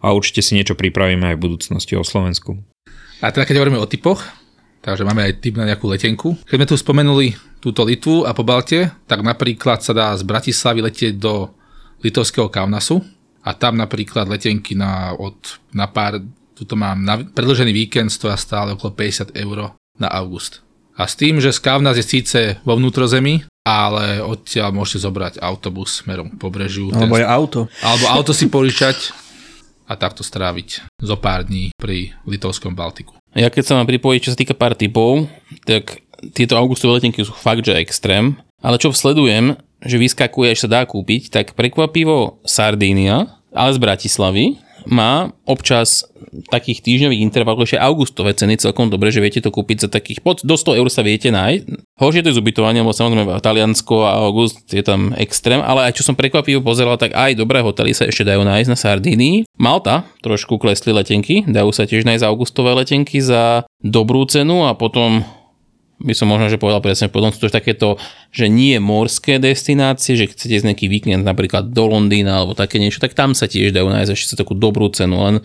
a 0.00 0.06
určite 0.14 0.40
si 0.46 0.54
niečo 0.54 0.78
pripravíme 0.78 1.34
aj 1.34 1.36
v 1.36 1.44
budúcnosti 1.50 1.98
o 1.98 2.06
Slovensku. 2.06 2.62
A 3.20 3.28
teda 3.34 3.44
keď 3.44 3.60
hovoríme 3.60 3.76
o 3.82 3.90
typoch, 3.90 4.24
takže 4.80 5.04
máme 5.04 5.26
aj 5.26 5.44
typ 5.44 5.60
na 5.60 5.68
nejakú 5.68 5.84
letenku. 5.90 6.38
Keď 6.48 6.56
sme 6.56 6.70
tu 6.70 6.76
spomenuli 6.78 7.36
túto 7.60 7.84
Litvu 7.84 8.24
a 8.24 8.32
po 8.32 8.40
Balte, 8.46 8.88
tak 9.04 9.20
napríklad 9.20 9.84
sa 9.84 9.92
dá 9.92 10.16
z 10.16 10.24
Bratislavy 10.24 10.80
letieť 10.86 11.20
do 11.20 11.52
litovského 12.00 12.48
Kaunasu 12.48 13.04
a 13.40 13.50
tam 13.56 13.80
napríklad 13.80 14.28
letenky 14.28 14.76
na, 14.76 15.16
od, 15.16 15.36
na 15.72 15.88
pár, 15.88 16.20
tuto 16.52 16.76
mám 16.76 17.00
na 17.00 17.16
predlžený 17.20 17.72
víkend, 17.72 18.12
stoja 18.12 18.36
stále 18.36 18.76
okolo 18.76 18.92
50 18.92 19.32
eur 19.32 19.72
na 19.96 20.08
august. 20.12 20.60
A 21.00 21.08
s 21.08 21.16
tým, 21.16 21.40
že 21.40 21.48
z 21.48 21.64
Kaunas 21.64 21.96
je 21.96 22.04
síce 22.04 22.60
vo 22.60 22.76
vnútrozemí, 22.76 23.48
ale 23.64 24.20
odtiaľ 24.20 24.72
môžete 24.76 25.08
zobrať 25.08 25.34
autobus 25.40 26.04
smerom 26.04 26.28
k 26.28 26.36
pobrežiu. 26.36 26.92
Alebo 26.92 27.16
Ten- 27.16 27.24
je 27.24 27.28
auto. 27.28 27.60
alebo 27.80 28.04
auto 28.12 28.32
si 28.36 28.52
požičať 28.52 29.16
a 29.88 29.96
takto 29.96 30.20
stráviť 30.20 30.84
zo 31.00 31.16
pár 31.16 31.48
dní 31.48 31.72
pri 31.80 32.12
litovskom 32.28 32.76
Baltiku. 32.76 33.16
Ja 33.32 33.48
keď 33.48 33.64
sa 33.64 33.76
mám 33.80 33.88
pripojiť, 33.88 34.20
čo 34.22 34.32
sa 34.36 34.38
týka 34.38 34.54
pár 34.54 34.76
typov, 34.76 35.26
tak 35.64 36.04
tieto 36.36 36.54
augustové 36.60 37.00
letenky 37.00 37.24
sú 37.24 37.32
fakt, 37.32 37.64
že 37.64 37.80
extrém. 37.80 38.36
Ale 38.60 38.76
čo 38.76 38.92
sledujem, 38.92 39.56
že 39.84 39.96
vyskakuje, 39.96 40.52
až 40.52 40.66
sa 40.66 40.68
dá 40.68 40.80
kúpiť, 40.84 41.32
tak 41.32 41.56
prekvapivo 41.56 42.40
Sardínia, 42.44 43.40
ale 43.50 43.70
z 43.74 43.78
Bratislavy, 43.80 44.44
má 44.88 45.32
občas 45.44 46.06
takých 46.48 46.80
týždňových 46.86 47.24
intervaloch 47.26 47.66
ešte 47.66 47.82
augustové 47.82 48.32
ceny 48.32 48.56
celkom 48.62 48.86
dobre, 48.86 49.10
že 49.10 49.18
viete 49.18 49.42
to 49.42 49.50
kúpiť 49.50 49.86
za 49.86 49.88
takých 49.90 50.22
pod 50.22 50.46
do 50.46 50.54
100 50.54 50.78
eur 50.78 50.88
sa 50.88 51.02
viete 51.02 51.28
nájsť. 51.28 51.64
Horšie 51.98 52.22
to 52.22 52.30
je 52.30 52.36
z 52.38 52.40
ubytovania, 52.40 52.86
lebo 52.86 52.94
samozrejme 52.94 53.42
Taliansko 53.42 53.96
a 54.06 54.10
august 54.30 54.70
je 54.70 54.84
tam 54.84 55.10
extrém, 55.18 55.58
ale 55.58 55.90
aj 55.90 55.98
čo 55.98 56.06
som 56.06 56.14
prekvapivo 56.14 56.62
pozeral, 56.62 56.96
tak 56.96 57.12
aj 57.18 57.34
dobré 57.34 57.60
hotely 57.60 57.92
sa 57.92 58.06
ešte 58.06 58.22
dajú 58.22 58.46
nájsť 58.46 58.70
na 58.70 58.78
Sardínii. 58.78 59.36
Malta, 59.58 60.06
trošku 60.22 60.56
klesli 60.56 60.94
letenky, 60.94 61.44
dajú 61.50 61.74
sa 61.74 61.84
tiež 61.84 62.06
nájsť 62.06 62.24
augustové 62.24 62.72
letenky 62.78 63.18
za 63.18 63.66
dobrú 63.82 64.22
cenu 64.30 64.70
a 64.70 64.78
potom 64.78 65.26
by 66.00 66.16
som 66.16 66.32
možno, 66.32 66.48
že 66.48 66.56
povedal 66.56 66.80
presne, 66.80 67.12
potom 67.12 67.28
sú 67.28 67.44
to 67.44 67.52
takéto, 67.52 68.00
že 68.32 68.48
nie 68.48 68.80
morské 68.80 69.36
destinácie, 69.36 70.16
že 70.16 70.32
chcete 70.32 70.56
ísť 70.60 70.66
nejaký 70.72 70.86
víkend 70.88 71.22
napríklad 71.22 71.70
do 71.70 71.84
Londýna 71.86 72.40
alebo 72.40 72.56
také 72.56 72.80
niečo, 72.80 73.04
tak 73.04 73.12
tam 73.12 73.36
sa 73.36 73.44
tiež 73.44 73.76
dajú 73.76 73.92
nájsť 73.92 74.10
ešte 74.10 74.32
za 74.32 74.40
takú 74.40 74.56
dobrú 74.56 74.88
cenu, 74.88 75.20
len 75.20 75.36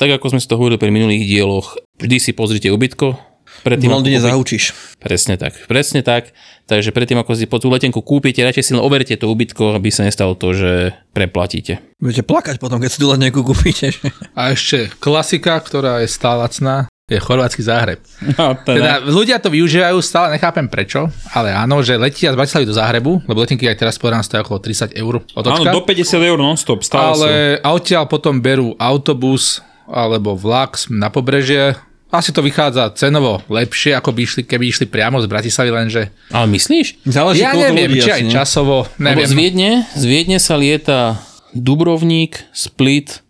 tak 0.00 0.08
ako 0.08 0.32
sme 0.32 0.40
si 0.40 0.48
to 0.48 0.56
hovorili 0.56 0.80
pri 0.80 0.88
minulých 0.88 1.28
dieloch, 1.28 1.76
vždy 2.00 2.16
si 2.16 2.32
pozrite 2.32 2.72
ubytko, 2.72 3.12
V 3.12 3.60
predtým, 3.60 3.92
ako 3.92 3.96
Londýne 4.00 4.18
kúpi- 4.18 4.28
zahúčiš. 4.32 4.64
Presne 4.96 5.36
tak, 5.36 5.52
presne 5.68 6.00
tak. 6.00 6.32
Takže 6.62 6.94
predtým, 6.94 7.20
ako 7.20 7.36
si 7.36 7.44
po 7.44 7.60
tú 7.60 7.68
letenku 7.68 8.00
kúpite, 8.00 8.40
radšej 8.40 8.64
si 8.64 8.72
len 8.72 8.80
overte 8.80 9.12
to 9.18 9.28
ubytko, 9.28 9.76
aby 9.76 9.92
sa 9.92 10.08
nestalo 10.08 10.32
to, 10.32 10.56
že 10.56 10.96
preplatíte. 11.12 11.84
Budete 12.00 12.24
plakať 12.24 12.56
potom, 12.56 12.80
keď 12.80 12.90
si 12.90 12.98
tú 13.02 13.12
letenku 13.12 13.44
kúpite. 13.44 13.92
A 14.32 14.56
ešte 14.56 14.88
klasika, 14.96 15.60
ktorá 15.60 16.00
je 16.00 16.08
stále 16.08 16.40
lacná, 16.40 16.88
je 17.04 17.18
chorvátsky 17.18 17.62
Záhreb. 17.62 17.98
No, 18.38 18.54
Teda 18.56 19.02
ľudia 19.02 19.36
to 19.36 19.50
využívajú, 19.50 19.98
stále 19.98 20.38
nechápem 20.38 20.64
prečo, 20.64 21.10
ale 21.28 21.50
áno, 21.50 21.82
že 21.82 21.98
letia 21.98 22.30
z 22.30 22.38
Bratislavy 22.38 22.64
do 22.64 22.72
Záhrebu, 22.72 23.26
lebo 23.26 23.38
letenky 23.38 23.66
aj 23.66 23.76
teraz 23.76 23.94
povedám 23.98 24.22
stojí 24.22 24.40
okolo 24.40 24.62
30 24.62 24.94
eur 24.94 25.14
Áno, 25.18 25.34
otočka. 25.34 25.70
do 25.72 25.82
50 25.82 25.98
eur 26.22 26.38
non-stop, 26.38 26.80
stále 26.80 27.10
sú. 27.12 27.26
ale 27.26 27.30
odtiaľ 27.60 28.06
potom 28.06 28.38
berú 28.38 28.78
autobus 28.78 29.58
alebo 29.84 30.32
vlak 30.32 30.78
na 30.88 31.10
pobrežie. 31.10 31.74
Asi 32.06 32.28
to 32.28 32.38
vychádza 32.38 32.92
cenovo 32.92 33.40
lepšie, 33.46 33.92
ako 33.92 34.12
by 34.12 34.20
išli, 34.22 34.42
keby 34.44 34.64
išli 34.68 34.84
priamo 34.86 35.16
z 35.16 35.26
Bratislavy, 35.26 35.70
lenže 35.72 36.02
Ale 36.28 36.44
myslíš? 36.46 37.02
Záleží, 37.02 37.40
ja 37.40 37.50
neviem, 37.50 37.88
ľudí 37.88 37.98
či 37.98 38.12
aj 38.12 38.22
nie? 38.22 38.30
časovo, 38.30 38.84
Lebo 38.94 39.04
neviem. 39.16 39.26
z 39.26 39.32
Viedne, 39.32 39.70
z 39.90 40.04
Viedne 40.04 40.36
sa 40.36 40.54
lieta 40.54 41.18
Dubrovník, 41.56 42.36
Split, 42.52 43.24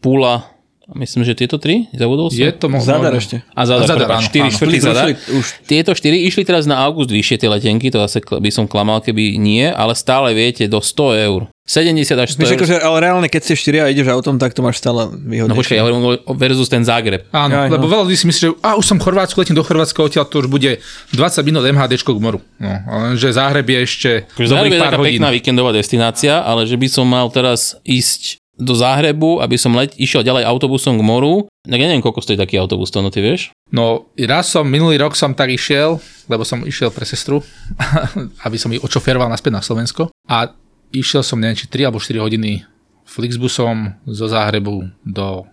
Pula, 0.00 0.42
a 0.42 0.55
myslím, 0.94 1.26
že 1.26 1.34
tieto 1.34 1.58
tri, 1.58 1.90
zabudol 1.90 2.30
som? 2.30 2.38
Je 2.38 2.54
to 2.54 2.70
možno... 2.70 2.86
Zadar 2.86 3.14
ešte. 3.18 3.42
A 3.50 3.66
Zadar, 3.66 3.90
Zadar, 3.90 4.06
prepáč, 4.06 4.22
áno, 4.22 4.28
štyri, 4.30 4.46
áno. 4.46 4.54
štvrtý 4.54 4.78
Split 4.78 4.82
Zadar. 4.86 5.06
už. 5.34 5.44
Tieto 5.66 5.90
štyri 5.98 6.18
išli 6.22 6.42
teraz 6.46 6.70
na 6.70 6.78
august 6.86 7.10
vyššie 7.10 7.42
tie 7.42 7.48
letenky, 7.50 7.90
to 7.90 7.98
zase 7.98 8.22
by 8.22 8.50
som 8.54 8.70
klamal, 8.70 9.02
keby 9.02 9.34
nie, 9.34 9.66
ale 9.66 9.98
stále 9.98 10.30
viete 10.30 10.70
do 10.70 10.78
100 10.78 11.26
eur. 11.26 11.50
70 11.66 12.14
až 12.14 12.30
100 12.30 12.38
Vieš, 12.38 12.46
eur. 12.46 12.58
akože, 12.62 12.76
ale 12.78 12.96
reálne, 13.02 13.26
keď 13.26 13.42
ste 13.42 13.54
štyria 13.58 13.82
a 13.84 13.90
ideš 13.90 14.06
autom, 14.06 14.38
tak 14.38 14.54
to 14.54 14.62
máš 14.62 14.78
stále 14.78 15.10
výhodnejšie. 15.10 15.50
No 15.50 15.58
počkaj, 15.58 15.74
ja 15.74 15.82
hovorím 15.82 16.22
versus 16.38 16.70
ten 16.70 16.86
Zagreb. 16.86 17.26
Áno, 17.34 17.66
Aj, 17.66 17.66
lebo 17.66 17.90
no. 17.90 17.90
veľa 17.90 18.02
ľudí 18.06 18.14
si 18.14 18.30
myslí, 18.30 18.38
že 18.38 18.50
a 18.62 18.78
už 18.78 18.86
som 18.86 19.02
v 19.02 19.10
Chorvátsku, 19.10 19.34
letím 19.42 19.58
do 19.58 19.66
Chorvátska, 19.66 19.98
odtiaľ 19.98 20.30
to 20.30 20.46
už 20.46 20.46
bude 20.46 20.78
20 20.78 21.18
minút 21.42 21.66
MHD 21.66 21.98
k 21.98 22.22
moru. 22.22 22.38
No, 22.62 22.70
ale 22.86 23.18
že 23.18 23.34
Záhreb 23.34 23.66
je 23.66 23.78
ešte 23.82 24.10
Akože 24.30 24.46
Zagreb 24.46 24.78
je 24.78 24.78
taká 24.78 24.98
hodín. 25.02 25.18
pekná 25.18 25.28
víkendová 25.34 25.74
destinácia, 25.74 26.38
ale 26.38 26.70
že 26.70 26.78
by 26.78 26.86
som 26.86 27.02
mal 27.02 27.26
teraz 27.34 27.74
ísť 27.82 28.38
do 28.56 28.72
Záhrebu, 28.72 29.44
aby 29.44 29.56
som 29.60 29.76
let, 29.76 29.92
išiel 30.00 30.24
ďalej 30.24 30.48
autobusom 30.48 30.96
k 30.96 31.04
moru, 31.04 31.44
tak 31.62 31.76
ja 31.76 31.86
neviem, 31.92 32.00
koľko 32.00 32.24
stojí 32.24 32.40
taký 32.40 32.56
autobus, 32.56 32.88
to 32.88 33.04
no 33.04 33.12
ty 33.12 33.20
vieš? 33.20 33.52
No, 33.68 34.08
raz 34.16 34.48
som, 34.48 34.64
minulý 34.64 34.96
rok 34.96 35.12
som 35.12 35.36
tak 35.36 35.52
išiel, 35.52 36.00
lebo 36.30 36.42
som 36.46 36.64
išiel 36.64 36.88
pre 36.88 37.04
sestru, 37.04 37.44
aby 38.46 38.56
som 38.56 38.72
ich 38.72 38.80
odšoferoval 38.80 39.28
naspäť 39.28 39.52
na 39.52 39.62
Slovensko. 39.62 40.08
A 40.30 40.50
išiel 40.94 41.20
som, 41.20 41.36
neviem, 41.36 41.58
či 41.58 41.68
3 41.68 41.90
alebo 41.90 42.00
4 42.00 42.16
hodiny 42.22 42.64
Flixbusom 43.06 44.02
zo 44.08 44.26
Záhrebu 44.26 44.88
do 45.04 45.46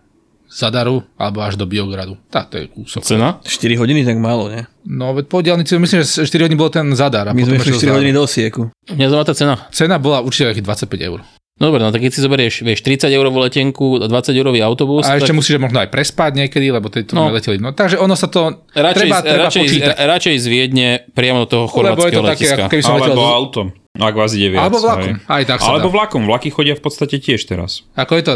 Zadaru 0.54 1.02
alebo 1.18 1.42
až 1.42 1.58
do 1.58 1.66
Biogradu. 1.66 2.14
Tak, 2.30 2.54
to 2.54 2.62
je 2.62 2.70
kúsok. 2.70 3.02
Cena? 3.02 3.42
4 3.42 3.74
hodiny, 3.82 4.06
tak 4.06 4.22
málo, 4.22 4.54
nie? 4.54 4.62
No, 4.86 5.18
veď 5.18 5.26
po 5.26 5.42
diálnici, 5.42 5.74
myslím, 5.82 6.06
že 6.06 6.30
4 6.30 6.46
hodiny 6.46 6.58
bol 6.58 6.70
ten 6.70 6.86
Zadar. 6.94 7.26
A 7.26 7.34
My 7.34 7.42
sme 7.42 7.58
potom 7.58 7.74
išli 7.74 7.74
išiel 7.74 7.82
4 7.82 7.90
Zadar. 7.90 7.98
hodiny 7.98 8.14
do 8.14 8.22
Osieku. 8.22 8.62
Mňa 8.94 9.08
zaujíma 9.10 9.26
tá 9.26 9.34
cena. 9.34 9.56
Cena 9.74 9.96
bola 9.98 10.22
určite 10.22 10.54
takých 10.54 10.86
25 10.86 11.10
eur. 11.10 11.20
No 11.64 11.72
dobre, 11.72 11.80
no 11.80 11.90
tak 11.90 12.02
keď 12.02 12.12
si 12.12 12.20
zoberieš, 12.20 12.54
vieš, 12.62 12.84
30 12.84 13.08
eurovú 13.10 13.40
letenku 13.40 13.96
a 13.96 14.06
20 14.06 14.36
eurový 14.36 14.60
autobus, 14.60 15.08
A 15.08 15.16
ešte 15.16 15.32
tak 15.32 15.40
musíš 15.40 15.56
možno 15.58 15.80
aj 15.80 15.88
prespať 15.88 16.32
niekedy, 16.36 16.68
lebo 16.68 16.92
tieto 16.92 17.16
No. 17.16 17.32
no. 17.32 17.32
leteli. 17.32 17.56
No, 17.56 17.72
takže 17.72 17.96
ono 17.96 18.14
sa 18.14 18.28
to 18.28 18.68
radšej, 18.70 19.00
treba, 19.00 19.18
treba 19.18 19.44
radšej, 19.48 19.64
počítať. 19.64 19.96
radšej 19.96 20.36
z 20.36 20.46
Viedne 20.46 20.88
priamo 21.10 21.40
do 21.40 21.48
toho 21.48 21.64
Lebo 21.64 21.72
je 21.72 22.12
to 22.12 22.20
chorvátskeho 22.20 22.22
také, 22.22 22.28
letiska. 22.44 22.56
ako 22.58 22.68
keby 22.68 22.84
som 22.84 22.94
letel 22.94 23.08
Alebo 23.08 23.24
zo... 23.24 23.32
autom, 23.34 23.66
ak 23.96 24.14
vás 24.14 24.32
ide 24.34 24.48
viac. 24.50 24.62
Alebo 24.62 24.78
vlakom. 24.78 25.16
hej. 25.16 25.24
Aj 25.26 25.44
tak 25.46 25.58
sa 25.58 25.68
Alebo 25.72 25.88
dá. 25.88 25.94
vlakom. 25.96 26.22
Vlaky 26.26 26.50
chodia 26.50 26.76
v 26.76 26.84
podstate 26.84 27.16
tiež 27.18 27.40
teraz. 27.42 27.88
Ako 27.96 28.14
je 28.14 28.24
to? 28.24 28.34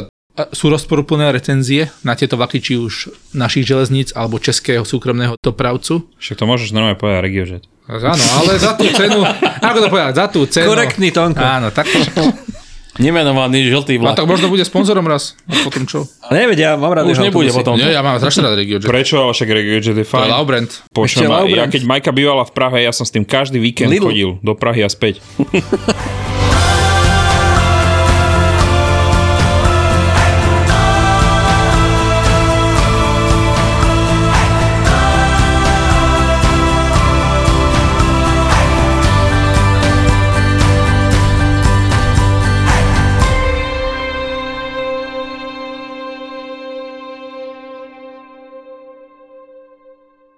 Sú 0.53 0.69
rozporúplné 0.69 1.27
recenzie 1.27 1.91
na 2.01 2.13
tieto 2.13 2.37
vlaky, 2.37 2.57
či 2.57 2.77
už 2.77 2.93
našich 3.33 3.65
železníc 3.65 4.13
alebo 4.13 4.37
českého 4.37 4.81
súkromného 4.83 5.35
dopravcu. 5.35 6.05
Však 6.15 6.37
to 6.37 6.45
môžeš 6.45 6.71
normálne 6.71 6.95
povedať 6.95 7.19
RegioJet. 7.19 7.63
Áno, 7.89 8.23
ale 8.37 8.55
za 8.55 8.71
tú 8.71 8.85
cenu, 8.85 9.25
ako 9.67 9.77
to 9.79 9.87
povedať, 9.89 10.13
za 10.13 10.25
tú 10.29 10.45
cenu. 10.45 10.69
Korektný, 10.69 11.09
Tonko. 11.09 11.41
Áno, 11.41 11.67
tak, 11.71 11.89
Nemenovaný 12.97 13.69
žltý 13.69 13.97
no, 13.97 14.09
vlak. 14.09 14.17
tak 14.17 14.25
možno 14.25 14.49
bude 14.49 14.65
sponzorom 14.65 15.05
raz. 15.05 15.37
A 15.45 15.53
potom 15.61 15.85
čo? 15.85 16.09
Nevedia, 16.29 16.73
mám 16.75 16.91
rád 16.91 17.05
Už 17.05 17.21
nebude 17.21 17.47
autobusy. 17.47 17.57
potom. 17.57 17.73
Nie, 17.77 17.93
ja 17.93 18.01
mám 18.01 18.17
strašne 18.17 18.41
rád 18.45 18.57
RegioJet. 18.57 18.89
Prečo? 18.89 19.21
Ale 19.21 19.31
však 19.37 19.47
RegioJet 19.47 19.93
je 19.93 19.93
To 19.93 20.01
je 20.01 20.07
fajn. 20.09 20.29
Laubrand. 20.29 20.69
Počujem, 20.89 21.05
Ešte 21.05 21.23
ja 21.23 21.29
Laubrand. 21.29 21.71
keď 21.71 21.81
Majka 21.85 22.11
bývala 22.11 22.43
v 22.43 22.51
Prahe, 22.51 22.77
ja 22.81 22.91
som 22.91 23.05
s 23.05 23.13
tým 23.13 23.21
každý 23.23 23.61
víkend 23.61 23.93
Lidl. 23.93 24.09
chodil 24.09 24.29
do 24.41 24.57
Prahy 24.57 24.81
a 24.81 24.89
späť. 24.89 25.21